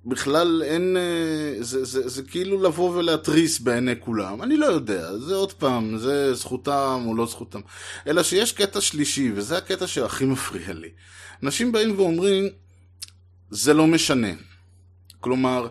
בכלל 0.07 0.63
אין, 0.67 0.97
אה, 0.97 1.63
זה, 1.63 1.85
זה, 1.85 2.09
זה 2.09 2.23
כאילו 2.23 2.63
לבוא 2.63 2.97
ולהתריס 2.97 3.59
בעיני 3.59 3.95
כולם. 4.01 4.43
אני 4.43 4.57
לא 4.57 4.67
יודע, 4.67 5.19
זה 5.19 5.35
עוד 5.35 5.53
פעם, 5.53 5.99
זה 5.99 6.35
זכותם 6.35 7.03
או 7.07 7.15
לא 7.17 7.27
זכותם. 7.27 7.61
אלא 8.07 8.23
שיש 8.23 8.53
קטע 8.53 8.81
שלישי, 8.81 9.33
וזה 9.35 9.59
הקטע 9.59 9.87
שהכי 9.87 10.25
מפריע 10.25 10.73
לי. 10.73 10.89
אנשים 11.43 11.73
באים 11.73 11.99
ואומרים, 11.99 12.49
זה 13.51 13.75
לא 13.75 13.87
משנה. 13.87 14.33
כלומר, 15.21 15.69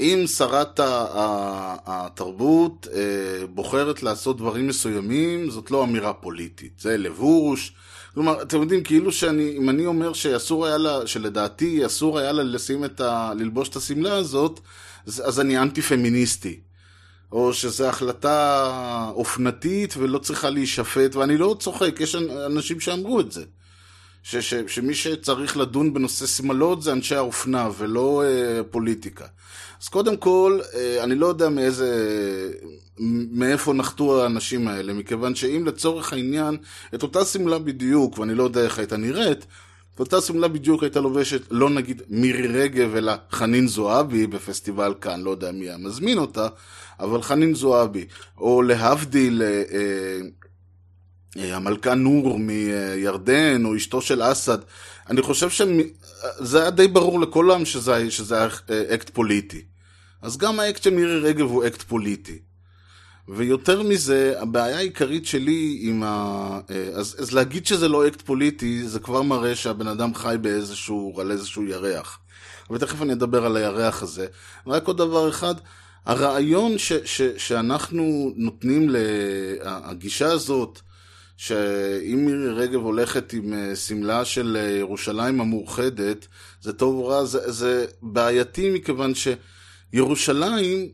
אם 0.00 0.24
שרת 0.26 0.80
התרבות 1.86 2.86
אה, 2.92 3.46
בוחרת 3.46 4.02
לעשות 4.02 4.36
דברים 4.36 4.66
מסוימים, 4.66 5.50
זאת 5.50 5.70
לא 5.70 5.84
אמירה 5.84 6.12
פוליטית. 6.12 6.72
זה 6.80 6.96
לבוש, 6.96 7.74
כלומר, 8.14 8.42
אתם 8.42 8.60
יודעים, 8.60 8.82
כאילו 8.82 9.12
שאני, 9.12 9.56
אם 9.56 9.70
אני 9.70 9.86
אומר 9.86 10.12
שאסור 10.12 10.66
היה 10.66 10.78
לה, 10.78 11.06
שלדעתי 11.06 11.86
אסור 11.86 12.18
היה 12.18 12.32
לה 12.32 12.42
לשים 12.42 12.84
את 12.84 13.00
ה... 13.00 13.32
ללבוש 13.36 13.68
את 13.68 13.76
השמלה 13.76 14.16
הזאת, 14.16 14.60
אז, 15.06 15.22
אז 15.26 15.40
אני 15.40 15.58
אנטי 15.58 15.82
פמיניסטי. 15.82 16.60
או 17.32 17.52
שזו 17.52 17.86
החלטה 17.86 19.10
אופנתית 19.14 19.94
ולא 19.96 20.18
צריכה 20.18 20.50
להישפט, 20.50 21.14
ואני 21.14 21.36
לא 21.36 21.56
צוחק, 21.58 22.00
יש 22.00 22.16
אנשים 22.46 22.80
שאמרו 22.80 23.20
את 23.20 23.32
זה. 23.32 23.44
ש, 24.22 24.36
ש, 24.36 24.54
שמי 24.66 24.94
שצריך 24.94 25.56
לדון 25.56 25.94
בנושא 25.94 26.26
שמלות 26.26 26.82
זה 26.82 26.92
אנשי 26.92 27.14
האופנה 27.14 27.70
ולא 27.78 28.22
אה, 28.24 28.62
פוליטיקה. 28.70 29.24
אז 29.82 29.88
קודם 29.88 30.16
כל, 30.16 30.60
אה, 30.74 31.04
אני 31.04 31.14
לא 31.14 31.26
יודע 31.26 31.48
מאיזה, 31.48 31.88
מאיפה 33.32 33.72
נחתו 33.72 34.22
האנשים 34.22 34.68
האלה, 34.68 34.92
מכיוון 34.92 35.34
שאם 35.34 35.62
לצורך 35.66 36.12
העניין, 36.12 36.56
את 36.94 37.02
אותה 37.02 37.24
שמלה 37.24 37.58
בדיוק, 37.58 38.18
ואני 38.18 38.34
לא 38.34 38.42
יודע 38.42 38.60
איך 38.60 38.78
הייתה 38.78 38.96
נראית, 38.96 39.46
את 39.94 40.00
אותה 40.00 40.20
שמלה 40.20 40.48
בדיוק 40.48 40.82
הייתה 40.82 41.00
לובשת, 41.00 41.42
לא 41.50 41.70
נגיד 41.70 42.02
מירי 42.08 42.46
רגב, 42.46 42.96
אלא 42.96 43.12
חנין 43.30 43.68
זועבי 43.68 44.26
בפסטיבל 44.26 44.94
כאן, 45.00 45.20
לא 45.20 45.30
יודע 45.30 45.52
מי 45.52 45.64
היה 45.64 45.76
מזמין 45.78 46.18
אותה, 46.18 46.48
אבל 47.00 47.22
חנין 47.22 47.54
זועבי, 47.54 48.04
או 48.38 48.62
להבדיל, 48.62 49.42
אה, 49.42 49.62
אה, 49.72 50.20
המלכה 51.36 51.94
נור 51.94 52.38
מירדן, 52.38 53.64
או 53.64 53.76
אשתו 53.76 54.02
של 54.02 54.32
אסד, 54.32 54.58
אני 55.10 55.22
חושב 55.22 55.50
שזה 55.50 56.60
היה 56.60 56.70
די 56.70 56.88
ברור 56.88 57.20
לכולם 57.20 57.64
שזה, 57.64 58.10
שזה 58.10 58.36
היה 58.36 58.48
אה, 58.70 58.94
אקט 58.94 59.10
פוליטי. 59.10 59.62
אז 60.22 60.36
גם 60.36 60.60
האקט 60.60 60.82
של 60.82 60.90
מירי 60.90 61.18
רגב 61.18 61.46
הוא 61.46 61.66
אקט 61.66 61.82
פוליטי. 61.82 62.38
ויותר 63.28 63.82
מזה, 63.82 64.34
הבעיה 64.38 64.76
העיקרית 64.76 65.26
שלי 65.26 65.78
עם 65.82 66.02
ה... 66.02 66.06
אה, 66.70 66.88
אז, 66.94 67.16
אז 67.18 67.32
להגיד 67.32 67.66
שזה 67.66 67.88
לא 67.88 68.06
אקט 68.06 68.22
פוליטי, 68.22 68.88
זה 68.88 68.98
כבר 69.00 69.22
מראה 69.22 69.56
שהבן 69.56 69.86
אדם 69.88 70.14
חי 70.14 70.36
באיזשהו, 70.40 71.20
על 71.20 71.30
איזשהו 71.30 71.64
ירח. 71.64 72.18
ותכף 72.70 73.02
אני 73.02 73.12
אדבר 73.12 73.46
על 73.46 73.56
הירח 73.56 74.02
הזה. 74.02 74.26
רק 74.66 74.86
עוד 74.86 74.96
דבר 74.96 75.28
אחד, 75.28 75.54
הרעיון 76.06 76.78
ש, 76.78 76.92
ש, 76.92 77.22
שאנחנו 77.22 78.32
נותנים 78.36 78.90
לגישה 78.90 80.32
הזאת, 80.32 80.80
שאם 81.40 82.24
מירי 82.26 82.48
רגב 82.48 82.80
הולכת 82.80 83.32
עם 83.32 83.52
אה, 83.52 83.76
שמלה 83.76 84.24
של 84.24 84.56
אה, 84.60 84.78
ירושלים 84.78 85.40
המאוחדת, 85.40 86.26
זה 86.60 86.72
טוב 86.72 86.94
או 86.94 87.06
רע, 87.06 87.24
זה, 87.24 87.52
זה 87.52 87.86
בעייתי 88.02 88.70
מכיוון 88.70 89.12
שירושלים 89.92 90.88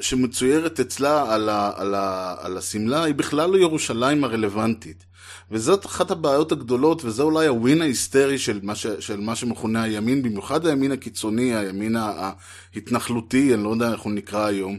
שמצוירת 0.00 0.80
אצלה 0.80 1.34
על, 1.34 1.48
ה, 1.48 1.72
על, 1.76 1.94
ה, 1.94 2.34
על 2.38 2.58
השמלה 2.58 3.04
היא 3.04 3.14
בכלל 3.14 3.50
לא 3.50 3.58
ירושלים 3.58 4.24
הרלוונטית. 4.24 5.04
וזאת 5.50 5.86
אחת 5.86 6.10
הבעיות 6.10 6.52
הגדולות, 6.52 7.04
וזה 7.04 7.22
אולי 7.22 7.46
הווין 7.46 7.82
ההיסטרי 7.82 8.38
של 8.38 8.60
מה, 8.62 8.74
ש, 8.74 8.86
של 8.86 9.20
מה 9.20 9.36
שמכונה 9.36 9.82
הימין, 9.82 10.22
במיוחד 10.22 10.66
הימין 10.66 10.92
הקיצוני, 10.92 11.54
הימין 11.54 11.96
ההתנחלותי, 11.96 13.54
אני 13.54 13.64
לא 13.64 13.70
יודע 13.70 13.92
איך 13.92 14.00
הוא 14.00 14.12
נקרא 14.12 14.46
היום. 14.46 14.78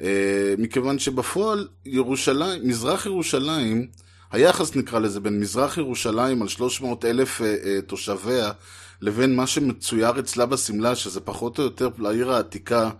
אה, 0.00 0.54
מכיוון 0.58 0.98
שבפועל 0.98 1.68
ירושלים, 1.84 2.68
מזרח 2.68 3.06
ירושלים, 3.06 3.86
היחס 4.32 4.76
נקרא 4.76 4.98
לזה 4.98 5.20
בין 5.20 5.40
מזרח 5.40 5.78
ירושלים 5.78 6.42
על 6.42 6.48
300 6.48 7.04
אלף 7.04 7.40
אה, 7.42 7.46
אה, 7.64 7.78
תושביה 7.86 8.50
לבין 9.00 9.36
מה 9.36 9.46
שמצויר 9.46 10.20
אצלה 10.20 10.46
בשמלה, 10.46 10.96
שזה 10.96 11.20
פחות 11.20 11.58
או 11.58 11.64
יותר 11.64 11.88
לעיר 11.98 12.32
העתיקה, 12.32 12.90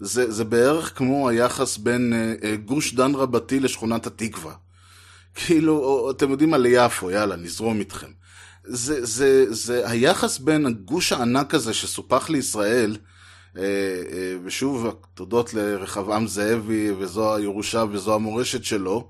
זה, 0.00 0.30
זה 0.32 0.44
בערך 0.44 0.98
כמו 0.98 1.28
היחס 1.28 1.76
בין 1.76 2.12
אה, 2.42 2.56
גוש 2.56 2.94
דן 2.94 3.14
רבתי 3.14 3.60
לשכונת 3.60 4.06
התקווה. 4.06 4.52
כאילו, 5.34 5.78
או, 5.78 6.10
אתם 6.10 6.30
יודעים 6.30 6.50
מה, 6.50 6.58
ליפו, 6.58 7.10
יאללה, 7.10 7.36
נזרום 7.36 7.80
איתכם. 7.80 8.10
זה, 8.64 9.04
זה, 9.04 9.54
זה 9.54 9.90
היחס 9.90 10.38
בין 10.38 10.66
הגוש 10.66 11.12
הענק 11.12 11.54
הזה 11.54 11.74
שסופח 11.74 12.30
לישראל, 12.30 12.96
ושוב, 14.44 14.94
תודות 15.14 15.54
לרחבעם 15.54 16.26
זאבי, 16.26 16.90
וזו 16.98 17.34
הירושה 17.34 17.84
וזו 17.90 18.14
המורשת 18.14 18.64
שלו, 18.64 19.08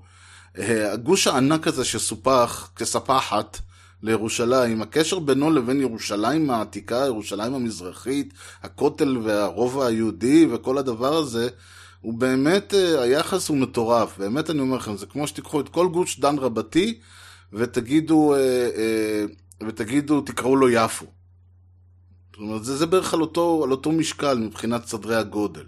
הגוש 0.55 1.27
הענק 1.27 1.67
הזה 1.67 1.85
שסופח 1.85 2.69
כספחת 2.75 3.57
לירושלים, 4.03 4.81
הקשר 4.81 5.19
בינו 5.19 5.51
לבין 5.51 5.81
ירושלים 5.81 6.49
העתיקה, 6.49 7.05
ירושלים 7.05 7.53
המזרחית, 7.53 8.33
הכותל 8.63 9.17
והרובע 9.23 9.85
היהודי 9.85 10.47
וכל 10.51 10.77
הדבר 10.77 11.17
הזה, 11.17 11.49
הוא 12.01 12.13
באמת, 12.13 12.73
אה, 12.73 13.01
היחס 13.01 13.49
הוא 13.49 13.57
מטורף. 13.57 14.17
באמת 14.17 14.49
אני 14.49 14.59
אומר 14.59 14.77
לכם, 14.77 14.97
זה 14.97 15.05
כמו 15.05 15.27
שתיקחו 15.27 15.59
את 15.59 15.69
כל 15.69 15.87
גוש 15.87 16.19
דן 16.19 16.37
רבתי 16.37 16.99
ותגידו, 17.53 18.33
אה, 18.33 18.39
אה, 18.75 19.25
ותגידו, 19.67 20.21
תקראו 20.21 20.55
לו 20.55 20.69
יפו. 20.69 21.05
זאת 21.05 22.41
אומרת, 22.41 22.63
זה, 22.63 22.77
זה 22.77 22.85
בערך 22.85 23.13
על 23.13 23.21
אותו, 23.21 23.61
על 23.63 23.71
אותו 23.71 23.91
משקל 23.91 24.37
מבחינת 24.37 24.85
סדרי 24.87 25.15
הגודל. 25.15 25.63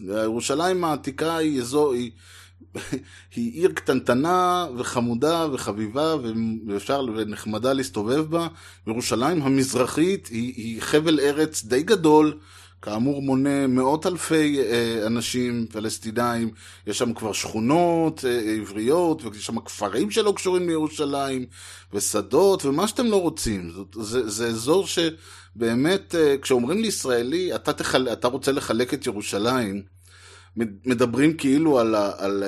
ירושלים 0.00 0.84
העתיקה 0.84 1.36
היא 1.36 1.60
אזור, 1.60 1.92
היא, 1.92 2.10
היא 3.34 3.52
עיר 3.52 3.72
קטנטנה 3.72 4.66
וחמודה 4.78 5.46
וחביבה 5.52 6.16
ואפשר 6.66 7.04
ונחמדה 7.16 7.72
להסתובב 7.72 8.30
בה. 8.30 8.48
ירושלים 8.86 9.42
המזרחית 9.42 10.26
היא, 10.26 10.54
היא 10.56 10.82
חבל 10.82 11.20
ארץ 11.20 11.64
די 11.64 11.82
גדול, 11.82 12.38
כאמור 12.82 13.22
מונה 13.22 13.66
מאות 13.66 14.06
אלפי 14.06 14.60
אה, 14.60 15.06
אנשים 15.06 15.66
פלסטינאים, 15.72 16.50
יש 16.86 16.98
שם 16.98 17.14
כבר 17.14 17.32
שכונות 17.32 18.24
אה, 18.24 18.40
עבריות 18.40 19.24
ויש 19.24 19.46
שם 19.46 19.60
כפרים 19.60 20.10
שלא 20.10 20.32
קשורים 20.36 20.68
לירושלים 20.68 21.46
ושדות 21.92 22.64
ומה 22.64 22.88
שאתם 22.88 23.06
לא 23.06 23.20
רוצים. 23.20 23.70
זה, 23.70 24.02
זה, 24.02 24.28
זה 24.30 24.46
אזור 24.46 24.86
שבאמת 24.86 26.14
אה, 26.14 26.36
כשאומרים 26.42 26.78
לישראלי 26.78 27.54
אתה, 27.54 27.72
תחל, 27.72 28.08
אתה 28.12 28.28
רוצה 28.28 28.52
לחלק 28.52 28.94
את 28.94 29.06
ירושלים 29.06 29.82
מדברים 30.56 31.36
כאילו 31.36 31.78
על, 31.78 31.94
על 31.94 32.44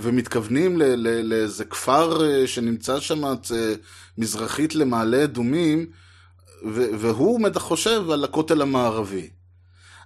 ומתכוונים 0.00 0.78
לאיזה 1.22 1.64
כפר 1.64 2.24
אה, 2.24 2.46
שנמצא 2.46 3.00
שם 3.00 3.24
אה, 3.24 3.74
מזרחית 4.18 4.74
למעלה 4.74 5.24
אדומים, 5.24 5.86
והוא 6.98 7.40
חושב 7.56 8.10
על 8.10 8.24
הכותל 8.24 8.62
המערבי. 8.62 9.30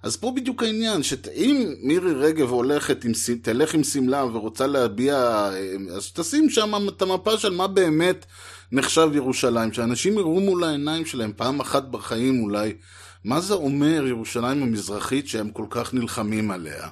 אז 0.03 0.17
פה 0.17 0.33
בדיוק 0.35 0.63
העניין, 0.63 1.03
שאם 1.03 1.73
מירי 1.83 2.13
רגב 2.13 2.49
הולכת, 2.49 3.05
עם, 3.05 3.11
תלך 3.41 3.73
עם 3.73 3.83
שמלה 3.83 4.25
ורוצה 4.25 4.67
להביע, 4.67 5.15
אה, 5.15 5.75
אז 5.95 6.11
תשים 6.11 6.49
שם 6.49 6.87
את 6.87 7.01
המפה 7.01 7.37
של 7.37 7.53
מה 7.53 7.67
באמת 7.67 8.25
נחשב 8.71 9.09
ירושלים, 9.13 9.73
שאנשים 9.73 10.13
יראו 10.13 10.39
מול 10.39 10.63
העיניים 10.63 11.05
שלהם 11.05 11.31
פעם 11.35 11.59
אחת 11.59 11.83
בחיים 11.83 12.43
אולי 12.43 12.73
מה 13.23 13.41
זה 13.41 13.53
אומר 13.53 14.07
ירושלים 14.07 14.63
המזרחית 14.63 15.27
שהם 15.27 15.51
כל 15.51 15.65
כך 15.69 15.93
נלחמים 15.93 16.51
עליה? 16.51 16.87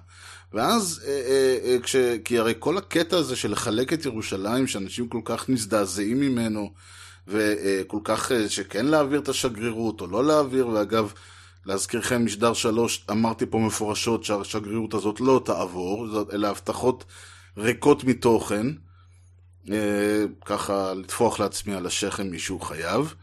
ואז, 0.56 1.02
אה, 1.08 1.12
אה, 1.12 1.58
אה, 1.66 1.80
כש, 1.84 1.96
כי 2.26 2.40
הרי 2.40 2.54
כל 2.60 2.78
הקטע 2.78 3.18
הזה 3.18 3.36
של 3.36 3.52
לחלק 3.52 3.94
את 3.94 4.06
ירושלים, 4.06 4.68
שאנשים 4.68 5.08
כל 5.08 5.22
כך 5.26 5.50
מזדעזעים 5.50 6.20
ממנו, 6.20 6.72
וכל 7.28 8.00
כך, 8.04 8.32
שכן 8.48 8.86
להעביר 8.86 9.20
את 9.20 9.30
השגרירות 9.30 10.02
או 10.02 10.08
לא 10.08 10.26
להעביר, 10.26 10.68
ואגב, 10.68 11.14
להזכירכם, 11.66 12.26
משדר 12.26 12.54
שלוש, 12.54 13.06
אמרתי 13.12 13.46
פה 13.46 13.60
מפורשות 13.60 14.24
שהשגרירות 14.24 14.94
הזאת 14.94 15.20
לא 15.20 15.42
תעבור, 15.46 16.08
אלה 16.34 16.50
הבטחות 16.50 17.04
ריקות 17.58 18.04
מתוכן, 18.04 18.68
ככה 20.46 20.94
לטפוח 20.94 21.40
לעצמי 21.40 21.76
על 21.76 21.86
השכם 21.86 22.28
מישהו 22.28 22.60
חייב. 22.60 23.14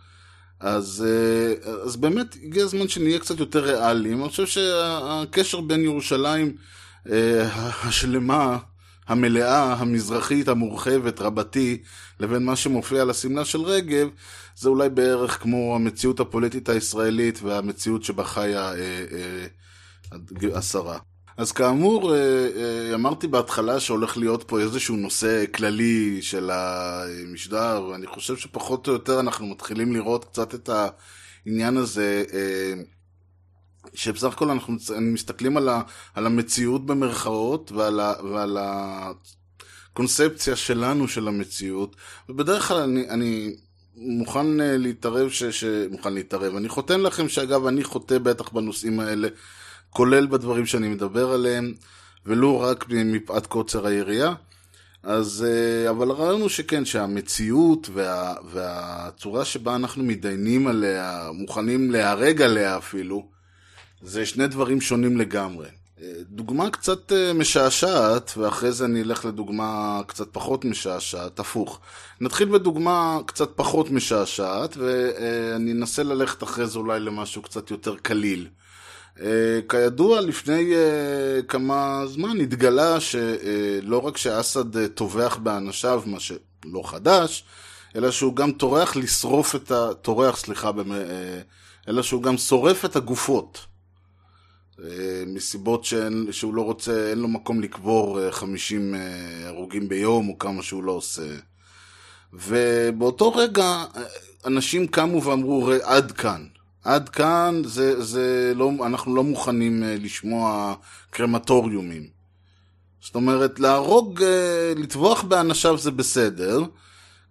אז, 0.63 1.07
אה, 1.09 1.73
אז 1.85 1.97
באמת 1.97 2.37
הגיע 2.43 2.65
הזמן 2.65 2.89
שנהיה 2.89 3.19
קצת 3.19 3.41
יותר 3.41 3.65
ריאליים. 3.65 4.23
אני 4.23 4.29
חושב 4.29 4.47
שהקשר 4.47 5.61
בין 5.61 5.85
ירושלים 5.85 6.57
אה, 7.11 7.49
השלמה, 7.85 8.59
המלאה, 9.09 9.73
המזרחית, 9.73 10.49
המורחבת, 10.49 11.21
רבתי, 11.21 11.83
לבין 12.21 12.45
מה 12.45 12.57
שמופיע 12.57 13.03
על 13.03 13.11
השמלה 13.11 13.45
של 13.45 13.61
רגב, 13.61 14.09
זה 14.57 14.69
אולי 14.69 14.89
בערך 14.89 15.43
כמו 15.43 15.75
המציאות 15.75 16.21
הפוליטית 16.21 16.69
הישראלית 16.69 17.43
והמציאות 17.43 18.05
שבה 18.05 18.25
חיה 18.25 18.73
אה, 18.75 19.47
השרה. 20.55 20.99
אז 21.37 21.53
כאמור, 21.53 22.15
אה, 22.15 22.19
אה, 22.57 22.95
אמרתי 22.95 23.27
בהתחלה 23.27 23.81
שהולך 23.81 24.17
להיות 24.17 24.45
פה 24.47 24.61
איזשהו 24.61 24.97
נושא 24.97 25.45
כללי 25.55 26.23
של 26.23 26.51
המשדר, 26.53 27.87
ואני 27.91 28.07
חושב 28.07 28.37
שפחות 28.37 28.89
או 28.89 28.93
יותר 28.93 29.21
אנחנו 29.21 29.47
מתחילים 29.47 29.93
לראות 29.93 30.25
קצת 30.25 30.55
את 30.55 30.71
העניין 31.47 31.77
הזה, 31.77 32.25
אה, 32.33 32.75
שבסך 33.95 34.33
הכל 34.33 34.51
אנחנו 34.51 34.77
מסתכלים 35.01 35.57
על, 35.57 35.69
ה, 35.69 35.83
על 36.15 36.27
המציאות 36.27 36.87
במרכאות 36.87 37.73
ועל, 37.73 38.01
ה, 38.01 38.15
ועל 38.33 38.59
הקונספציה 39.91 40.57
שלנו 40.57 41.09
של 41.09 41.29
המציאות, 41.29 41.97
ובדרך 42.29 42.69
כלל 42.69 42.83
אני, 42.83 43.11
אני 43.11 43.57
מוכן 43.97 44.47
להתערב, 44.59 45.31
ש, 45.31 45.45
ש, 45.45 45.65
מוכן 45.91 46.15
להתערב, 46.15 46.57
אני 46.57 46.69
חותן 46.69 47.01
לכם 47.01 47.29
שאגב 47.29 47.67
אני 47.67 47.85
חוטא 47.85 48.19
בטח 48.19 48.49
בנושאים 48.49 49.01
האלה. 49.01 49.29
כולל 49.93 50.27
בדברים 50.27 50.67
שאני 50.67 50.89
מדבר 50.89 51.33
עליהם, 51.33 51.75
ולו 52.27 52.61
רק 52.61 52.85
מפאת 52.89 53.47
קוצר 53.47 53.87
היריעה. 53.87 54.35
אז, 55.03 55.47
אה, 55.49 55.91
אבל 55.91 56.11
הרעיון 56.11 56.41
הוא 56.41 56.49
שכן, 56.49 56.85
שהמציאות 56.85 57.91
וה, 57.93 58.35
והצורה 58.51 59.45
שבה 59.45 59.75
אנחנו 59.75 60.05
מתדיינים 60.05 60.67
עליה, 60.67 61.31
מוכנים 61.35 61.91
להיהרג 61.91 62.43
עליה 62.43 62.77
אפילו, 62.77 63.27
זה 64.03 64.27
שני 64.27 64.47
דברים 64.47 64.81
שונים 64.81 65.17
לגמרי. 65.17 65.69
דוגמה 66.31 66.71
קצת 66.71 67.13
אה, 67.13 67.33
משעשעת, 67.33 68.33
ואחרי 68.37 68.73
זה 68.73 68.85
אני 68.85 69.03
אלך 69.03 69.25
לדוגמה 69.25 70.01
קצת 70.07 70.29
פחות 70.33 70.65
משעשעת, 70.65 71.41
הפוך. 71.41 71.81
נתחיל 72.21 72.49
בדוגמה 72.49 73.19
קצת 73.27 73.51
פחות 73.57 73.91
משעשעת, 73.91 74.77
ואני 74.77 75.73
אנסה 75.73 76.03
ללכת 76.03 76.43
אחרי 76.43 76.67
זה 76.67 76.79
אולי 76.79 77.01
למשהו 77.01 77.43
קצת 77.43 77.71
יותר 77.71 77.97
קליל. 77.97 78.49
אה, 79.21 79.61
כידוע, 79.69 80.21
לפני 80.21 80.75
אה, 80.75 81.43
כמה 81.49 82.03
זמן 82.07 82.41
התגלה 82.41 83.01
שלא 83.01 84.07
רק 84.07 84.17
שאסד 84.17 84.87
טובח 84.87 85.37
באנשיו, 85.37 86.03
מה 86.07 86.21
שלא 86.21 86.83
חדש, 86.85 87.45
אלא 87.97 88.11
שהוא 88.11 88.37
גם 88.37 88.53
טורח 88.53 88.97
לשרוף 88.97 89.55
את 89.55 89.71
ה... 89.71 89.95
טורח, 90.03 90.37
סליחה, 90.37 90.71
אלא 91.89 92.03
שהוא 92.03 92.23
גם 92.23 92.39
שורף 92.39 92.85
את 92.85 92.97
הגופות. 92.97 93.67
אה, 94.85 95.25
מסיבות 95.27 95.85
שאין, 95.85 96.27
שהוא 96.31 96.55
לא 96.55 96.63
רוצה, 96.63 97.11
אין 97.11 97.19
לו 97.19 97.29
מקום 97.29 97.61
לקבור 97.61 98.31
50 98.31 98.95
אה, 98.95 99.01
אה, 99.01 99.49
הרוגים 99.49 99.89
ביום 99.89 100.29
או 100.29 100.39
כמה 100.39 100.63
שהוא 100.63 100.83
לא 100.83 100.93
עושה. 100.93 101.37
ובאותו 102.33 103.33
רגע 103.33 103.85
אנשים 104.47 104.87
קמו 104.87 105.23
ואמרו, 105.23 105.71
עד 105.83 106.13
כאן. 106.13 106.47
עד 106.85 107.09
כאן 107.09 107.63
זה, 107.65 108.03
זה 108.03 108.53
לא, 108.57 108.71
אנחנו 108.87 109.15
לא 109.15 109.25
מוכנים 109.25 109.83
לשמוע 109.87 110.75
קרמטוריומים. 111.11 112.07
זאת 113.01 113.15
אומרת, 113.15 113.61
להרוג, 113.61 114.23
לטבוח 114.77 115.23
באנשיו 115.23 115.79
זה 115.79 115.91
בסדר, 115.91 116.63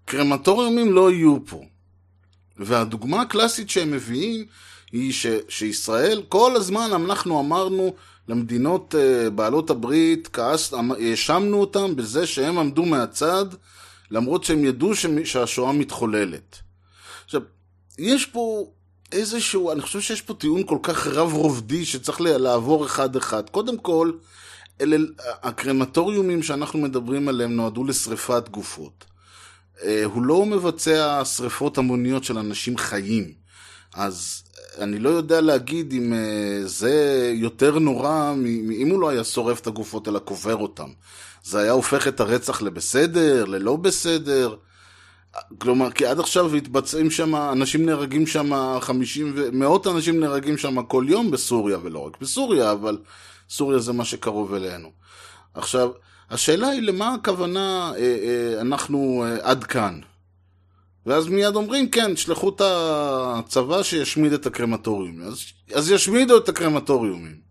קרמטוריומים 0.06 0.94
לא 0.94 1.12
יהיו 1.12 1.38
פה. 1.46 1.62
והדוגמה 2.58 3.22
הקלאסית 3.22 3.70
שהם 3.70 3.92
מביאים 3.92 4.46
היא 4.92 5.14
ש, 5.14 5.26
שישראל, 5.50 6.24
כל 6.30 6.56
הזמן 6.56 6.90
אנחנו 6.94 7.40
אמרנו 7.40 7.94
למדינות 8.28 8.96
uh, 8.96 9.30
בעלות 9.30 9.70
הברית, 9.70 10.30
כעס, 10.34 10.74
אמ, 10.74 10.92
האשמנו 10.92 11.58
אותם 11.62 11.96
בזה 11.96 12.28
שהם 12.28 12.58
עמדו 12.58 12.86
מהצד, 12.86 13.46
למרות 14.12 14.44
שהם 14.44 14.66
ידעו 14.66 14.92
שהשואה 15.24 15.72
מתחוללת. 15.72 16.60
עכשיו, 17.26 17.42
יש 18.00 18.26
פה 18.26 18.72
איזשהו, 19.12 19.72
אני 19.72 19.82
חושב 19.82 20.02
שיש 20.02 20.22
פה 20.22 20.34
טיעון 20.34 20.64
כל 20.64 20.78
כך 20.84 21.08
רב 21.08 21.34
רובדי 21.34 21.86
שצריך 21.86 22.22
לעבור 22.22 22.86
אחד-אחד. 22.86 23.50
קודם 23.50 23.78
כל, 23.78 24.12
אלה, 24.82 24.98
הקרמטוריומים 25.44 26.44
שאנחנו 26.44 26.80
מדברים 26.80 27.28
עליהם 27.28 27.56
נועדו 27.56 27.84
לשריפת 27.84 28.50
גופות. 28.50 29.06
Uh, 29.78 29.84
הוא 30.04 30.24
לא 30.24 30.46
מבצע 30.46 31.26
שריפות 31.26 31.78
המוניות 31.78 32.24
של 32.24 32.38
אנשים 32.38 32.78
חיים. 32.78 33.34
אז 33.94 34.44
אני 34.78 35.00
לא 35.00 35.10
יודע 35.10 35.42
להגיד 35.42 35.94
אם 35.94 36.14
uh, 36.14 36.68
זה 36.68 37.32
יותר 37.34 37.80
נורא, 37.80 38.34
אם 38.72 38.88
הוא 38.92 39.02
לא 39.02 39.10
היה 39.10 39.24
שורף 39.24 39.60
את 39.60 39.68
הגופות 39.68 40.08
אלא 40.08 40.20
קובר 40.20 40.56
אותן. 40.56 40.90
זה 41.44 41.60
היה 41.60 41.72
הופך 41.72 42.08
את 42.08 42.20
הרצח 42.20 42.62
לבסדר, 42.62 43.46
ללא 43.46 43.76
בסדר. 43.76 44.56
כלומר, 45.58 45.92
כי 45.92 46.06
עד 46.06 46.20
עכשיו 46.20 46.50
מתבצעים 46.50 47.12
שם, 47.12 47.36
אנשים 47.36 47.86
נהרגים 47.86 48.28
שם, 48.28 48.78
חמישים 48.82 49.32
ו... 49.36 49.50
מאות 49.52 49.88
אנשים 49.88 50.20
נהרגים 50.20 50.58
שם 50.58 50.84
כל 50.84 51.06
יום 51.08 51.32
בסוריה, 51.32 51.78
ולא 51.84 52.00
רק 52.00 52.22
בסוריה, 52.22 52.72
אבל 52.72 52.98
סוריה 53.50 53.80
זה 53.80 53.94
מה 53.94 54.06
שקרוב 54.06 54.54
אלינו. 54.54 54.92
עכשיו, 55.54 55.92
השאלה 56.30 56.68
היא 56.68 56.82
למה 56.82 57.14
הכוונה 57.14 57.92
אה, 57.96 58.00
אה, 58.00 58.62
אנחנו 58.62 59.26
אה, 59.26 59.38
עד 59.50 59.64
כאן. 59.64 60.00
ואז 61.06 61.28
מיד 61.28 61.56
אומרים, 61.56 61.90
כן, 61.90 62.16
שלחו 62.16 62.50
את 62.50 62.62
הצבא 62.66 63.84
שישמיד 63.84 64.34
את 64.34 64.46
הקרמטוריום. 64.46 65.22
אז, 65.22 65.44
אז 65.74 65.92
ישמידו 65.92 66.38
את 66.38 66.50
הקרמטוריומים. 66.50 67.51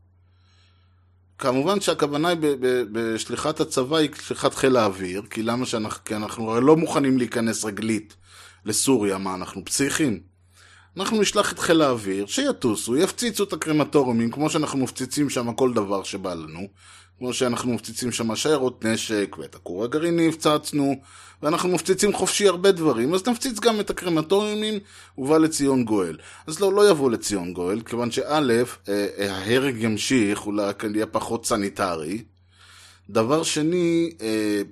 כמובן 1.41 1.81
שהכוונה 1.81 2.29
בשליחת 2.93 3.61
הצבא 3.61 3.97
היא 3.97 4.11
שליחת 4.23 4.55
חיל 4.55 4.77
האוויר, 4.77 5.23
כי 5.31 5.43
למה 5.43 5.67
שאנחנו, 5.67 6.05
כי 6.05 6.17
אנחנו 6.17 6.51
הרי 6.51 6.61
לא 6.61 6.77
מוכנים 6.77 7.19
להיכנס 7.19 7.65
רגלית 7.65 8.17
לסוריה, 8.65 9.19
מה, 9.19 9.35
אנחנו 9.35 9.65
פסיכים? 9.65 10.21
אנחנו 10.97 11.21
נשלח 11.21 11.53
את 11.53 11.59
חיל 11.59 11.83
האוויר, 11.83 12.27
שיטוסו, 12.27 12.97
יפציצו 12.97 13.45
את 13.45 13.53
הקרמטוריומים, 13.53 14.31
כמו 14.31 14.51
שאנחנו 14.51 14.79
מפציצים 14.79 15.31
שם 15.31 15.53
כל 15.53 15.73
דבר 15.73 16.03
שבא 16.03 16.35
לנו, 16.35 16.69
כמו 17.21 17.33
שאנחנו 17.33 17.75
מפציצים 17.75 18.13
שם 18.13 18.37
שיירות 18.37 18.85
נשק, 18.85 19.37
ואת 19.39 19.55
הכור 19.55 19.85
הגרעיני 19.85 20.29
הפצצנו, 20.29 21.01
ואנחנו 21.43 21.69
מפציצים 21.69 22.13
חופשי 22.13 22.49
הרבה 22.49 22.73
דברים, 22.73 23.15
אז 23.15 23.29
נפציץ 23.29 23.61
גם 23.61 23.81
את 23.81 23.91
הקרמטוריומים, 23.91 24.79
ובא 25.19 25.39
לציון 25.39 25.85
גואל. 25.85 26.17
אז 26.47 26.61
לא, 26.61 26.73
לא 26.73 26.91
יבוא 26.91 27.11
לציון 27.11 27.53
גואל, 27.53 27.81
כיוון 27.81 28.11
שא', 28.11 28.51
אה, 28.89 29.07
אה, 29.19 29.35
ההרג 29.37 29.77
ימשיך, 29.79 30.47
אולי 30.47 30.73
יהיה 30.95 31.07
פחות 31.07 31.47
סניטרי. 31.47 32.23
דבר 33.11 33.43
שני, 33.43 34.11
אה, 34.21 34.63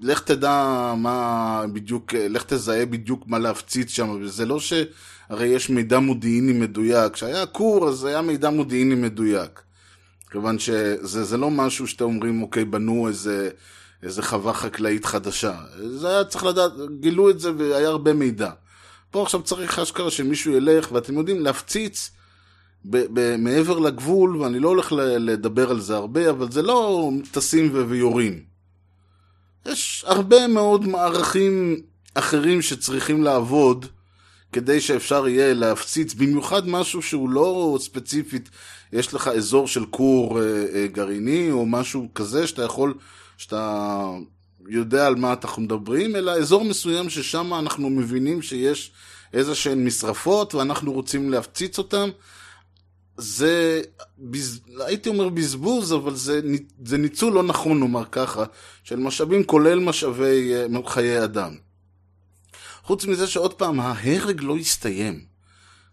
לך 0.00 0.20
תדע 0.20 0.94
מה 0.96 1.64
בדיוק, 1.72 2.14
לך 2.14 2.44
תזהה 2.46 2.86
בדיוק 2.86 3.24
מה 3.26 3.38
להפציץ 3.38 3.90
שם, 3.90 4.18
וזה 4.20 4.46
לא 4.46 4.60
ש... 4.60 4.72
הרי 5.28 5.46
יש 5.46 5.70
מידע 5.70 5.98
מודיעיני 5.98 6.52
מדויק. 6.52 7.12
כשהיה 7.12 7.46
כור, 7.46 7.88
אז 7.88 8.04
היה 8.04 8.22
מידע 8.22 8.50
מודיעיני 8.50 8.94
מדויק. 8.94 9.62
כיוון 10.32 10.58
שזה 10.58 11.36
לא 11.36 11.50
משהו 11.50 11.88
שאתם 11.88 12.04
אומרים, 12.04 12.42
אוקיי, 12.42 12.64
בנו 12.64 13.08
איזה, 13.08 13.50
איזה 14.02 14.22
חווה 14.22 14.52
חקלאית 14.52 15.04
חדשה. 15.04 15.54
זה 15.96 16.08
היה 16.08 16.24
צריך 16.24 16.44
לדעת, 16.44 16.72
גילו 17.00 17.30
את 17.30 17.40
זה 17.40 17.50
והיה 17.56 17.88
הרבה 17.88 18.12
מידע. 18.12 18.50
פה 19.10 19.22
עכשיו 19.22 19.42
צריך 19.42 19.78
אשכרה 19.78 20.10
שמישהו 20.10 20.52
ילך, 20.52 20.92
ואתם 20.92 21.18
יודעים, 21.18 21.40
להפציץ 21.40 22.10
ב- 22.84 23.06
ב- 23.12 23.36
מעבר 23.36 23.78
לגבול, 23.78 24.36
ואני 24.36 24.58
לא 24.58 24.68
הולך 24.68 24.92
לדבר 24.98 25.70
על 25.70 25.80
זה 25.80 25.96
הרבה, 25.96 26.30
אבל 26.30 26.52
זה 26.52 26.62
לא 26.62 27.10
טסים 27.30 27.70
ויורים. 27.88 28.42
יש 29.66 30.04
הרבה 30.06 30.48
מאוד 30.48 30.86
מערכים 30.86 31.82
אחרים 32.14 32.62
שצריכים 32.62 33.22
לעבוד 33.22 33.86
כדי 34.52 34.80
שאפשר 34.80 35.28
יהיה 35.28 35.54
להפציץ, 35.54 36.14
במיוחד 36.14 36.68
משהו 36.68 37.02
שהוא 37.02 37.30
לא 37.30 37.78
ספציפית 37.80 38.50
יש 38.92 39.14
לך 39.14 39.28
אזור 39.28 39.68
של 39.68 39.84
כור 39.86 40.40
אה, 40.40 40.64
אה, 40.74 40.86
גרעיני 40.86 41.50
או 41.50 41.66
משהו 41.66 42.08
כזה 42.14 42.46
שאתה 42.46 42.62
יכול, 42.62 42.94
שאתה 43.36 44.10
יודע 44.68 45.06
על 45.06 45.14
מה 45.14 45.34
אנחנו 45.42 45.62
מדברים, 45.62 46.16
אלא 46.16 46.32
אזור 46.32 46.64
מסוים 46.64 47.10
ששם 47.10 47.54
אנחנו 47.54 47.90
מבינים 47.90 48.42
שיש 48.42 48.92
איזה 49.32 49.54
שהן 49.54 49.84
משרפות 49.84 50.54
ואנחנו 50.54 50.92
רוצים 50.92 51.30
להפציץ 51.30 51.78
אותן. 51.78 52.10
זה, 53.16 53.82
בז... 54.18 54.60
הייתי 54.86 55.08
אומר 55.08 55.28
בזבוז, 55.28 55.92
אבל 55.92 56.14
זה, 56.14 56.40
זה 56.84 56.98
ניצול 56.98 57.32
לא 57.32 57.42
נכון, 57.42 57.80
נאמר 57.80 58.04
ככה, 58.12 58.44
של 58.84 58.96
משאבים 58.96 59.44
כולל 59.44 59.78
משאבי 59.78 60.52
אה, 60.54 60.66
חיי 60.86 61.24
אדם. 61.24 61.56
חוץ 62.82 63.04
מזה 63.04 63.26
שעוד 63.26 63.54
פעם, 63.54 63.80
ההרג 63.80 64.40
לא 64.42 64.58
יסתיים. 64.58 65.31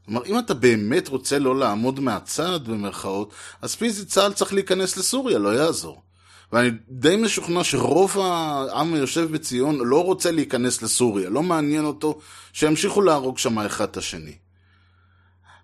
כלומר, 0.10 0.26
אם 0.26 0.40
אתה 0.40 0.54
באמת 0.54 1.08
רוצה 1.08 1.40
לא 1.40 1.60
לעמוד 1.60 2.00
מהצד, 2.00 2.68
במרכאות, 2.68 3.34
אז 3.62 3.76
פיזית 3.76 4.08
צה"ל 4.08 4.34
צריך 4.34 4.54
להיכנס 4.54 4.98
לסוריה, 4.98 5.38
לא 5.38 5.50
יעזור. 5.50 6.02
ואני 6.52 6.70
די 6.90 7.16
משוכנע 7.16 7.64
שרוב 7.64 8.20
העם 8.20 8.94
היושב 8.94 9.32
בציון 9.32 9.78
לא 9.80 10.04
רוצה 10.04 10.32
להיכנס 10.32 10.82
לסוריה, 10.82 11.30
לא 11.30 11.44
מעניין 11.44 11.86
אותו 11.86 12.20
שימשיכו 12.54 13.02
להרוג 13.02 13.38
שם 13.38 13.60
אחד 13.60 13.86
את 13.86 13.98
השני. 13.98 14.36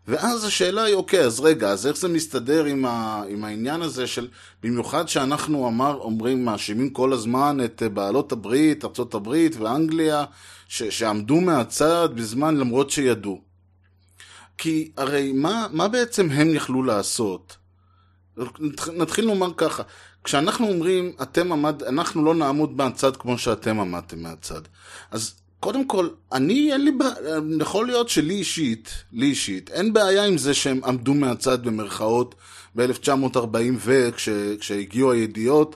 ואז 0.07 0.43
השאלה 0.43 0.83
היא, 0.83 0.95
אוקיי, 0.95 1.19
אז 1.19 1.39
רגע, 1.39 1.69
אז 1.69 1.87
איך 1.87 1.97
זה 1.97 2.07
מסתדר 2.07 2.65
עם, 2.65 2.85
ה, 2.85 3.23
עם 3.29 3.43
העניין 3.43 3.81
הזה 3.81 4.07
של, 4.07 4.27
במיוחד 4.63 5.09
שאנחנו 5.09 5.67
אמר, 5.67 5.95
אומרים, 5.95 6.45
מאשימים 6.45 6.89
כל 6.89 7.13
הזמן 7.13 7.57
את 7.65 7.83
בעלות 7.93 8.31
הברית, 8.31 8.85
ארצות 8.85 9.13
הברית 9.13 9.55
ואנגליה, 9.55 10.25
ש, 10.67 10.83
שעמדו 10.83 11.41
מהצד 11.41 12.09
בזמן 12.15 12.57
למרות 12.57 12.89
שידעו. 12.89 13.54
כי 14.57 14.91
הרי 14.97 15.31
מה, 15.31 15.67
מה 15.71 15.87
בעצם 15.87 16.29
הם 16.31 16.55
יכלו 16.55 16.83
לעשות? 16.83 17.57
נתחיל 18.93 19.25
לומר 19.25 19.53
ככה, 19.57 19.83
כשאנחנו 20.23 20.67
אומרים, 20.67 21.11
אתם 21.21 21.51
עמד, 21.51 21.83
אנחנו 21.83 22.25
לא 22.25 22.35
נעמוד 22.35 22.77
מהצד 22.77 23.15
כמו 23.15 23.37
שאתם 23.37 23.79
עמדתם 23.79 24.19
מהצד. 24.19 24.61
אז 25.11 25.33
קודם 25.59 25.87
כל, 25.87 26.09
אני, 26.33 26.73
אין 26.73 26.83
לי 26.83 26.91
בעיה, 26.91 27.39
יכול 27.61 27.85
להיות 27.85 28.09
שלי 28.09 28.33
אישית, 28.33 28.89
לי 29.13 29.25
אישית, 29.25 29.69
אין 29.71 29.93
בעיה 29.93 30.25
עם 30.25 30.37
זה 30.37 30.53
שהם 30.53 30.81
עמדו 30.85 31.13
מהצד 31.13 31.63
במרכאות 31.63 32.35
ב-1940 32.75 33.57
וכשהגיעו 33.85 35.11
הידיעות, 35.11 35.75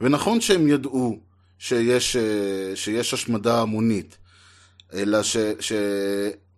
ונכון 0.00 0.40
שהם 0.40 0.68
ידעו 0.68 1.18
שיש, 1.58 2.16
אה, 2.16 2.72
שיש 2.74 3.14
השמדה 3.14 3.60
המונית, 3.60 4.16
אלא 4.92 5.22
ש, 5.22 5.36
ש, 5.60 5.72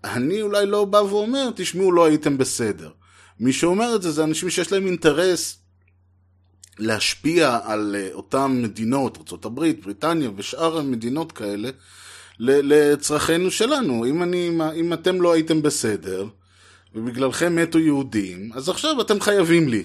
אני 0.04 0.42
אולי 0.42 0.66
לא 0.66 0.84
בא 0.84 0.96
ואומר, 0.96 1.50
תשמעו, 1.56 1.92
לא 1.92 2.04
הייתם 2.04 2.38
בסדר. 2.38 2.90
מי 3.40 3.52
שאומר 3.52 3.96
את 3.96 4.02
זה, 4.02 4.10
זה 4.10 4.24
אנשים 4.24 4.50
שיש 4.50 4.72
להם 4.72 4.86
אינטרס 4.86 5.58
להשפיע 6.78 7.58
על 7.64 7.96
אה, 7.98 8.08
אותן 8.12 8.62
מדינות, 8.62 9.32
ארה"ב, 9.32 9.72
בריטניה 9.82 10.30
ושאר 10.36 10.78
המדינות 10.78 11.32
כאלה, 11.32 11.70
לצרכינו 12.38 13.50
שלנו. 13.50 14.06
אם, 14.06 14.22
אני, 14.22 14.50
אם 14.74 14.92
אתם 14.92 15.20
לא 15.20 15.32
הייתם 15.32 15.62
בסדר, 15.62 16.26
ובגללכם 16.94 17.56
מתו 17.56 17.78
יהודים, 17.78 18.50
אז 18.54 18.68
עכשיו 18.68 19.00
אתם 19.00 19.20
חייבים 19.20 19.68
לי. 19.68 19.84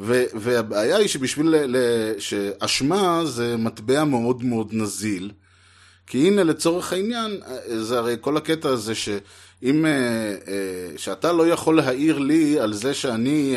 ו- 0.00 0.24
והבעיה 0.34 0.96
היא 0.96 1.08
שבשביל, 1.08 1.46
ל- 1.48 1.76
ל- 1.76 2.18
שאשמה 2.18 3.24
זה 3.24 3.56
מטבע 3.56 4.04
מאוד 4.04 4.44
מאוד 4.44 4.68
נזיל. 4.72 5.30
כי 6.06 6.28
הנה 6.28 6.44
לצורך 6.44 6.92
העניין, 6.92 7.40
אה, 7.46 7.82
זה 7.82 7.98
הרי 7.98 8.16
כל 8.20 8.36
הקטע 8.36 8.68
הזה 8.68 8.94
שאם, 8.94 9.86
אה, 9.86 9.90
אה, 10.48 10.98
שאתה 10.98 11.32
לא 11.32 11.48
יכול 11.48 11.76
להעיר 11.76 12.18
לי 12.18 12.60
על 12.60 12.72
זה 12.72 12.94
שאני 12.94 13.56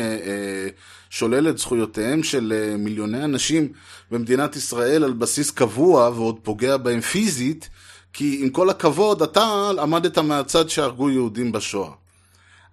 שולל 1.10 1.48
את 1.48 1.58
זכויותיהם 1.58 2.22
של 2.22 2.74
מיליוני 2.78 3.24
אנשים 3.24 3.68
במדינת 4.10 4.56
ישראל 4.56 5.04
על 5.04 5.12
בסיס 5.12 5.50
קבוע 5.50 6.10
ועוד 6.14 6.36
פוגע 6.42 6.76
בהם 6.76 7.00
פיזית, 7.00 7.68
כי 8.12 8.38
עם 8.42 8.50
כל 8.50 8.70
הכבוד, 8.70 9.22
אתה 9.22 9.70
עמדת 9.82 10.18
מהצד 10.18 10.68
שהרגו 10.68 11.10
יהודים 11.10 11.52
בשואה. 11.52 11.90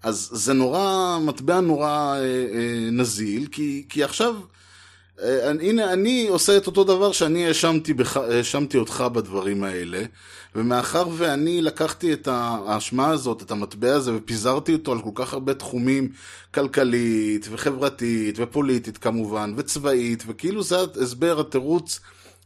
אז 0.03 0.30
זה 0.32 0.53
נורא, 0.53 1.17
מטבע 1.21 1.59
נורא 1.59 2.15
נזיל, 2.91 3.47
כי, 3.51 3.86
כי 3.89 4.03
עכשיו, 4.03 4.36
הנה, 5.61 5.93
אני 5.93 6.28
עושה 6.28 6.57
את 6.57 6.68
אותו 6.68 6.84
דבר 6.84 7.11
שאני 7.11 7.47
האשמתי 7.47 7.93
האשמתי 8.15 8.78
אותך 8.78 9.05
בדברים 9.13 9.63
האלה, 9.63 10.03
ומאחר 10.55 11.07
ואני 11.18 11.61
לקחתי 11.61 12.13
את 12.13 12.28
האשמה 12.32 13.09
הזאת, 13.09 13.41
את 13.41 13.51
המטבע 13.51 13.95
הזה, 13.95 14.15
ופיזרתי 14.15 14.74
אותו 14.74 14.91
על 14.91 15.01
כל 15.01 15.09
כך 15.15 15.34
הרבה 15.34 15.53
תחומים, 15.53 16.09
כלכלית, 16.53 17.47
וחברתית, 17.51 18.36
ופוליטית 18.38 18.97
כמובן, 18.97 19.53
וצבאית, 19.57 20.24
וכאילו 20.28 20.63
זה 20.63 20.78
ההסבר, 20.80 21.39
התירוץ 21.39 21.99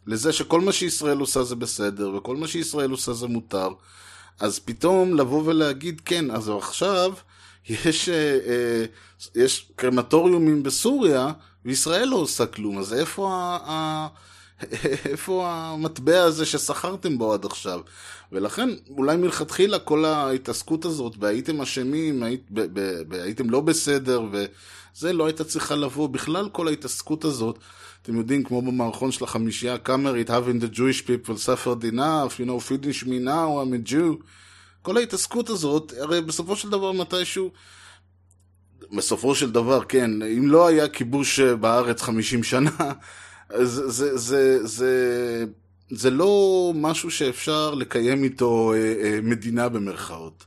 לזה 0.07 0.34
שכל 0.34 0.61
מה 0.61 0.72
שישראל 0.72 1.17
עושה 1.17 1.43
זה 1.43 1.55
בסדר, 1.55 2.15
וכל 2.15 2.36
מה 2.36 2.47
שישראל 2.47 2.91
עושה 2.91 3.13
זה 3.13 3.28
מותר. 3.28 3.69
אז 4.39 4.59
פתאום 4.59 5.15
לבוא 5.15 5.43
ולהגיד, 5.45 6.01
כן, 6.05 6.32
אז 6.32 6.49
עכשיו 6.49 7.13
יש, 7.69 8.09
אה, 8.09 8.39
אה, 8.47 8.86
יש 9.36 9.72
קרמטוריומים 9.76 10.63
בסוריה, 10.63 11.32
וישראל 11.66 12.07
לא 12.07 12.16
עושה 12.16 12.45
כלום, 12.45 12.78
אז 12.78 12.93
איפה, 12.93 13.30
ה, 13.66 14.07
איפה 15.12 15.49
המטבע 15.49 16.24
הזה 16.24 16.45
שסחרתם 16.45 17.18
בו 17.18 17.34
עד 17.34 17.45
עכשיו? 17.45 17.82
ולכן, 18.32 18.70
אולי 18.89 19.18
מלכתחילה 19.18 19.80
כל 19.80 20.05
ההתעסקות 20.05 20.86
הזאת, 20.86 21.14
והייתם 21.20 21.62
אשמים, 21.62 22.24
היית, 22.24 22.43
ב, 22.49 22.62
ב, 22.62 23.01
ב, 23.07 23.14
הייתם 23.14 23.49
לא 23.49 23.62
בסדר, 23.62 24.22
וזה 24.32 25.14
לא 25.14 25.26
הייתה 25.26 25.43
צריכה 25.43 25.76
לבוא. 25.76 26.09
בכלל, 26.09 26.49
כל 26.51 26.68
ההתעסקות 26.68 27.26
הזאת, 27.26 27.59
אתם 28.01 28.18
יודעים, 28.18 28.43
כמו 28.43 28.62
במערכון 28.62 29.12
של 29.12 29.24
החמישייה 29.24 29.74
הקאמרית, 29.74 30.30
having 30.30 30.64
the 30.64 30.76
Jewish 30.76 31.05
people 31.05 31.38
suffered 31.45 31.84
enough, 31.93 32.39
you 32.39 32.45
know, 32.45 32.59
finish 32.70 33.05
me 33.05 33.20
now, 33.26 33.59
I'm 33.59 33.74
a 33.74 33.91
Jew. 33.91 34.24
כל 34.82 34.97
ההתעסקות 34.97 35.49
הזאת, 35.49 35.93
הרי 35.99 36.22
בסופו 36.22 36.55
של 36.55 36.70
דבר 36.70 36.91
מתישהו, 36.91 37.51
בסופו 38.91 39.35
של 39.35 39.51
דבר, 39.51 39.83
כן, 39.83 40.21
אם 40.21 40.47
לא 40.47 40.67
היה 40.67 40.87
כיבוש 40.87 41.39
אה, 41.39 41.55
בארץ 41.55 42.01
50 42.01 42.43
שנה, 42.43 42.71
אז 43.49 43.83
זה, 43.87 44.17
זה, 44.17 44.67
זה, 44.67 45.45
זה 45.89 46.09
לא 46.09 46.73
משהו 46.75 47.11
שאפשר 47.11 47.73
לקיים 47.73 48.23
איתו 48.23 48.73
אה, 48.73 48.77
אה, 48.77 49.19
מדינה 49.23 49.69
במרכאות. 49.69 50.45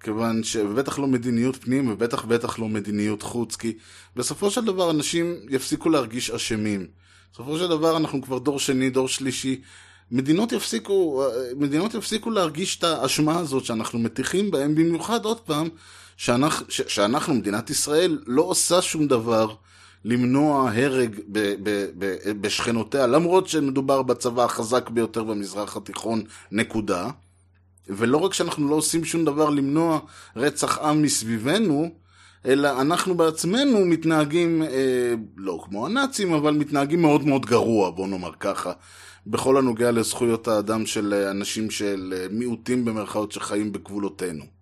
כיוון 0.00 0.42
שבטח 0.42 0.98
לא 0.98 1.06
מדיניות 1.06 1.56
פנים 1.56 1.88
ובטח 1.90 2.24
בטח 2.24 2.58
לא 2.58 2.68
מדיניות 2.68 3.22
חוץ, 3.22 3.56
כי 3.56 3.72
בסופו 4.16 4.50
של 4.50 4.64
דבר 4.64 4.90
אנשים 4.90 5.36
יפסיקו 5.48 5.88
להרגיש 5.90 6.30
אשמים. 6.30 6.86
בסופו 7.32 7.58
של 7.58 7.68
דבר 7.68 7.96
אנחנו 7.96 8.22
כבר 8.22 8.38
דור 8.38 8.58
שני, 8.58 8.90
דור 8.90 9.08
שלישי. 9.08 9.60
מדינות 10.10 10.52
יפסיקו, 10.52 11.24
מדינות 11.56 11.94
יפסיקו 11.94 12.30
להרגיש 12.30 12.78
את 12.78 12.84
האשמה 12.84 13.38
הזאת 13.38 13.64
שאנחנו 13.64 13.98
מטיחים 13.98 14.50
בהם, 14.50 14.74
במיוחד 14.74 15.24
עוד 15.24 15.40
פעם, 15.40 15.68
שאנחנו, 16.16 16.66
ש- 16.68 16.82
שאנחנו, 16.94 17.34
מדינת 17.34 17.70
ישראל, 17.70 18.18
לא 18.26 18.42
עושה 18.42 18.82
שום 18.82 19.06
דבר 19.06 19.54
למנוע 20.04 20.70
הרג 20.70 21.20
ב, 21.28 21.54
ב, 21.62 21.86
ב, 21.98 22.16
בשכנותיה, 22.40 23.06
למרות 23.06 23.48
שמדובר 23.48 24.02
בצבא 24.02 24.44
החזק 24.44 24.90
ביותר 24.90 25.24
במזרח 25.24 25.76
התיכון, 25.76 26.22
נקודה. 26.52 27.10
ולא 27.88 28.16
רק 28.16 28.34
שאנחנו 28.34 28.68
לא 28.68 28.74
עושים 28.74 29.04
שום 29.04 29.24
דבר 29.24 29.50
למנוע 29.50 29.98
רצח 30.36 30.78
עם 30.78 31.02
מסביבנו, 31.02 31.90
אלא 32.46 32.80
אנחנו 32.80 33.14
בעצמנו 33.14 33.84
מתנהגים, 33.84 34.62
אה, 34.62 35.14
לא 35.36 35.58
כמו 35.64 35.86
הנאצים, 35.86 36.32
אבל 36.32 36.54
מתנהגים 36.54 37.02
מאוד 37.02 37.24
מאוד 37.26 37.46
גרוע, 37.46 37.90
בוא 37.90 38.08
נאמר 38.08 38.32
ככה, 38.40 38.72
בכל 39.26 39.56
הנוגע 39.56 39.90
לזכויות 39.90 40.48
האדם 40.48 40.86
של 40.86 41.14
אנשים 41.30 41.70
של 41.70 42.14
אה, 42.16 42.26
מיעוטים 42.30 42.84
במרכאות 42.84 43.32
שחיים 43.32 43.72
בגבולותינו. 43.72 44.55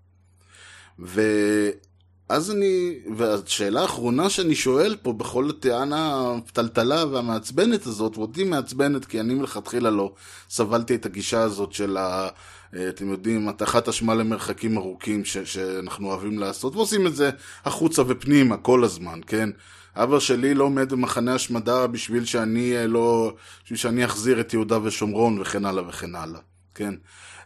ואז 0.98 2.50
אני, 2.50 2.94
והשאלה 3.16 3.82
האחרונה 3.82 4.30
שאני 4.30 4.54
שואל 4.54 4.96
פה 5.02 5.12
בכל 5.12 5.50
הטענה 5.50 6.32
הפתלתלה 6.36 7.04
והמעצבנת 7.06 7.86
הזאת, 7.86 8.18
ואותי 8.18 8.44
מעצבנת 8.44 9.04
כי 9.04 9.20
אני 9.20 9.34
מלכתחילה 9.34 9.90
לא 9.90 10.12
סבלתי 10.50 10.94
את 10.94 11.06
הגישה 11.06 11.42
הזאת 11.42 11.72
של 11.72 11.96
ה... 11.96 12.28
אה, 12.76 12.88
אתם 12.88 13.10
יודעים, 13.10 13.48
הטחת 13.48 13.88
אשמה 13.88 14.14
למרחקים 14.14 14.78
ארוכים 14.78 15.24
ש- 15.24 15.38
שאנחנו 15.38 16.08
אוהבים 16.08 16.38
לעשות, 16.38 16.76
ועושים 16.76 17.06
את 17.06 17.16
זה 17.16 17.30
החוצה 17.64 18.02
ופנימה 18.06 18.56
כל 18.56 18.84
הזמן, 18.84 19.20
כן? 19.26 19.50
אבא 19.96 20.18
שלי 20.18 20.54
לא 20.54 20.64
עומד 20.64 20.92
במחנה 20.92 21.34
השמדה 21.34 21.86
בשביל 21.86 22.24
שאני 22.24 22.76
אה, 22.76 22.86
לא... 22.86 23.34
בשביל 23.64 23.78
שאני 23.78 24.04
אחזיר 24.04 24.40
את 24.40 24.52
יהודה 24.52 24.78
ושומרון 24.82 25.40
וכן 25.40 25.64
הלאה 25.64 25.88
וכן 25.88 26.14
הלאה, 26.14 26.40
כן? 26.74 26.94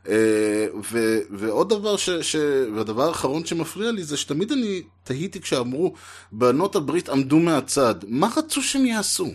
אה, 0.09 0.67
ו, 0.93 1.19
ועוד 1.31 1.69
דבר, 1.69 1.97
ש, 1.97 2.11
ש, 2.11 2.37
והדבר 2.75 3.09
האחרון 3.09 3.45
שמפריע 3.45 3.93
לי 3.93 4.05
זה 4.05 4.17
שתמיד 4.17 4.53
אני 4.53 4.83
תהיתי 5.05 5.41
כשאמרו 5.41 5.95
בנות 6.33 6.77
הברית 6.77 7.09
עמדו 7.09 7.39
מהצד, 7.39 7.95
מה 8.07 8.29
רצו 8.37 8.63
שהם 8.63 8.87
יעשו? 8.87 9.29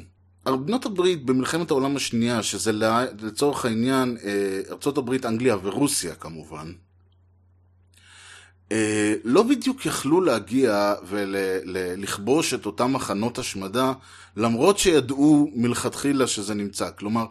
בנות 0.46 0.86
הברית 0.86 1.26
במלחמת 1.26 1.72
העולם 1.72 1.96
השנייה, 1.96 2.44
שזה 2.44 2.72
לצורך 3.22 3.66
העניין 3.66 4.18
אה, 4.24 4.90
הברית, 4.98 5.26
אנגליה 5.26 5.58
ורוסיה 5.64 6.16
כמובן, 6.16 6.72
אה, 8.72 9.14
לא 9.24 9.44
בדיוק 9.44 9.86
יכלו 9.86 10.22
להגיע 10.22 10.94
ולכבוש 11.08 12.54
את 12.54 12.66
אותם 12.66 12.94
מחנות 12.94 13.40
השמדה, 13.40 13.94
למרות 14.38 14.80
שידעו 14.80 15.52
מלכתחילה 15.56 16.28
שזה 16.28 16.54
נמצא. 16.54 16.90
כלומר, 16.98 17.26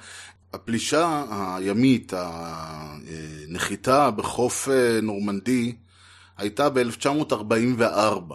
הפלישה 0.52 1.24
הימית, 1.56 2.12
הנחיתה 2.16 4.10
בחוף 4.10 4.68
אה, 4.68 5.00
נורמנדי, 5.02 5.74
הייתה 6.38 6.68
ב-1944. 6.68 8.34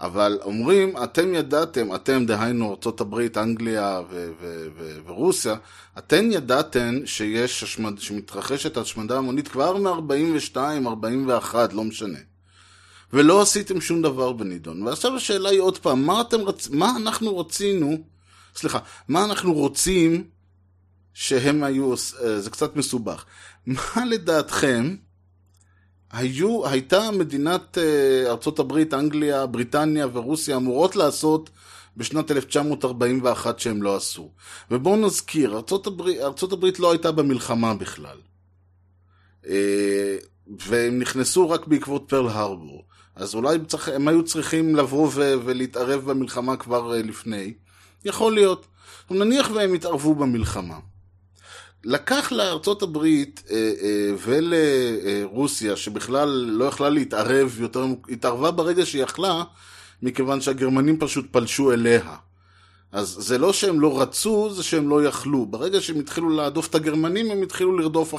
אבל 0.00 0.38
אומרים, 0.42 0.96
אתם 1.04 1.34
ידעתם, 1.34 1.94
אתם 1.94 2.26
דהיינו 2.26 2.76
ארה"ב, 2.86 3.38
אנגליה 3.38 4.00
ו- 4.10 4.30
ו- 4.40 4.66
ו- 4.76 4.98
ורוסיה, 5.06 5.54
אתן 5.98 6.32
ידעתם 6.32 6.94
שיש 7.04 7.62
השמד, 7.62 7.98
שמתרחשת 7.98 8.76
השמדה 8.76 9.18
המונית 9.18 9.48
כבר 9.48 9.76
מ-42, 9.76 10.56
41, 10.86 11.72
לא 11.72 11.84
משנה. 11.84 12.18
ולא 13.12 13.42
עשיתם 13.42 13.80
שום 13.80 14.02
דבר 14.02 14.32
בנידון. 14.32 14.82
ועכשיו 14.82 15.16
השאלה 15.16 15.48
היא 15.48 15.60
עוד 15.60 15.78
פעם, 15.78 16.06
מה, 16.06 16.20
אתם 16.20 16.40
רצ... 16.40 16.68
מה 16.68 16.92
אנחנו 16.96 17.38
רצינו, 17.38 17.98
סליחה, 18.56 18.78
מה 19.08 19.24
אנחנו 19.24 19.52
רוצים 19.52 20.24
שהם 21.18 21.62
היו, 21.62 21.94
זה 22.38 22.50
קצת 22.50 22.76
מסובך. 22.76 23.24
מה 23.66 24.04
לדעתכם 24.10 24.96
היו, 26.12 26.68
הייתה 26.68 27.10
מדינת 27.10 27.78
ארצות 28.26 28.58
הברית, 28.58 28.94
אנגליה, 28.94 29.46
בריטניה 29.46 30.06
ורוסיה 30.12 30.56
אמורות 30.56 30.96
לעשות 30.96 31.50
בשנת 31.96 32.30
1941 32.30 33.58
שהם 33.58 33.82
לא 33.82 33.96
עשו. 33.96 34.30
ובואו 34.70 34.96
נזכיר, 34.96 35.56
ארצות 35.56 35.86
הברית, 35.86 36.20
ארצות 36.20 36.52
הברית 36.52 36.80
לא 36.80 36.92
הייתה 36.92 37.12
במלחמה 37.12 37.74
בכלל. 37.74 38.18
והם 40.66 40.98
נכנסו 40.98 41.50
רק 41.50 41.66
בעקבות 41.66 42.04
פרל 42.08 42.28
הרבור. 42.28 42.84
אז 43.14 43.34
אולי 43.34 43.58
צריך, 43.66 43.88
הם 43.88 44.08
היו 44.08 44.24
צריכים 44.24 44.76
לבוא 44.76 45.08
ו- 45.12 45.34
ולהתערב 45.44 46.10
במלחמה 46.10 46.56
כבר 46.56 46.88
לפני. 46.88 47.54
יכול 48.04 48.34
להיות. 48.34 48.66
נניח 49.10 49.50
והם 49.54 49.74
התערבו 49.74 50.14
במלחמה. 50.14 50.78
לקח 51.86 52.32
לארצות 52.32 52.82
הברית 52.82 53.42
אה, 53.50 53.72
אה, 53.82 54.10
ולרוסיה, 54.18 55.76
שבכלל 55.76 56.28
לא 56.28 56.64
יכלה 56.64 56.88
להתערב 56.88 57.60
יותר, 57.60 57.86
התערבה 58.08 58.50
ברגע 58.50 58.86
שהיא 58.86 59.02
יכלה, 59.02 59.44
מכיוון 60.02 60.40
שהגרמנים 60.40 60.98
פשוט 60.98 61.26
פלשו 61.30 61.72
אליה. 61.72 62.14
אז 62.92 63.08
זה 63.08 63.38
לא 63.38 63.52
שהם 63.52 63.80
לא 63.80 64.00
רצו, 64.00 64.50
זה 64.50 64.62
שהם 64.62 64.88
לא 64.88 65.04
יכלו. 65.04 65.46
ברגע 65.46 65.80
שהם 65.80 65.98
התחילו 65.98 66.30
להדוף 66.30 66.68
את 66.68 66.74
הגרמנים, 66.74 67.30
הם 67.30 67.42
התחילו 67.42 67.78
לרדוף, 67.78 68.14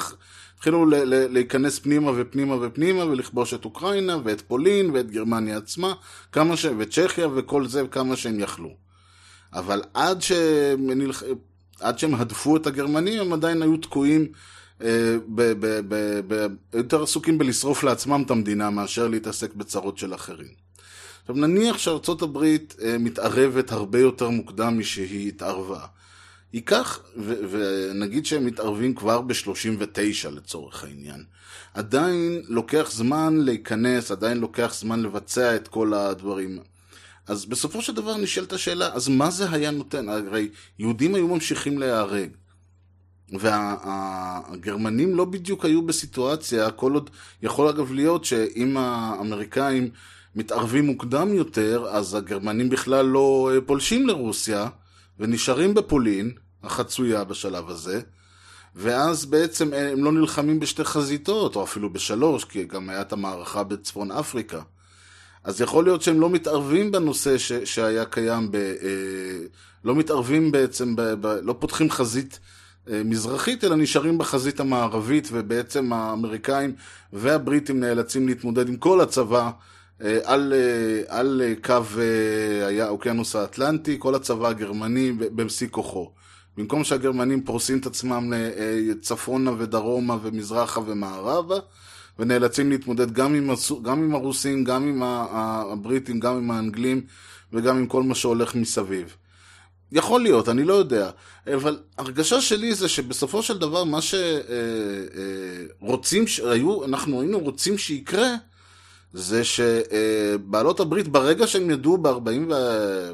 התחילו 0.56 0.86
להיכנס 1.10 1.80
פנימה 1.80 2.12
ופנימה 2.16 2.56
ופנימה 2.62 3.06
ולכבוש 3.06 3.54
את 3.54 3.66
אוקראינה 3.66 4.18
ואת 4.24 4.42
פולין 4.42 4.90
ואת 4.94 5.12
גרמניה 5.12 5.58
עצמה, 5.58 5.94
כמה 6.32 6.58
ש... 6.58 6.66
וצ'כיה 6.78 7.28
וכל 7.36 7.68
זה, 7.68 7.84
כמה 7.92 8.16
שהם 8.16 8.40
יכלו. 8.40 8.70
אבל 9.54 9.82
עד 9.94 10.22
שהם. 10.22 10.90
עד 11.80 12.00
שהם 12.00 12.16
הדפו 12.16 12.58
את 12.58 12.68
הגרמנים, 12.68 13.22
הם 13.22 13.34
עדיין 13.34 13.62
היו 13.62 13.78
תקועים, 13.78 14.28
אה. 14.84 15.16
יותר 16.74 17.04
עסוקים 17.04 17.38
בלשרוף 17.38 17.84
לעצמם 17.84 18.24
את 18.26 18.32
המדינה 18.32 18.70
מאשר 18.70 19.08
להתעסק 19.08 19.54
בצרות 19.54 19.98
של 19.98 20.16
אחרים. 20.16 20.48
עכשיו 21.22 21.36
נניח 21.36 21.78
שארצות 21.78 22.22
הברית 22.22 22.76
אה, 22.82 22.98
מתערבת 22.98 23.72
הרבה 23.72 24.00
יותר 24.00 24.30
מוקדם 24.30 24.80
משהיא 24.80 25.28
התערבה. 25.28 25.80
ייקח, 26.54 27.00
ו- 27.18 27.36
ונגיד 27.52 28.26
שהם 28.26 28.46
מתערבים 28.46 28.96
כבר 28.96 29.22
ב-39 29.22 30.30
לצורך 30.32 30.84
העניין. 30.84 31.24
עדיין 31.74 32.42
לוקח 32.48 32.92
זמן 32.92 33.38
להיכנס, 33.38 34.12
עדיין 34.12 34.38
לוקח 34.38 34.74
זמן 34.80 35.02
לבצע 35.02 35.56
את 35.56 35.68
כל 35.68 35.94
הדברים. 35.94 36.60
אז 37.28 37.46
בסופו 37.46 37.82
של 37.82 37.96
דבר 37.96 38.18
נשאלת 38.18 38.54
השאלה, 38.54 38.94
אז 38.94 39.08
מה 39.08 39.32
זה 39.32 39.52
היה 39.52 39.72
נותן? 39.72 40.10
הרי 40.10 40.50
יהודים 40.80 41.16
היו 41.16 41.28
ממשיכים 41.28 41.80
להיהרג. 41.80 42.30
והגרמנים 43.34 45.16
לא 45.16 45.26
בדיוק 45.26 45.66
היו 45.66 45.82
בסיטואציה, 45.82 46.72
כל 46.72 46.94
עוד, 46.94 47.10
יכול 47.42 47.68
אגב 47.68 47.92
להיות 47.92 48.26
שאם 48.26 48.78
האמריקאים 48.78 49.90
מתערבים 50.36 50.86
מוקדם 50.86 51.34
יותר, 51.34 51.86
אז 51.90 52.16
הגרמנים 52.16 52.70
בכלל 52.70 53.06
לא 53.06 53.52
פולשים 53.66 54.08
לרוסיה, 54.08 54.68
ונשארים 55.20 55.74
בפולין, 55.74 56.32
החצויה 56.64 57.24
בשלב 57.24 57.70
הזה, 57.70 58.02
ואז 58.76 59.26
בעצם 59.26 59.74
הם 59.74 60.04
לא 60.04 60.12
נלחמים 60.12 60.60
בשתי 60.60 60.84
חזיתות, 60.84 61.56
או 61.56 61.64
אפילו 61.64 61.94
בשלוש, 61.94 62.44
כי 62.44 62.64
גם 62.64 62.90
הייתה 62.90 63.16
המערכה 63.16 63.64
בצפון 63.64 64.12
אפריקה. 64.12 64.62
אז 65.48 65.62
יכול 65.62 65.84
להיות 65.84 66.02
שהם 66.02 66.20
לא 66.20 66.30
מתערבים 66.30 66.92
בנושא 66.92 67.38
ש, 67.38 67.52
שהיה 67.54 68.06
קיים, 68.06 68.52
ב, 68.52 68.56
אה, 68.56 69.46
לא 69.84 69.96
מתערבים 69.96 70.52
בעצם, 70.52 70.96
ב, 70.96 71.02
ב, 71.02 71.28
לא 71.28 71.56
פותחים 71.60 71.92
חזית 71.92 72.40
אה, 72.90 73.02
מזרחית, 73.06 73.64
אלא 73.64 73.76
נשארים 73.76 74.18
בחזית 74.18 74.60
המערבית, 74.60 75.30
ובעצם 75.32 75.94
האמריקאים 75.94 76.76
והבריטים 77.14 77.80
נאלצים 77.80 78.28
להתמודד 78.28 78.70
עם 78.70 78.76
כל 78.76 79.02
הצבא 79.02 79.52
אה, 80.02 80.20
על, 80.24 80.54
אה, 80.54 81.18
על 81.20 81.42
קו 81.64 82.00
האוקיינוס 82.80 83.36
האטלנטי, 83.36 83.96
כל 84.00 84.16
הצבא 84.16 84.48
הגרמני 84.48 85.12
בשיא 85.12 85.68
כוחו. 85.72 86.12
במקום 86.58 86.84
שהגרמנים 86.84 87.44
פורסים 87.44 87.78
את 87.78 87.86
עצמם 87.86 88.34
צפונה 89.02 89.52
ודרומה 89.58 90.18
ומזרחה 90.22 90.82
ומערבה, 90.86 91.56
ונאלצים 92.20 92.70
להתמודד 92.70 93.12
גם 93.12 93.36
עם, 93.36 93.50
גם 93.82 94.04
עם 94.04 94.16
הרוסים, 94.16 94.64
גם 94.64 94.88
עם 94.88 95.04
הבריטים, 95.04 96.20
גם 96.20 96.38
עם 96.38 96.52
האנגלים 96.52 97.02
וגם 97.54 97.78
עם 97.78 97.88
כל 97.88 98.04
מה 98.04 98.16
שהולך 98.16 98.56
מסביב. 98.56 99.16
יכול 99.92 100.22
להיות, 100.22 100.50
אני 100.50 100.64
לא 100.64 100.74
יודע. 100.74 101.10
אבל 101.54 101.80
הרגשה 101.98 102.42
שלי 102.42 102.76
זה 102.76 102.88
שבסופו 102.88 103.44
של 103.44 103.58
דבר 103.58 103.84
מה 103.84 104.00
שרוצים, 105.82 106.26
אה, 106.44 106.52
היו, 106.52 106.86
אנחנו 106.86 107.22
היינו 107.22 107.40
רוצים 107.40 107.78
שיקרה, 107.78 108.36
זה 109.14 109.42
שבעלות 109.44 110.80
הברית, 110.80 111.08
ברגע 111.08 111.48
שהם 111.48 111.70
ידעו 111.70 111.98
ב-40 111.98 112.54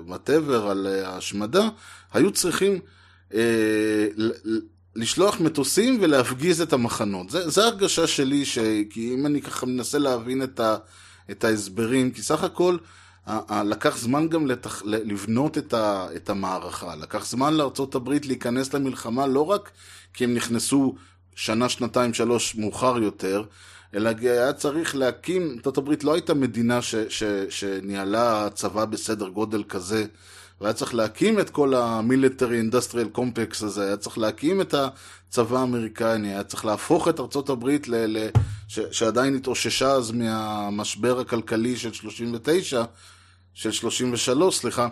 וואטאבר 0.08 0.68
על 0.68 0.88
ההשמדה, 0.88 1.70
היו 2.14 2.32
צריכים 2.32 2.80
אה, 3.34 4.08
לשלוח 4.96 5.39
מטוסים 5.39 5.98
ולהפגיז 6.02 6.62
את 6.62 6.74
המחנות. 6.74 7.28
זו 7.30 7.62
הרגשה 7.62 8.08
שלי, 8.08 8.46
ש... 8.46 8.60
כי 8.89 9.14
אם 9.14 9.26
אני 9.26 9.41
ככה 9.41 9.66
מנסה 9.66 9.98
להבין 9.98 10.44
את, 10.44 10.60
ה... 10.60 10.78
את 11.32 11.44
ההסברים, 11.44 12.12
כי 12.12 12.22
סך 12.22 12.44
הכל 12.44 12.78
לקח 13.50 13.98
זמן 13.98 14.28
גם 14.28 14.48
לתח... 14.48 14.82
לבנות 14.86 15.58
את, 15.58 15.74
ה... 15.74 16.08
את 16.16 16.30
המערכה, 16.30 16.96
לקח 16.96 17.26
זמן 17.26 17.54
לארצות 17.54 17.96
הברית 17.96 18.26
להיכנס 18.26 18.74
למלחמה 18.74 19.28
לא 19.28 19.50
רק 19.50 19.72
כי 20.14 20.24
הם 20.24 20.34
נכנסו 20.34 20.96
שנה, 21.36 21.70
שנתיים, 21.70 22.14
שלוש 22.14 22.56
מאוחר 22.56 22.98
יותר, 23.04 23.44
אלא 23.96 24.12
היה 24.22 24.54
צריך 24.54 24.96
להקים, 24.96 25.54
ארצות 25.58 25.78
הברית 25.78 26.04
לא 26.04 26.14
הייתה 26.14 26.34
מדינה 26.34 26.82
ש... 26.82 26.96
ש... 26.96 27.24
שניהלה 27.50 28.48
צבא 28.54 28.86
בסדר 28.86 29.28
גודל 29.28 29.64
כזה. 29.64 30.06
והיה 30.62 30.74
צריך 30.74 30.95
להקים 30.95 31.39
את 31.39 31.49
כל 31.49 31.74
המיליטרי 31.74 32.58
אינדסטריאל 32.58 33.08
קומפקס 33.08 33.64
הזה, 33.64 33.86
היה 33.86 33.97
צריך 33.97 34.18
להקים 34.18 34.62
את 34.62 34.74
הצבא 34.74 35.60
האמריקני, 35.60 36.28
היה 36.34 36.43
צריך 36.43 36.66
להפוך 36.66 37.08
את 37.08 37.20
ארצות 37.20 37.49
הברית, 37.49 37.88
ל- 37.88 38.18
ל- 38.18 38.30
ש- 38.68 38.80
שעדיין 38.91 39.36
התאוששה 39.36 39.91
אז 39.91 40.12
מהמשבר 40.12 41.20
הכלכלי 41.20 41.78
של 41.78 41.93
39, 41.93 42.84
של 43.54 43.72
33, 43.72 44.58
סליחה, 44.58 44.88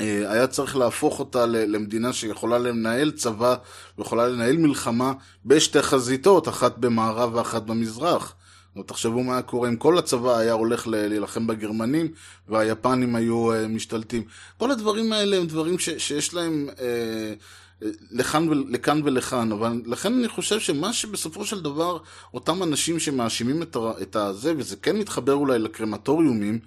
אה, 0.00 0.32
היה 0.32 0.46
צריך 0.46 0.76
להפוך 0.76 1.18
אותה 1.18 1.46
למדינה 1.46 2.12
שיכולה 2.12 2.58
לנהל 2.58 3.10
צבא 3.10 3.56
ויכולה 3.98 4.28
לנהל 4.28 4.56
מלחמה 4.56 5.12
בשתי 5.44 5.82
חזיתות, 5.82 6.48
אחת 6.48 6.78
במערב 6.78 7.34
ואחת 7.34 7.62
במזרח. 7.62 8.34
תחשבו 8.82 9.22
מה 9.22 9.42
קורה 9.42 9.68
אם 9.68 9.76
כל 9.76 9.98
הצבא 9.98 10.36
היה 10.36 10.52
הולך 10.52 10.86
להילחם 10.86 11.46
בגרמנים 11.46 12.08
והיפנים 12.48 13.16
היו 13.16 13.52
uh, 13.52 13.68
משתלטים. 13.68 14.22
כל 14.58 14.70
הדברים 14.70 15.12
האלה 15.12 15.36
הם 15.36 15.46
דברים 15.46 15.78
ש, 15.78 15.90
שיש 15.90 16.34
להם 16.34 16.68
uh, 16.76 17.84
לכאן, 18.10 18.48
ו, 18.48 18.52
לכאן 18.68 19.00
ולכאן, 19.04 19.52
אבל 19.52 19.82
לכן 19.86 20.14
אני 20.14 20.28
חושב 20.28 20.60
שמה 20.60 20.92
שבסופו 20.92 21.44
של 21.44 21.60
דבר 21.60 21.98
אותם 22.34 22.62
אנשים 22.62 22.98
שמאשימים 22.98 23.62
את, 23.62 23.76
את 24.02 24.16
הזה, 24.16 24.54
וזה 24.56 24.76
כן 24.76 24.98
מתחבר 24.98 25.32
אולי 25.32 25.58
לקרמטוריומים, 25.58 26.58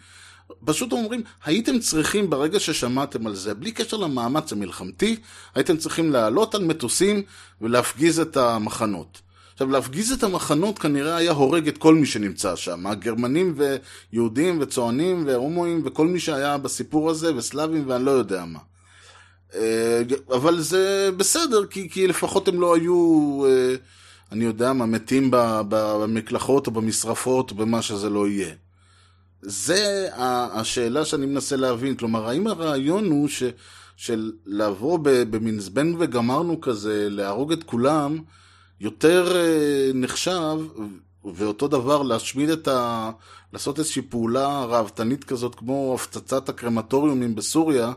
פשוט 0.66 0.92
אומרים, 0.92 1.22
הייתם 1.46 1.80
צריכים 1.80 2.30
ברגע 2.30 2.60
ששמעתם 2.60 3.28
על 3.28 3.36
זה, 3.36 3.54
בלי 3.54 3.72
קשר 3.72 3.98
למאמץ 3.98 4.52
המלחמתי, 4.54 5.16
הייתם 5.56 5.78
צריכים 5.78 6.12
לעלות 6.12 6.56
על 6.56 6.66
מטוסים 6.66 7.22
ולהפגיז 7.62 8.20
את 8.20 8.38
המחנות. 8.38 9.22
עכשיו, 9.60 9.72
להפגיז 9.72 10.12
את 10.12 10.24
המחנות 10.24 10.80
כנראה 10.80 11.16
היה 11.16 11.32
הורג 11.32 11.68
את 11.68 11.78
כל 11.78 11.96
מי 11.96 12.06
שנמצא 12.06 12.56
שם, 12.56 12.88
הגרמנים 12.88 13.56
ויהודים 14.12 14.58
וצוענים 14.62 15.24
והומואים 15.28 15.82
וכל 15.86 16.08
מי 16.08 16.20
שהיה 16.20 16.58
בסיפור 16.58 17.10
הזה, 17.10 17.36
וסלאבים 17.36 17.84
ואני 17.88 18.06
לא 18.06 18.12
יודע 18.12 18.46
מה. 18.46 18.60
אה, 19.56 20.02
אבל 20.36 20.60
זה 20.60 21.10
בסדר, 21.18 21.66
כי, 21.66 21.90
כי 21.90 22.08
לפחות 22.08 22.48
הם 22.48 22.62
לא 22.62 22.76
היו, 22.76 23.46
אה, 23.48 23.76
אני 24.32 24.46
יודע 24.46 24.74
מה, 24.74 24.86
מתים 24.86 25.30
במקלחות 25.70 26.68
או 26.68 26.72
במשרפות 26.72 27.52
או 27.52 27.56
במה 27.56 27.82
שזה 27.82 28.10
לא 28.10 28.28
יהיה. 28.28 28.54
זה 29.42 30.08
השאלה 30.54 31.06
שאני 31.06 31.26
מנסה 31.26 31.56
להבין, 31.56 31.96
כלומר, 31.96 32.30
האם 32.30 32.48
הרעיון 32.48 33.06
הוא 33.06 33.28
ש, 33.28 33.44
של 33.98 34.32
לבוא 34.46 35.00
במין 35.04 35.60
זבנג 35.60 35.96
וגמרנו 36.00 36.62
כזה, 36.62 37.08
להרוג 37.10 37.52
את 37.52 37.64
כולם, 37.64 38.20
יותר 38.80 39.36
אה, 39.36 39.92
נחשב, 39.94 40.58
ואותו 41.26 41.68
דבר 41.68 42.02
להשמיד 42.02 42.50
את 42.50 42.68
ה... 42.68 43.12
לעשות 43.54 43.80
איזושהי 43.80 44.02
פעולה 44.02 44.66
ראוותנית 44.66 45.24
כזאת 45.24 45.56
כמו 45.56 45.96
הפצצת 45.96 46.50
הקרמטוריומים 46.50 47.36
בסוריה, 47.36 47.92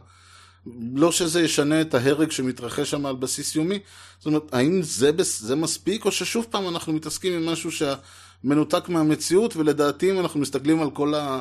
לא 0.95 1.13
שזה 1.13 1.43
ישנה 1.43 1.81
את 1.81 1.95
ההרג 1.95 2.31
שמתרחש 2.31 2.91
שם 2.91 3.07
על 3.07 3.17
בסיס 3.17 3.57
יומי. 3.57 3.79
זאת 4.19 4.27
אומרת, 4.27 4.43
האם 4.53 4.83
זה, 4.83 5.11
זה 5.23 5.57
מספיק, 5.57 6.05
או 6.05 6.13
ששוב 6.13 6.47
פעם 6.51 6.69
אנחנו 6.69 6.93
מתעסקים 6.93 7.33
עם 7.33 7.47
משהו 7.47 7.71
שמנותק 7.73 8.89
מהמציאות, 8.89 9.57
ולדעתי 9.57 10.11
אם 10.11 10.21
אנחנו 10.21 10.41
מסתכלים 10.41 10.83
על 10.83 10.91
כל, 10.91 11.15
ה, 11.15 11.41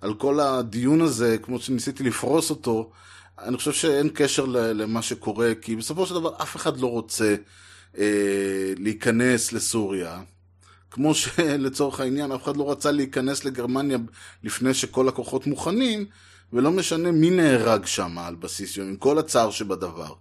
על 0.00 0.14
כל 0.14 0.40
הדיון 0.40 1.00
הזה, 1.00 1.36
כמו 1.42 1.60
שניסיתי 1.60 2.02
לפרוס 2.02 2.50
אותו, 2.50 2.90
אני 3.38 3.56
חושב 3.56 3.72
שאין 3.72 4.08
קשר 4.14 4.44
למה 4.48 5.02
שקורה, 5.02 5.52
כי 5.62 5.76
בסופו 5.76 6.06
של 6.06 6.14
דבר 6.14 6.32
אף 6.42 6.56
אחד 6.56 6.80
לא 6.80 6.86
רוצה 6.86 7.34
אה, 7.98 8.72
להיכנס 8.76 9.52
לסוריה, 9.52 10.20
כמו 10.90 11.14
שלצורך 11.14 12.00
העניין 12.00 12.32
אף 12.32 12.44
אחד 12.44 12.56
לא 12.56 12.70
רצה 12.70 12.90
להיכנס 12.90 13.44
לגרמניה 13.44 13.98
לפני 14.44 14.74
שכל 14.74 15.08
הכוחות 15.08 15.46
מוכנים, 15.46 16.06
ולא 16.52 16.70
משנה 16.70 17.10
מי 17.10 17.30
נהרג 17.30 17.86
שם 17.86 18.18
על 18.18 18.34
בסיס 18.34 18.76
יום, 18.76 18.88
עם 18.88 18.96
כל 18.96 19.18
הצער 19.18 19.50
שבדבר. 19.50 20.14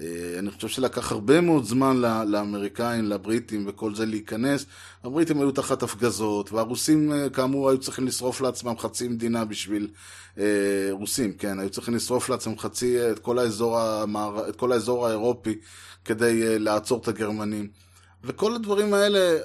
אה, 0.00 0.38
אני 0.38 0.50
חושב 0.50 0.68
שלקח 0.68 1.12
הרבה 1.12 1.40
מאוד 1.40 1.64
זמן 1.64 1.96
לאמריקאים, 2.26 3.04
לבריטים 3.04 3.64
וכל 3.68 3.94
זה 3.94 4.06
להיכנס. 4.06 4.66
הבריטים 5.04 5.40
היו 5.40 5.50
תחת 5.50 5.82
הפגזות, 5.82 6.52
והרוסים 6.52 7.12
אה, 7.12 7.30
כאמור 7.30 7.70
היו 7.70 7.78
צריכים 7.78 8.06
לשרוף 8.06 8.40
לעצמם 8.40 8.78
חצי 8.78 9.08
מדינה 9.08 9.44
בשביל... 9.44 9.88
אה, 10.38 10.88
רוסים, 10.90 11.32
כן, 11.32 11.58
היו 11.58 11.70
צריכים 11.70 11.94
לשרוף 11.94 12.28
לעצמם 12.28 12.58
חצי, 12.58 13.10
את 13.10 13.18
כל 13.18 13.38
האזור, 13.38 13.80
המער... 13.80 14.48
את 14.48 14.56
כל 14.56 14.72
האזור 14.72 15.06
האירופי 15.06 15.58
כדי 16.04 16.58
לעצור 16.58 17.00
את 17.02 17.08
הגרמנים. 17.08 17.68
וכל 18.24 18.54
הדברים 18.54 18.94
האלה, 18.94 19.38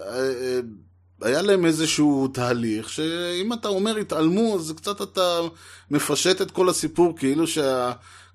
היה 1.22 1.42
להם 1.42 1.66
איזשהו 1.66 2.28
תהליך, 2.28 2.90
שאם 2.90 3.54
אתה 3.54 3.68
אומר 3.68 3.98
התעלמו, 3.98 4.56
אז 4.56 4.74
קצת 4.78 5.02
אתה 5.02 5.40
מפשט 5.92 6.42
את 6.42 6.52
כל 6.52 6.70
הסיפור, 6.70 7.18
כאילו 7.18 7.48
שה... 7.48 7.92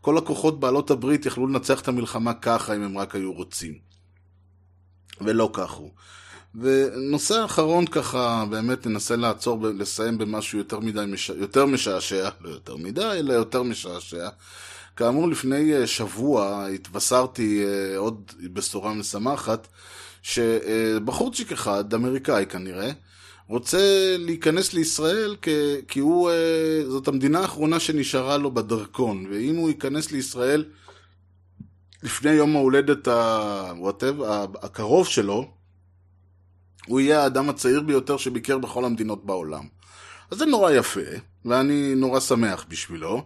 כל 0.07 0.19
הכוחות 0.19 0.61
בעלות 0.61 0.91
הברית 0.91 1.27
יכלו 1.27 1.47
לנצח 1.47 1.81
את 1.81 1.89
המלחמה 1.89 2.35
ככה 2.35 2.77
אם 2.77 2.83
הם 2.83 2.99
רק 2.99 3.15
היו 3.15 3.33
רוצים. 3.33 3.79
ולא 5.21 5.51
כך 5.53 5.71
הוא. 5.71 5.91
ונושא 6.55 7.45
אחרון 7.45 7.87
ככה, 7.87 8.45
באמת 8.51 8.87
ננסה 8.87 9.17
לעצור, 9.17 9.59
לסיים 9.63 10.19
במשהו 10.19 10.59
יותר 10.59 10.81
מדי, 10.81 11.05
יותר 11.37 11.67
משעשע, 11.67 12.29
לא 12.41 12.51
יותר 12.51 12.77
מדי, 12.77 13.03
אלא 13.03 13.33
יותר 13.33 13.63
משעשע. 13.63 14.29
כאמור, 14.97 15.29
לפני 15.29 15.75
אה, 15.75 15.87
שבוע 15.87 16.67
התבשרתי 16.67 17.65
אה, 17.65 17.99
עוד 17.99 18.33
בשורה 18.53 18.95
משמחת, 18.95 19.69
שבחורצ'יק 20.23 21.53
אחד, 21.53 21.95
אמריקאי 21.95 22.47
כנראה, 22.47 22.91
רוצה 23.49 24.17
להיכנס 24.19 24.73
לישראל 24.73 25.37
כי, 25.43 25.51
כי 25.89 26.01
הוא, 26.01 26.31
אה, 26.31 26.83
זאת 26.89 27.09
המדינה 27.09 27.41
האחרונה 27.41 27.81
שנשארה 27.81 28.37
לו 28.37 28.51
בדרכון, 28.51 29.27
ואם 29.31 29.57
הוא 29.57 29.69
ייכנס 29.69 30.13
לישראל 30.13 30.65
לפני 32.03 32.31
יום 32.31 32.57
ההולדת 32.57 33.09
ה... 33.09 33.73
הקרוב 34.63 35.07
שלו, 35.07 35.51
הוא 36.87 37.01
יהיה 37.01 37.23
האדם 37.23 37.49
הצעיר 37.49 37.81
ביותר 37.81 38.17
שביקר 38.17 38.59
בכל 38.59 38.85
המדינות 38.85 39.27
בעולם. 39.27 39.65
אז 40.31 40.39
זה 40.39 40.47
נורא 40.47 40.71
יפה, 40.71 41.01
ואני 41.45 41.95
נורא 41.95 42.21
שמח 42.21 42.67
בשבילו. 42.69 43.23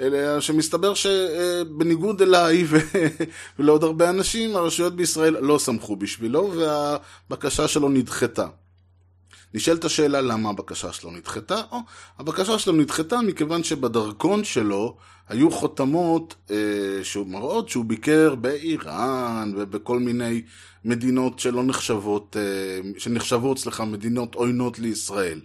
אלא 0.00 0.40
שמסתבר 0.40 0.94
שבניגוד 0.94 2.22
אליי 2.22 2.64
ו... 2.66 2.76
ולעוד 3.58 3.84
הרבה 3.84 4.10
אנשים, 4.10 4.56
הרשויות 4.56 4.96
בישראל 4.96 5.36
לא 5.40 5.58
שמחו 5.58 5.96
בשבילו, 5.96 6.52
והבקשה 6.56 7.68
שלו 7.68 7.88
נדחתה. 7.88 8.46
נשאלת 9.54 9.84
השאלה 9.84 10.20
למה 10.20 10.50
הבקשה 10.50 10.92
שלו 10.92 11.10
נדחתה, 11.10 11.62
או 11.72 11.78
הבקשה 12.18 12.58
שלו 12.58 12.72
נדחתה 12.72 13.20
מכיוון 13.20 13.64
שבדרכון 13.64 14.44
שלו 14.44 14.96
היו 15.28 15.50
חותמות 15.50 16.34
אה, 16.50 16.56
שמראות 17.02 17.68
שהוא 17.68 17.84
ביקר 17.84 18.34
באיראן 18.34 19.52
ובכל 19.56 19.98
מיני 19.98 20.42
מדינות 20.84 21.38
שלא 21.38 21.64
נחשבות, 21.64 22.36
אה, 22.36 22.90
שנחשבות, 22.98 23.58
סליחה, 23.58 23.84
מדינות 23.84 24.34
עוינות 24.34 24.78
לישראל. 24.78 25.40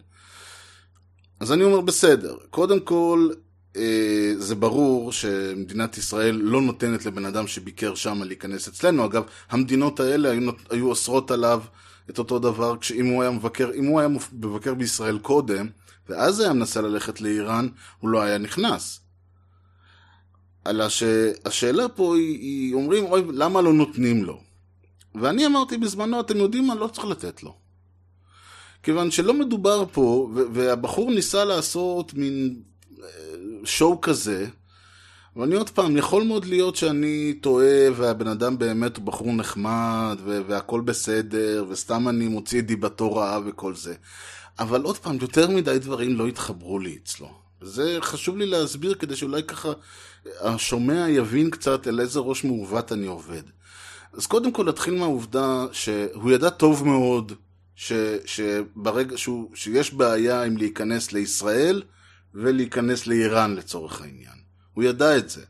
אז 1.40 1.52
אני 1.52 1.64
אומר 1.64 1.82
בסדר, 1.82 2.36
קודם 2.50 2.80
כל 2.80 3.30
אה, 3.76 4.34
זה 4.38 4.56
ברור 4.56 5.12
שמדינת 5.12 5.98
ישראל 5.98 6.36
לא 6.36 6.62
נותנת 6.62 7.06
לבן 7.06 7.26
אדם 7.26 7.48
שביקר 7.48 7.96
שם 7.96 8.24
להיכנס 8.24 8.68
אצלנו. 8.68 9.06
אגב, 9.06 9.24
המדינות 9.50 10.00
האלה 10.00 10.32
היו, 10.32 10.52
היו 10.70 10.90
אוסרות 10.90 11.32
עליו 11.32 11.62
את 12.10 12.20
אותו 12.20 12.40
דבר 12.40 12.76
אם 12.96 13.06
הוא 13.06 13.22
היה 13.22 13.32
מבקר, 13.32 13.72
אם 13.76 13.86
הוא 13.86 14.00
היה 14.00 14.10
מבקר 14.34 14.74
בישראל 14.74 15.20
קודם, 15.20 15.68
ואז 16.10 16.40
היה 16.40 16.54
מנסה 16.54 16.82
ללכת 16.82 17.22
לאיראן, 17.22 17.68
הוא 18.00 18.10
לא 18.10 18.22
היה 18.22 18.38
נכנס. 18.38 19.00
אלא 20.68 20.90
שהשאלה 20.90 21.90
פה 21.90 22.16
היא, 22.16 22.40
היא 22.40 22.74
אומרים, 22.74 23.06
אוי, 23.06 23.22
למה 23.34 23.62
לא 23.62 23.74
נותנים 23.74 24.24
לו? 24.24 24.42
ואני 25.16 25.46
אמרתי 25.46 25.78
בזמנו, 25.78 26.20
אתם 26.20 26.38
יודעים 26.38 26.68
מה? 26.68 26.76
לא 26.76 26.88
צריך 26.88 27.06
לתת 27.06 27.44
לו. 27.44 27.56
כיוון 28.84 29.12
שלא 29.12 29.34
מדובר 29.34 29.86
פה, 29.92 30.30
והבחור 30.54 31.12
ניסה 31.12 31.46
לעשות 31.46 32.14
מין 32.14 32.62
שואו 33.64 34.02
כזה, 34.02 34.48
ואני 35.38 35.56
עוד 35.56 35.70
פעם, 35.70 35.98
יכול 35.98 36.24
מאוד 36.24 36.46
להיות 36.46 36.76
שאני 36.76 37.34
טועה 37.42 37.92
והבן 37.96 38.28
אדם 38.28 38.58
באמת 38.58 38.98
הוא 38.98 39.06
בחור 39.06 39.34
נחמד 39.34 40.18
והכל 40.26 40.82
בסדר 40.82 41.66
וסתם 41.70 42.08
אני 42.08 42.28
מוציא 42.28 42.60
את 42.60 42.66
דיבתו 42.66 43.16
רעה 43.16 43.40
וכל 43.46 43.76
זה. 43.76 43.96
אבל 44.60 44.82
עוד 44.82 44.98
פעם, 44.98 45.18
יותר 45.22 45.50
מדי 45.50 45.80
דברים 45.80 46.16
לא 46.16 46.28
התחברו 46.28 46.80
לי 46.80 46.98
אצלו. 47.04 47.30
זה 47.62 47.98
חשוב 48.02 48.38
לי 48.38 48.46
להסביר 48.46 48.94
כדי 48.94 49.16
שאולי 49.16 49.44
ככה 49.44 49.72
השומע 50.42 51.10
יבין 51.10 51.50
קצת 51.50 51.88
אל 51.88 52.00
איזה 52.00 52.20
ראש 52.20 52.44
מעוות 52.44 52.92
אני 52.92 53.08
עובד. 53.08 53.44
אז 54.14 54.26
קודם 54.26 54.52
כל 54.52 54.66
נתחיל 54.66 54.94
מהעובדה 54.94 55.66
שהוא 55.72 56.32
ידע 56.32 56.50
טוב 56.50 56.86
מאוד 56.86 57.32
ש, 57.76 57.92
שברגע 58.26 59.18
שהוא, 59.18 59.50
שיש 59.54 59.94
בעיה 59.94 60.44
עם 60.44 60.58
להיכנס 60.58 61.12
לישראל, 61.12 61.84
ולהיכנס 62.34 63.08
לאיראן 63.08 63.56
לצורך 63.56 64.02
העניין. 64.02 64.37
הוא 64.78 64.84
ידע 64.84 65.18
את 65.18 65.30
זה. 65.30 65.42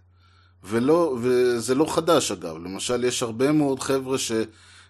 ולא, 0.64 1.18
וזה 1.22 1.76
לא 1.76 1.86
חדש 1.96 2.32
אגב, 2.32 2.58
למשל 2.58 3.04
יש 3.04 3.24
הרבה 3.24 3.52
מאוד 3.52 3.80
חבר'ה 3.80 4.18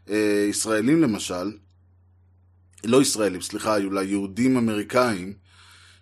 שישראלים 0.07 1.01
למשל, 1.01 1.51
לא 2.83 3.01
ישראלים, 3.01 3.41
סליחה, 3.41 3.77
אולי 3.77 4.05
יהודים 4.05 4.57
אמריקאים, 4.57 5.33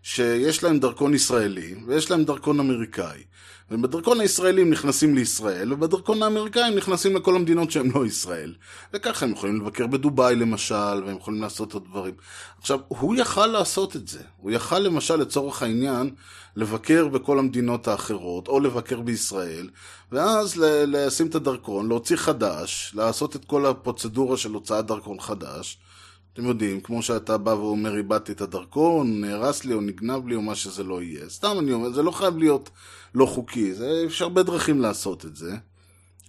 שיש 0.04 0.64
להם 0.64 0.80
דרכון 0.80 1.14
ישראלי 1.14 1.76
ויש 1.88 2.12
להם 2.12 2.24
דרכון 2.24 2.60
אמריקאי. 2.60 3.24
ובדרכון 3.72 4.20
הישראלי 4.20 4.62
הם 4.62 4.70
נכנסים 4.70 5.16
לישראל, 5.16 5.74
ובדרכון 5.74 6.24
האמריקאי 6.24 6.64
הם 6.64 6.76
נכנסים 6.76 7.16
לכל 7.16 7.36
המדינות 7.36 7.72
שהן 7.72 7.92
לא 7.96 8.06
ישראל. 8.06 8.56
וככה 8.94 9.26
הם 9.26 9.32
יכולים 9.32 9.62
לבקר 9.62 9.88
בדובאי 9.88 10.36
למשל, 10.36 11.04
והם 11.06 11.18
יכולים 11.18 11.42
לעשות 11.42 11.74
עוד 11.74 11.86
דברים. 11.86 12.14
עכשיו, 12.60 12.80
הוא 12.88 13.16
יכל 13.16 13.48
לעשות 13.48 13.96
את 13.96 14.08
זה. 14.08 14.22
הוא 14.38 14.52
יכל 14.52 14.80
למשל 14.80 15.16
לצורך 15.16 15.62
העניין 15.62 16.12
לבקר 16.56 17.08
בכל 17.08 17.40
המדינות 17.40 17.88
האחרות, 17.88 18.48
או 18.48 18.60
לבקר 18.60 19.02
בישראל, 19.02 19.70
ואז 20.12 20.58
לשים 20.88 21.28
את 21.28 21.36
הדרכון, 21.36 21.88
להוציא 21.88 22.16
חדש, 22.16 22.92
לעשות 22.96 23.36
את 23.36 23.46
כל 23.46 23.66
הפרוצדורה 23.66 24.38
של 24.38 24.52
הוצאת 24.52 24.86
דרכון 24.86 25.20
חדש. 25.20 25.78
אתם 26.34 26.46
יודעים, 26.46 26.82
כמו 26.82 27.02
שאתה 27.02 27.38
בא 27.38 27.50
ואומר, 27.50 27.98
איבדתי 27.98 28.32
את 28.32 28.42
הדרכון, 28.42 29.22
נהרס 29.22 29.66
לי 29.66 29.74
או 29.74 29.82
נגנב 29.82 30.28
לי 30.28 30.36
או 30.36 30.42
מה 30.42 30.56
שזה 30.56 30.84
לא 30.84 31.02
יהיה. 31.02 31.30
סתם 31.30 31.56
אני 31.60 31.74
אומר, 31.74 31.92
זה 31.94 32.04
לא 32.04 32.12
חייב 32.12 32.38
להיות 32.38 32.70
לא 33.16 33.26
חוקי, 33.26 33.74
זה, 33.74 34.04
יש 34.08 34.22
הרבה 34.22 34.44
דרכים 34.44 34.82
לעשות 34.82 35.26
את 35.26 35.36
זה. 35.36 35.56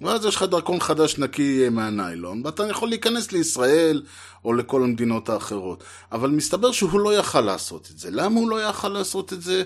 ואז 0.00 0.24
יש 0.24 0.36
לך 0.36 0.42
דרכון 0.42 0.80
חדש 0.80 1.18
נקי 1.18 1.68
מהניילון, 1.68 2.42
ואתה 2.44 2.66
יכול 2.66 2.88
להיכנס 2.88 3.32
לישראל 3.32 4.02
או 4.44 4.52
לכל 4.52 4.82
המדינות 4.82 5.28
האחרות. 5.28 5.84
אבל 6.12 6.30
מסתבר 6.30 6.72
שהוא 6.72 7.00
לא 7.00 7.14
יכל 7.14 7.40
לעשות 7.40 7.88
את 7.90 7.98
זה. 7.98 8.10
למה 8.10 8.40
הוא 8.40 8.50
לא 8.50 8.68
יכל 8.68 8.88
לעשות 8.88 9.32
את 9.32 9.42
זה? 9.42 9.62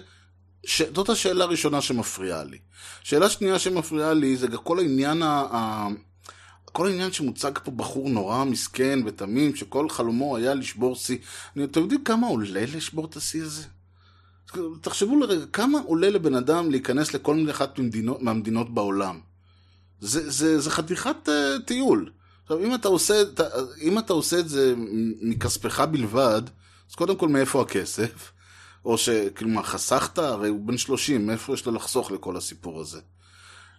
ש... 0.65 0.83
זאת 0.83 1.09
השאלה 1.09 1.45
הראשונה 1.45 1.81
שמפריעה 1.81 2.45
לי. 2.45 2.59
שאלה 3.03 3.31
שנייה 3.31 3.59
שמפריעה 3.59 4.15
לי 4.15 4.37
זה 4.37 4.49
כל 4.49 4.79
העניין 4.79 5.23
ה... 5.23 5.89
כל 6.73 6.87
העניין 6.87 7.13
שמוצג 7.13 7.53
פה 7.65 7.71
בחור 7.71 8.09
נורא 8.09 8.45
מסכן 8.45 8.99
ותמים, 9.07 9.57
שכל 9.57 9.89
חלומו 9.89 10.37
היה 10.37 10.55
לשבור 10.55 10.97
שיא. 10.97 11.19
אתם 11.65 11.81
יודעים 11.81 12.05
כמה 12.05 12.27
עולה 12.27 12.65
לשבור 12.75 13.05
את 13.05 13.17
השיא 13.17 13.43
הזה? 13.43 13.63
תחשבו 14.81 15.17
לרגע, 15.17 15.47
כמה 15.53 15.79
עולה 15.87 16.11
לבן 16.11 16.35
אדם 16.35 16.71
להיכנס 16.71 17.15
לכל 17.15 17.35
מיני 17.35 17.51
אחת 17.51 17.79
ממדינות, 17.79 18.23
מהמדינות 18.23 18.75
בעולם? 18.75 19.21
זה, 20.01 20.31
זה, 20.31 20.61
זה 20.61 20.71
חתיכת 20.71 21.29
uh, 21.29 21.63
טיול. 21.67 22.11
עכשיו, 22.43 22.65
אם 22.65 22.75
אתה, 22.75 22.89
עושה, 22.89 23.15
אם 23.81 23.99
אתה 23.99 24.13
עושה 24.13 24.39
את 24.39 24.49
זה 24.49 24.75
מכספך 25.23 25.81
בלבד, 25.81 26.43
אז 26.91 26.95
קודם 26.95 27.17
כל 27.17 27.29
מאיפה 27.29 27.63
הכסף? 27.63 28.33
או 28.85 28.99
שכאילו 28.99 29.51
מה, 29.51 29.63
חסכת? 29.63 30.19
הרי 30.19 30.49
הוא 30.49 30.61
בן 30.61 30.79
30, 30.79 31.27
מאיפה 31.27 31.55
יש 31.55 31.67
לו 31.67 31.73
לחסוך 31.73 32.11
לכל 32.11 32.37
הסיפור 32.37 32.81
הזה? 32.81 33.01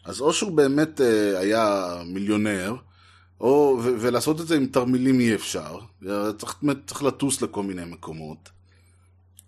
אז 0.06 0.22
או 0.22 0.34
שהוא 0.34 0.52
באמת 0.52 1.00
uh, 1.00 1.38
היה 1.38 1.96
מיליונר, 2.06 2.76
או, 3.42 3.80
ו- 3.84 3.96
ולעשות 4.00 4.42
את 4.42 4.48
זה 4.48 4.56
עם 4.56 4.66
תרמילים 4.66 5.20
אי 5.20 5.36
אפשר, 5.36 5.80
צריך, 6.38 6.56
צריך 6.86 7.04
לטוס 7.04 7.42
לכל 7.42 7.64
מיני 7.64 7.86
מקומות. 7.86 8.50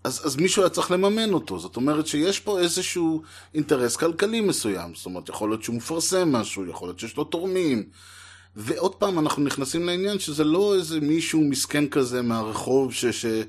אז, 0.03 0.21
אז 0.25 0.35
מישהו 0.35 0.63
היה 0.63 0.69
צריך 0.69 0.91
לממן 0.91 1.33
אותו, 1.33 1.59
זאת 1.59 1.75
אומרת 1.75 2.07
שיש 2.07 2.39
פה 2.39 2.59
איזשהו 2.59 3.21
אינטרס 3.53 3.95
כלכלי 3.95 4.41
מסוים, 4.41 4.95
זאת 4.95 5.05
אומרת 5.05 5.29
יכול 5.29 5.49
להיות 5.49 5.63
שהוא 5.63 5.75
מפרסם 5.75 6.31
משהו, 6.31 6.65
יכול 6.65 6.87
להיות 6.87 6.99
שיש 6.99 7.17
לו 7.17 7.23
תורמים. 7.23 7.83
ועוד 8.55 8.95
פעם 8.95 9.19
אנחנו 9.19 9.43
נכנסים 9.43 9.85
לעניין 9.85 10.19
שזה 10.19 10.43
לא 10.43 10.75
איזה 10.75 10.99
מישהו 10.99 11.41
מסכן 11.41 11.87
כזה 11.87 12.21
מהרחוב 12.21 12.93
ש... 12.93 13.05
ש 13.05 13.25
אה, 13.25 13.41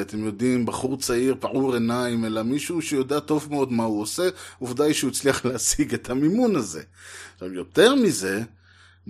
אתם 0.00 0.24
יודעים, 0.24 0.66
בחור 0.66 0.96
צעיר, 0.96 1.36
פעור 1.40 1.74
עיניים, 1.74 2.24
אלא 2.24 2.42
מישהו 2.42 2.82
שיודע 2.82 3.20
טוב 3.20 3.46
מאוד 3.50 3.72
מה 3.72 3.84
הוא 3.84 4.02
עושה, 4.02 4.28
עובדה 4.58 4.84
היא 4.84 4.94
שהוא 4.94 5.10
הצליח 5.10 5.44
להשיג 5.46 5.94
את 5.94 6.10
המימון 6.10 6.56
הזה. 6.56 6.82
עכשיו, 7.34 7.52
יותר 7.52 7.94
מזה, 7.94 8.42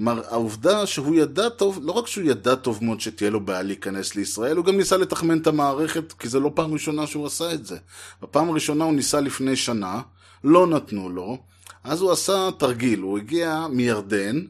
העובדה 0.07 0.87
שהוא 0.87 1.15
ידע 1.15 1.49
טוב, 1.49 1.79
לא 1.83 1.93
רק 1.93 2.07
שהוא 2.07 2.25
ידע 2.25 2.55
טוב 2.55 2.85
מאוד 2.85 3.01
שתהיה 3.01 3.31
לו 3.31 3.41
בעיה 3.41 3.63
להיכנס 3.63 4.15
לישראל, 4.15 4.57
הוא 4.57 4.65
גם 4.65 4.77
ניסה 4.77 4.97
לתחמן 4.97 5.39
את 5.39 5.47
המערכת, 5.47 6.13
כי 6.13 6.29
זה 6.29 6.41
לא 6.41 6.51
פעם 6.55 6.73
ראשונה 6.73 7.07
שהוא 7.07 7.27
עשה 7.27 7.53
את 7.53 7.67
זה. 7.67 7.77
בפעם 8.23 8.51
הראשונה 8.51 8.85
הוא 8.85 8.93
ניסה 8.93 9.21
לפני 9.21 9.57
שנה, 9.57 10.01
לא 10.45 10.67
נתנו 10.67 11.09
לו, 11.09 11.39
אז 11.85 12.01
הוא 12.01 12.13
עשה 12.13 12.49
תרגיל, 12.59 13.01
הוא 13.01 13.19
הגיע 13.19 13.67
מירדן, 13.71 14.41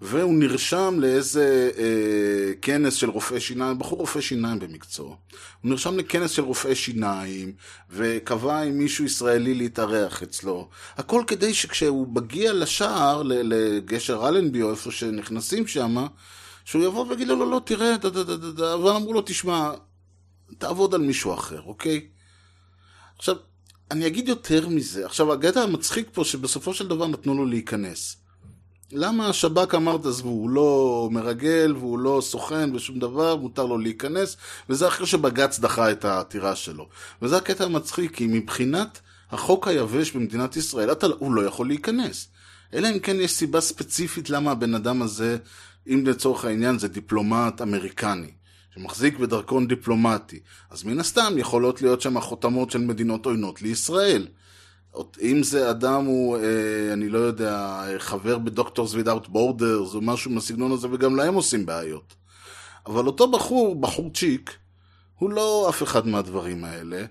והוא 0.00 0.34
נרשם 0.34 0.96
לאיזה 1.00 1.70
אה, 1.78 2.52
כנס 2.62 2.94
של 2.94 3.10
רופאי 3.10 3.40
שיניים, 3.40 3.78
בחור 3.78 3.98
רופא 3.98 4.20
שיניים 4.20 4.58
במקצוע. 4.58 5.06
הוא 5.06 5.70
נרשם 5.70 5.98
לכנס 5.98 6.30
של 6.30 6.42
רופאי 6.42 6.74
שיניים, 6.74 7.52
וקבע 7.90 8.60
עם 8.60 8.78
מישהו 8.78 9.04
ישראלי 9.04 9.54
להתארח 9.54 10.22
אצלו. 10.22 10.68
הכל 10.96 11.22
כדי 11.26 11.54
שכשהוא 11.54 12.08
מגיע 12.14 12.52
לשער, 12.52 13.22
לגשר 13.24 14.28
אלנבי 14.28 14.62
או 14.62 14.70
איפה 14.70 14.90
שנכנסים 14.90 15.66
שם, 15.66 16.06
שהוא 16.64 16.84
יבוא 16.84 17.06
ויגיד 17.08 17.28
לו, 17.28 17.36
לא, 17.36 17.50
לא, 17.50 17.60
תראה, 17.64 17.96
דה, 17.96 18.10
דה, 18.10 18.24
דה, 18.24 18.36
דה, 18.36 18.50
דה, 18.50 18.78
ואמרו 18.78 19.12
לו, 19.12 19.22
תשמע, 19.26 19.70
תעבוד 20.58 20.94
על 20.94 21.00
מישהו 21.00 21.34
אחר, 21.34 21.62
אוקיי? 21.62 22.08
עכשיו, 23.18 23.36
אני 23.90 24.06
אגיד 24.06 24.28
יותר 24.28 24.68
מזה. 24.68 25.06
עכשיו, 25.06 25.32
הקטע 25.32 25.60
המצחיק 25.60 26.08
פה, 26.12 26.24
שבסופו 26.24 26.74
של 26.74 26.88
דבר 26.88 27.06
נתנו 27.06 27.34
לו 27.34 27.46
להיכנס. 27.46 28.16
למה 28.92 29.28
השב"כ 29.28 29.74
אמר, 29.74 29.96
עזבו, 30.04 30.28
הוא 30.28 30.50
לא 30.50 31.08
מרגל 31.12 31.74
והוא 31.78 31.98
לא 31.98 32.20
סוכן 32.22 32.74
ושום 32.74 32.98
דבר, 32.98 33.36
מותר 33.36 33.66
לו 33.66 33.78
להיכנס, 33.78 34.36
וזה 34.68 34.88
אחרי 34.88 35.06
שבג"ץ 35.06 35.58
דחה 35.58 35.90
את 35.90 36.04
העתירה 36.04 36.56
שלו. 36.56 36.88
וזה 37.22 37.36
הקטע 37.36 37.64
המצחיק, 37.64 38.16
כי 38.16 38.26
מבחינת 38.26 39.00
החוק 39.30 39.68
היבש 39.68 40.10
במדינת 40.10 40.56
ישראל, 40.56 40.92
אתה, 40.92 41.06
הוא 41.18 41.34
לא 41.34 41.42
יכול 41.42 41.68
להיכנס. 41.68 42.28
אלא 42.74 42.88
אם 42.88 42.98
כן 42.98 43.16
יש 43.20 43.30
סיבה 43.30 43.60
ספציפית 43.60 44.30
למה 44.30 44.50
הבן 44.50 44.74
אדם 44.74 45.02
הזה, 45.02 45.38
אם 45.86 46.04
לצורך 46.06 46.44
העניין 46.44 46.78
זה 46.78 46.88
דיפלומט 46.88 47.62
אמריקני, 47.62 48.30
שמחזיק 48.74 49.18
בדרכון 49.18 49.68
דיפלומטי, 49.68 50.40
אז 50.70 50.84
מן 50.84 51.00
הסתם 51.00 51.34
יכולות 51.36 51.82
להיות 51.82 52.00
שם 52.00 52.20
חותמות 52.20 52.70
של 52.70 52.78
מדינות 52.78 53.26
עוינות 53.26 53.62
לישראל. 53.62 54.26
אם 55.22 55.42
זה 55.42 55.70
אדם 55.70 56.04
הוא, 56.04 56.36
אה, 56.36 56.92
אני 56.92 57.08
לא 57.08 57.18
יודע, 57.18 57.82
חבר 57.98 58.38
ב 58.38 58.45
Doctors 58.45 58.94
Without 58.94 59.28
Borders 59.28 59.94
או 59.94 60.00
משהו 60.00 60.30
מהסגנון 60.30 60.72
הזה, 60.72 60.88
וגם 60.90 61.16
להם 61.16 61.34
עושים 61.34 61.66
בעיות. 61.66 62.14
אבל 62.86 63.06
אותו 63.06 63.30
בחור, 63.30 63.80
בחור 63.80 64.10
צ'יק, 64.14 64.56
הוא 65.18 65.30
לא 65.30 65.66
אף 65.68 65.82
אחד 65.82 66.06
מהדברים 66.06 66.64
האלה, 66.64 67.04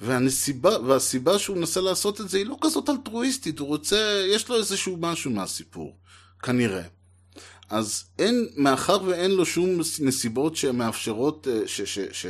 והנסיבה, 0.00 0.78
והסיבה 0.80 1.38
שהוא 1.38 1.56
מנסה 1.56 1.80
לעשות 1.80 2.20
את 2.20 2.28
זה 2.28 2.38
היא 2.38 2.46
לא 2.46 2.56
כזאת 2.60 2.88
אלטרואיסטית, 2.88 3.58
הוא 3.58 3.68
רוצה, 3.68 4.24
יש 4.28 4.48
לו 4.48 4.56
איזשהו 4.56 4.96
משהו 5.00 5.30
מהסיפור, 5.30 5.96
כנראה. 6.42 6.82
אז 7.70 8.04
אין, 8.18 8.48
מאחר 8.56 8.98
ואין 9.04 9.30
לו 9.30 9.46
שום 9.46 9.70
נסיבות 10.00 10.56
שמאפשרות, 10.56 11.48
אה, 11.48 11.60
ש, 11.66 11.80
ש, 11.80 11.98
ש, 12.12 12.26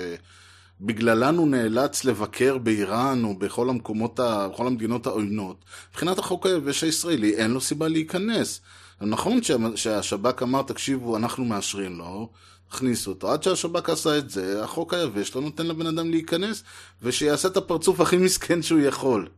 בגללן 0.80 1.36
הוא 1.36 1.48
נאלץ 1.48 2.04
לבקר 2.04 2.58
באיראן 2.58 3.24
או 3.24 3.34
בכל 3.34 3.68
המקומות, 3.68 4.20
ה, 4.20 4.48
בכל 4.48 4.66
המדינות 4.66 5.06
העוינות, 5.06 5.64
מבחינת 5.90 6.18
החוק 6.18 6.46
היבש 6.46 6.84
הישראלי 6.84 7.34
אין 7.34 7.50
לו 7.50 7.60
סיבה 7.60 7.88
להיכנס. 7.88 8.60
נכון 9.00 9.40
שהשב"כ 9.76 10.42
אמר, 10.42 10.62
תקשיבו, 10.62 11.16
אנחנו 11.16 11.44
מאשרים 11.44 11.98
לו, 11.98 12.30
הכניסו 12.70 13.10
אותו. 13.10 13.32
עד 13.32 13.42
שהשב"כ 13.42 13.90
עשה 13.90 14.18
את 14.18 14.30
זה, 14.30 14.64
החוק 14.64 14.94
היבש 14.94 15.34
לא 15.34 15.42
נותן 15.42 15.66
לבן 15.66 15.86
אדם 15.86 16.10
להיכנס, 16.10 16.62
ושיעשה 17.02 17.48
את 17.48 17.56
הפרצוף 17.56 18.00
הכי 18.00 18.16
מסכן 18.16 18.62
שהוא 18.62 18.80
יכול. 18.80 19.28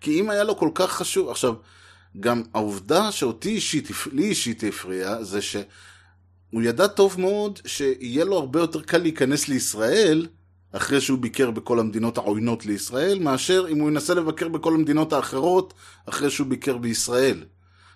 כי 0.00 0.20
אם 0.20 0.30
היה 0.30 0.44
לו 0.44 0.56
כל 0.56 0.70
כך 0.74 0.92
חשוב... 0.92 1.28
עכשיו, 1.28 1.54
גם 2.20 2.42
העובדה 2.54 3.12
שאותי 3.12 3.48
אישית, 3.48 3.88
לי 4.12 4.24
אישית 4.24 4.64
הפריעה, 4.68 5.24
זה 5.24 5.42
שהוא 5.42 6.62
ידע 6.62 6.86
טוב 6.86 7.20
מאוד 7.20 7.58
שיהיה 7.66 8.24
לו 8.24 8.36
הרבה 8.36 8.60
יותר 8.60 8.82
קל 8.82 8.98
להיכנס 8.98 9.48
לישראל, 9.48 10.26
אחרי 10.76 11.00
שהוא 11.00 11.18
ביקר 11.18 11.50
בכל 11.50 11.80
המדינות 11.80 12.18
העוינות 12.18 12.66
לישראל, 12.66 13.18
מאשר 13.18 13.66
אם 13.68 13.80
הוא 13.80 13.90
ינסה 13.90 14.14
לבקר 14.14 14.48
בכל 14.48 14.74
המדינות 14.74 15.12
האחרות, 15.12 15.74
אחרי 16.06 16.30
שהוא 16.30 16.46
ביקר 16.46 16.76
בישראל. 16.76 17.44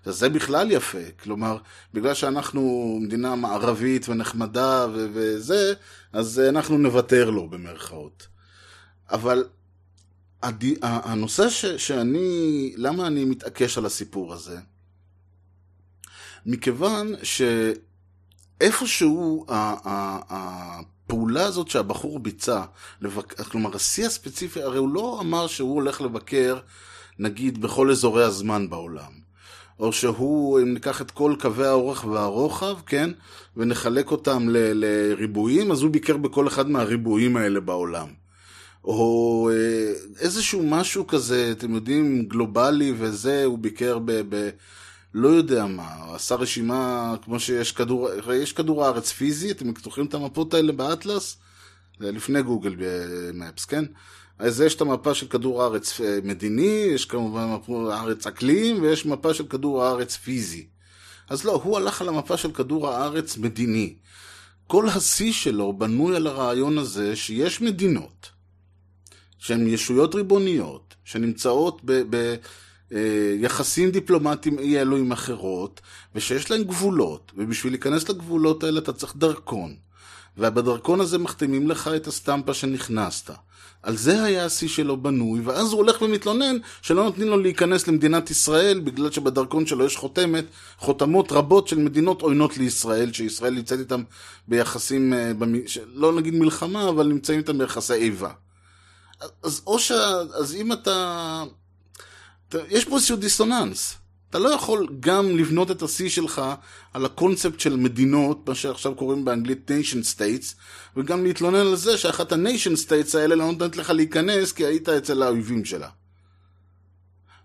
זה 0.04 0.28
בכלל 0.28 0.70
יפה, 0.70 0.98
כלומר, 1.22 1.58
בגלל 1.94 2.14
שאנחנו 2.14 2.98
מדינה 3.02 3.34
מערבית 3.34 4.08
ונחמדה 4.08 4.86
ו- 4.94 5.06
וזה, 5.12 5.74
אז 6.12 6.40
אנחנו 6.48 6.78
נוותר 6.78 7.30
לו 7.30 7.48
במרכאות. 7.48 8.26
אבל 9.10 9.44
הד... 10.42 10.64
הנושא 10.82 11.48
ש... 11.48 11.66
שאני, 11.66 12.72
למה 12.76 13.06
אני 13.06 13.24
מתעקש 13.24 13.78
על 13.78 13.86
הסיפור 13.86 14.32
הזה? 14.32 14.58
מכיוון 16.46 17.14
שאיפשהו 18.62 19.46
הפעולה 19.48 21.44
הזאת 21.44 21.68
שהבחור 21.68 22.18
ביצע. 22.18 22.62
כלומר 23.50 23.76
השיא 23.76 24.06
הספציפי, 24.06 24.62
הרי 24.62 24.78
הוא 24.78 24.94
לא 24.94 25.18
אמר 25.20 25.46
שהוא 25.46 25.74
הולך 25.74 26.00
לבקר, 26.00 26.58
נגיד, 27.18 27.60
בכל 27.60 27.90
אזורי 27.90 28.24
הזמן 28.24 28.70
בעולם. 28.70 29.28
או 29.80 29.92
שהוא, 29.92 30.60
אם 30.60 30.74
ניקח 30.74 31.00
את 31.00 31.10
כל 31.10 31.34
קווי 31.40 31.66
האורך 31.66 32.04
והרוחב, 32.04 32.76
כן, 32.86 33.10
ונחלק 33.56 34.10
אותם 34.10 34.48
ל, 34.48 34.56
לריבועים, 34.72 35.72
אז 35.72 35.82
הוא 35.82 35.90
ביקר 35.90 36.16
בכל 36.16 36.48
אחד 36.48 36.70
מהריבועים 36.70 37.36
האלה 37.36 37.60
בעולם. 37.60 38.08
או 38.84 39.50
אה, 39.52 39.92
איזשהו 40.20 40.62
משהו 40.66 41.06
כזה, 41.06 41.52
אתם 41.52 41.74
יודעים, 41.74 42.22
גלובלי 42.22 42.92
וזה, 42.98 43.44
הוא 43.44 43.58
ביקר 43.58 43.98
ב... 43.98 44.12
ב 44.28 44.50
לא 45.14 45.28
יודע 45.28 45.66
מה, 45.66 46.14
עשה 46.14 46.34
רשימה 46.34 47.14
כמו 47.24 47.40
שיש 47.40 47.72
כדור, 47.72 48.08
יש 48.34 48.52
כדור 48.52 48.84
הארץ 48.84 49.12
פיזי, 49.12 49.50
אתם 49.50 49.72
זוכרים 49.82 50.06
את 50.06 50.14
המפות 50.14 50.54
האלה 50.54 50.72
באטלס? 50.72 51.36
זה 52.00 52.12
לפני 52.12 52.42
גוגל 52.42 52.74
מפס, 53.34 53.64
כן? 53.64 53.84
אז 54.38 54.60
יש 54.60 54.74
את 54.74 54.80
המפה 54.80 55.14
של 55.14 55.28
כדור 55.28 55.62
הארץ 55.62 56.00
אה, 56.00 56.18
מדיני, 56.22 56.86
יש 56.94 57.04
כמובן 57.04 57.44
מפה 57.44 57.94
הארץ 57.94 58.26
אקלים, 58.26 58.82
ויש 58.82 59.06
מפה 59.06 59.34
של 59.34 59.46
כדור 59.46 59.84
הארץ 59.84 60.16
פיזי. 60.16 60.66
אז 61.28 61.44
לא, 61.44 61.60
הוא 61.64 61.76
הלך 61.76 62.00
על 62.00 62.08
המפה 62.08 62.36
של 62.36 62.52
כדור 62.52 62.88
הארץ 62.88 63.36
מדיני. 63.36 63.94
כל 64.66 64.88
השיא 64.88 65.32
שלו 65.32 65.72
בנוי 65.72 66.16
על 66.16 66.26
הרעיון 66.26 66.78
הזה 66.78 67.16
שיש 67.16 67.60
מדינות 67.60 68.30
שהן 69.38 69.66
ישויות 69.66 70.14
ריבוניות, 70.14 70.94
שנמצאות 71.04 71.82
ביחסים 71.84 72.67
אה, 72.92 73.90
דיפלומטיים 73.92 74.58
אי 74.58 74.80
אלו 74.80 74.96
עם 74.96 75.12
אחרות, 75.12 75.80
ושיש 76.14 76.50
להן 76.50 76.64
גבולות, 76.64 77.32
ובשביל 77.36 77.72
להיכנס 77.72 78.08
לגבולות 78.08 78.64
האלה 78.64 78.78
אתה 78.78 78.92
צריך 78.92 79.16
דרכון. 79.16 79.76
ובדרכון 80.38 81.00
הזה 81.00 81.18
מחתימים 81.18 81.68
לך 81.68 81.90
את 81.96 82.06
הסטמפה 82.06 82.54
שנכנסת. 82.54 83.30
על 83.82 83.96
זה 83.96 84.22
היה 84.22 84.44
השיא 84.44 84.68
שלו 84.68 84.96
בנוי, 84.96 85.40
ואז 85.40 85.72
הוא 85.72 85.78
הולך 85.78 86.02
ומתלונן 86.02 86.56
שלא 86.82 87.04
נותנים 87.04 87.28
לו 87.28 87.38
להיכנס 87.38 87.88
למדינת 87.88 88.30
ישראל 88.30 88.80
בגלל 88.80 89.10
שבדרכון 89.10 89.66
שלו 89.66 89.84
יש 89.84 89.96
חותמת, 89.96 90.44
חותמות 90.78 91.32
רבות 91.32 91.68
של 91.68 91.78
מדינות 91.78 92.22
עוינות 92.22 92.56
לישראל, 92.56 93.12
שישראל 93.12 93.54
נמצאת 93.54 93.78
איתם 93.78 94.02
ביחסים, 94.48 95.12
אה, 95.12 95.32
לא 95.94 96.12
נגיד 96.12 96.34
מלחמה, 96.34 96.88
אבל 96.88 97.06
נמצאים 97.06 97.38
איתם 97.38 97.58
ביחסי 97.58 97.94
איבה. 97.94 98.30
אז 99.42 99.62
או 99.66 99.78
ש... 99.78 99.90
אז 99.90 100.54
אם 100.54 100.72
אתה... 100.72 101.44
יש 102.68 102.84
פה 102.84 102.96
איזשהו 102.96 103.16
דיסוננס. 103.16 103.94
אתה 104.30 104.38
לא 104.38 104.48
יכול 104.48 104.88
גם 105.00 105.36
לבנות 105.36 105.70
את 105.70 105.82
השיא 105.82 106.08
שלך 106.08 106.42
על 106.92 107.04
הקונספט 107.04 107.60
של 107.60 107.76
מדינות, 107.76 108.48
מה 108.48 108.54
שעכשיו 108.54 108.94
קוראים 108.94 109.24
באנגלית 109.24 109.70
nation 109.70 110.16
states, 110.16 110.54
וגם 110.96 111.24
להתלונן 111.24 111.66
על 111.66 111.76
זה 111.76 111.98
שאחת 111.98 112.32
ה-nation 112.32 112.86
states 112.86 113.18
האלה 113.18 113.34
לא 113.34 113.46
נותנת 113.46 113.76
לך 113.76 113.90
להיכנס 113.90 114.52
כי 114.52 114.66
היית 114.66 114.88
אצל 114.88 115.22
האויבים 115.22 115.64
שלה. 115.64 115.88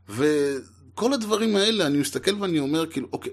וכל 0.09 1.13
הדברים 1.13 1.55
האלה, 1.55 1.87
אני 1.87 1.97
מסתכל 1.97 2.35
ואני 2.35 2.59
אומר, 2.59 2.85
כאילו, 2.85 3.07
אוקיי, 3.13 3.31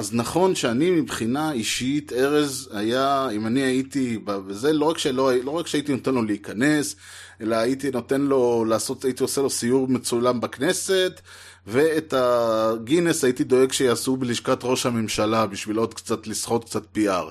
אז 0.00 0.14
נכון 0.14 0.54
שאני 0.54 0.90
מבחינה 0.90 1.52
אישית, 1.52 2.12
ארז 2.12 2.68
היה, 2.72 3.28
אם 3.32 3.46
אני 3.46 3.62
הייתי, 3.62 4.18
וזה 4.46 4.72
לא 4.72 4.84
רק, 4.84 4.98
שלא, 4.98 5.32
לא 5.32 5.50
רק 5.50 5.66
שהייתי 5.66 5.92
נותן 5.92 6.14
לו 6.14 6.22
להיכנס, 6.22 6.96
אלא 7.40 7.56
הייתי 7.56 7.90
נותן 7.90 8.20
לו 8.20 8.64
לעשות, 8.64 9.04
הייתי 9.04 9.22
עושה 9.22 9.40
לו 9.40 9.50
סיור 9.50 9.88
מצולם 9.88 10.40
בכנסת, 10.40 11.20
ואת 11.66 12.14
הגינס 12.16 13.24
הייתי 13.24 13.44
דואג 13.44 13.72
שיעשו 13.72 14.16
בלשכת 14.16 14.58
ראש 14.62 14.86
הממשלה 14.86 15.46
בשביל 15.46 15.76
עוד 15.76 15.94
קצת 15.94 16.26
לסחוט 16.26 16.64
קצת 16.64 16.82
PR. 16.96 17.30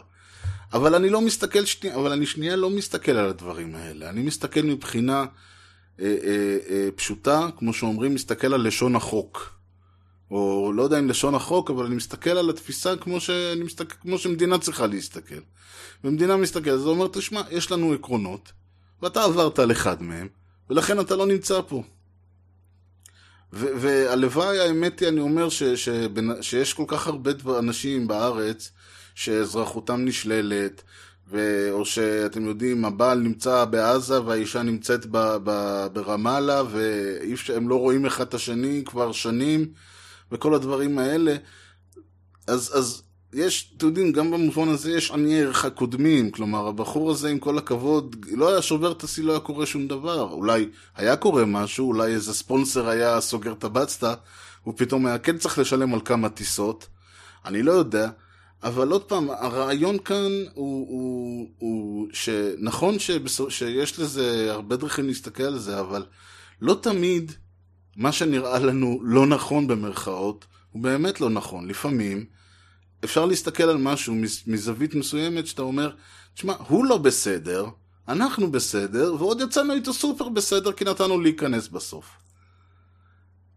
אבל 0.73 0.95
אני 0.95 1.09
לא 1.09 1.21
מסתכל, 1.21 1.65
שני, 1.65 1.93
אבל 1.93 2.11
אני 2.11 2.25
שנייה 2.25 2.55
לא 2.55 2.69
מסתכל 2.69 3.11
על 3.11 3.29
הדברים 3.29 3.75
האלה. 3.75 4.09
אני 4.09 4.21
מסתכל 4.21 4.61
מבחינה 4.61 5.25
אה, 5.99 6.05
אה, 6.23 6.57
אה, 6.69 6.89
פשוטה, 6.95 7.47
כמו 7.57 7.73
שאומרים, 7.73 8.13
מסתכל 8.13 8.53
על 8.53 8.67
לשון 8.67 8.95
החוק. 8.95 9.58
או 10.31 10.71
לא 10.75 10.83
יודע 10.83 10.99
אם 10.99 11.09
לשון 11.09 11.35
החוק, 11.35 11.69
אבל 11.69 11.85
אני 11.85 11.95
מסתכל 11.95 12.29
על 12.29 12.49
התפיסה 12.49 12.95
כמו, 12.95 13.19
שאני 13.19 13.63
מסתכל, 13.63 13.95
כמו 14.01 14.17
שמדינה 14.17 14.59
צריכה 14.59 14.87
להסתכל. 14.87 15.39
ומדינה 16.03 16.37
מסתכלת, 16.37 16.79
זה 16.79 16.89
אומר, 16.89 17.07
תשמע, 17.07 17.41
יש 17.51 17.71
לנו 17.71 17.93
עקרונות, 17.93 18.51
ואתה 19.01 19.23
עברת 19.23 19.59
על 19.59 19.71
אחד 19.71 20.03
מהם, 20.03 20.27
ולכן 20.69 20.99
אתה 20.99 21.15
לא 21.15 21.25
נמצא 21.25 21.61
פה. 21.67 21.83
והלוואי, 23.53 24.59
האמת 24.59 24.99
היא, 24.99 25.09
אני 25.09 25.19
אומר 25.19 25.49
ש, 25.49 25.63
ש, 25.63 25.89
שיש 26.41 26.73
כל 26.73 26.83
כך 26.87 27.07
הרבה 27.07 27.31
אנשים 27.59 28.07
בארץ 28.07 28.71
שאזרחותם 29.15 30.05
נשללת. 30.05 30.83
או 31.71 31.85
שאתם 31.85 32.45
יודעים, 32.45 32.85
הבעל 32.85 33.19
נמצא 33.19 33.65
בעזה 33.65 34.21
והאישה 34.21 34.63
נמצאת. 34.63 35.05
ברמאללה, 35.93 36.63
והם 36.69 37.69
לא 37.69 37.75
רואים 37.75 38.05
אחד 38.05 38.27
את 38.27 38.33
השני 38.33 38.83
כבר 38.85 39.11
שנים, 39.11 39.65
וכל 40.31 40.53
הדברים 40.53 40.99
האלה. 40.99 41.35
אז, 42.47 42.71
אז 42.77 43.03
יש, 43.33 43.73
אתם 43.77 43.87
יודעים, 43.87 44.11
גם 44.11 44.31
במובן 44.31 44.69
הזה 44.69 44.91
יש 44.91 45.11
עניי 45.11 45.41
ערך 45.41 45.65
הקודמים, 45.65 46.31
כלומר, 46.31 46.67
הבחור 46.67 47.11
הזה, 47.11 47.29
עם 47.29 47.39
כל 47.39 47.57
הכבוד, 47.57 48.15
לא 48.31 48.49
היה 48.49 48.61
שובר 48.61 48.91
את 48.91 49.03
השיא, 49.03 49.23
לא 49.23 49.31
היה 49.31 49.39
קורה 49.39 49.65
שום 49.65 49.87
דבר. 49.87 50.31
אולי 50.31 50.69
היה 50.95 51.15
קורה 51.15 51.45
משהו, 51.45 51.87
אולי 51.87 52.13
איזה 52.13 52.33
ספונסר 52.33 52.89
היה 52.89 53.21
סוגר 53.21 53.51
את 53.51 53.63
הבצטה, 53.63 54.13
הוא 54.63 54.73
פתאום 54.77 55.05
היה 55.05 55.17
כן 55.17 55.37
צריך 55.37 55.59
לשלם 55.59 55.93
על 55.93 56.01
כמה 56.05 56.29
טיסות, 56.29 56.87
אני 57.45 57.63
לא 57.63 57.71
יודע. 57.71 58.09
אבל 58.63 58.91
עוד 58.91 59.03
פעם, 59.03 59.29
הרעיון 59.29 59.97
כאן 59.99 60.31
הוא, 60.53 60.87
הוא, 60.89 61.47
הוא 61.57 62.07
שנכון 62.13 62.99
שבסור, 62.99 63.49
שיש 63.49 63.99
לזה 63.99 64.47
הרבה 64.51 64.75
דרכים 64.75 65.07
להסתכל 65.07 65.43
על 65.43 65.59
זה, 65.59 65.79
אבל 65.79 66.05
לא 66.61 66.79
תמיד 66.81 67.31
מה 67.99 68.11
שנראה 68.11 68.59
לנו 68.59 68.99
לא 69.03 69.27
נכון 69.27 69.67
במרכאות, 69.67 70.45
הוא 70.71 70.81
באמת 70.83 71.21
לא 71.21 71.29
נכון. 71.29 71.67
לפעמים 71.67 72.25
אפשר 73.03 73.25
להסתכל 73.25 73.63
על 73.63 73.77
משהו 73.77 74.15
מזווית 74.47 74.95
מסוימת 74.95 75.47
שאתה 75.47 75.61
אומר, 75.61 75.91
תשמע, 76.33 76.53
הוא 76.67 76.85
לא 76.85 76.97
בסדר, 76.97 77.65
אנחנו 78.07 78.51
בסדר, 78.51 79.15
ועוד 79.19 79.41
יצאנו 79.41 79.73
איתו 79.73 79.93
סופר 79.93 80.29
בסדר 80.29 80.71
כי 80.71 80.85
נתנו 80.85 81.21
להיכנס 81.21 81.67
בסוף. 81.67 82.05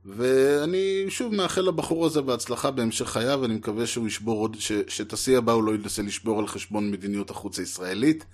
ואני 0.04 1.04
שוב 1.08 1.34
מאחל 1.34 1.60
לבחור 1.60 2.06
הזה 2.06 2.20
בהצלחה 2.22 2.70
בהמשך 2.70 3.08
חייו, 3.08 3.38
ואני 3.42 3.54
מקווה 3.54 3.86
שהוא 3.86 4.06
ישבור 4.06 4.40
עוד, 4.40 4.56
שאת 4.88 5.12
השיא 5.12 5.38
הבא 5.38 5.52
הוא 5.52 5.64
לא 5.64 5.74
ינסה 5.74 6.02
לשבור 6.02 6.38
על 6.38 6.46
חשבון 6.46 6.90
מדיניות 6.90 7.30
החוץ 7.30 7.58
הישראלית. 7.58 8.24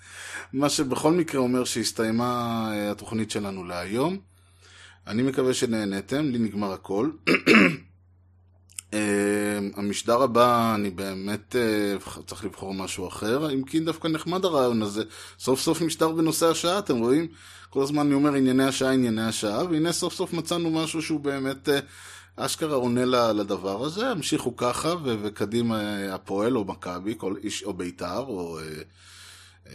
מה 0.53 0.69
שבכל 0.69 1.13
מקרה 1.13 1.41
אומר 1.41 1.65
שהסתיימה 1.65 2.69
אה, 2.73 2.91
התוכנית 2.91 3.31
שלנו 3.31 3.65
להיום. 3.65 4.19
אני 5.09 5.23
מקווה 5.23 5.55
שנהנתם, 5.55 6.31
לי 6.31 6.39
נגמר 6.39 6.73
הכל. 6.73 7.11
אה, 8.95 9.59
המשדר 9.77 10.23
הבא, 10.23 10.75
אני 10.75 10.91
באמת 10.91 11.57
אה, 11.57 12.21
צריך 12.27 12.45
לבחור 12.45 12.75
משהו 12.75 13.09
אחר, 13.09 13.55
אם 13.55 13.65
כי 13.65 13.81
דווקא 13.81 14.09
נחמד 14.09 14.45
הרעיון 14.45 14.83
הזה. 14.83 15.05
סוף 15.39 15.61
סוף 15.61 15.83
משדר 15.83 16.13
בנושא 16.13 16.47
השעה, 16.47 16.79
אתם 16.79 16.99
רואים? 16.99 17.29
כל 17.71 17.83
הזמן 17.83 18.07
אני 18.07 18.15
אומר 18.15 18.35
ענייני 18.35 18.65
השעה, 18.65 18.93
ענייני 18.93 19.23
השעה, 19.23 19.65
והנה 19.65 19.93
סוף 19.93 20.15
סוף 20.15 20.33
מצאנו 20.33 20.71
משהו 20.71 21.03
שהוא 21.03 21.21
באמת 21.21 21.69
אה, 21.69 21.79
אשכרה 22.37 22.75
עונה 22.75 23.05
לדבר 23.33 23.85
הזה. 23.85 24.11
המשיכו 24.11 24.57
ככה, 24.57 24.89
ו- 24.89 25.17
וקדימה 25.23 25.99
הפועל 26.15 26.57
או 26.57 26.65
מכבי, 26.65 27.15
כל 27.19 27.35
איש 27.43 27.63
או 27.63 27.73
בית"ר, 27.73 28.25
או 28.29 28.59
אה, 28.59 28.65
אה, 29.67 29.73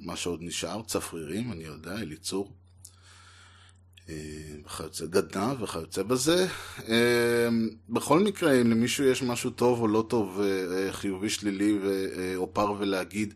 מה 0.00 0.16
שעוד 0.16 0.40
נשאר, 0.42 0.82
צפרירים, 0.86 1.52
אני 1.52 1.64
יודע, 1.64 1.92
אליצור. 1.92 2.59
וכיוצא 4.66 5.06
גדנ"ע 5.06 5.52
וכיוצא 5.60 6.02
בזה. 6.02 6.46
בכל 7.88 8.18
מקרה, 8.20 8.52
אם 8.52 8.70
למישהו 8.70 9.04
יש 9.04 9.22
משהו 9.22 9.50
טוב 9.50 9.80
או 9.80 9.88
לא 9.88 10.04
טוב, 10.08 10.40
חיובי, 10.90 11.30
שלילי 11.30 11.78
או 12.36 12.54
פר 12.54 12.72
ולהגיד 12.78 13.34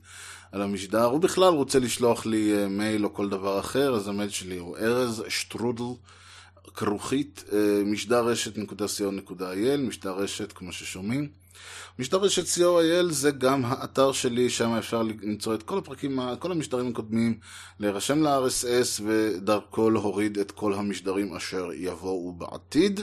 על 0.53 0.63
המשדר, 0.63 1.05
הוא 1.05 1.21
בכלל 1.21 1.53
רוצה 1.53 1.79
לשלוח 1.79 2.27
לי 2.27 2.53
מייל 2.69 3.05
או 3.05 3.15
כל 3.15 3.29
דבר 3.29 3.61
אחר, 3.61 3.95
אז 3.95 4.09
המייל 4.09 4.31
שלי 4.31 4.59
הוא 4.59 4.77
ארז 4.77 5.25
שטרודל, 5.29 5.85
כרוכית, 6.75 7.45
משדר 7.87 8.27
רשת.co.il, 8.27 9.77
משדר 9.79 10.13
רשת 10.13 10.53
כמו 10.53 10.73
ששומעים. 10.73 11.44
משדר 11.99 12.19
רשת 12.19 12.45
co.il 12.45 13.13
זה 13.13 13.31
גם 13.31 13.65
האתר 13.65 14.13
שלי, 14.13 14.51
שם 14.51 14.71
אפשר 14.71 15.03
למצוא 15.03 15.55
את 15.55 15.63
כל 15.63 15.79
הפרקים, 15.79 16.19
כל 16.39 16.53
המשדרים 16.53 16.89
הקודמים, 16.89 17.39
להירשם 17.81 18.23
ל-RSS 18.23 19.03
ודרכו 19.05 19.91
להוריד 19.91 20.39
את 20.39 20.51
כל 20.51 20.75
המשדרים 20.75 21.35
אשר 21.37 21.69
יבואו 21.75 22.33
בעתיד. 22.33 23.01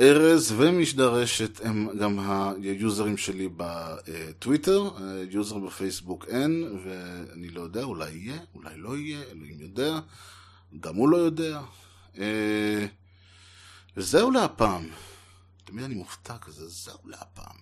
ארז 0.00 0.54
ומשדר 0.56 1.14
רשת 1.14 1.60
הם 1.64 1.88
גם 1.98 2.18
ה 2.62 2.71
users 2.71 3.16
שלי 3.16 3.48
בטוויטר, 3.56 4.90
user 5.30 5.58
בפייסבוק 5.58 6.24
אין, 6.28 6.78
ואני 6.84 7.48
לא 7.48 7.60
יודע, 7.60 7.82
אולי 7.82 8.10
יהיה, 8.10 8.38
אולי 8.54 8.74
לא 8.76 8.96
יהיה, 8.96 9.18
אלוהים 9.30 9.60
יודע, 9.60 10.00
גם 10.80 10.94
הוא 10.94 11.08
לא 11.08 11.16
יודע. 11.16 11.60
וזהו 13.96 14.30
להפעם. 14.30 14.88
תמיד 15.70 15.84
אני 15.84 15.94
מופתע 15.94 16.38
כזה, 16.38 16.68
זהו 16.68 16.98
להפעם. 17.04 17.56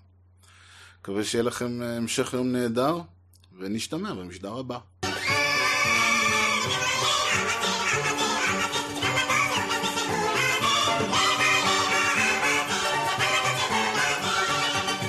מקווה 1.01 1.25
שיהיה 1.25 1.43
לכם 1.43 1.83
המשך 1.83 2.33
יום 2.33 2.53
נהדר, 2.53 2.99
ונשתמע 3.59 4.15
במשדר 4.15 4.59
הבא. 4.59 5.08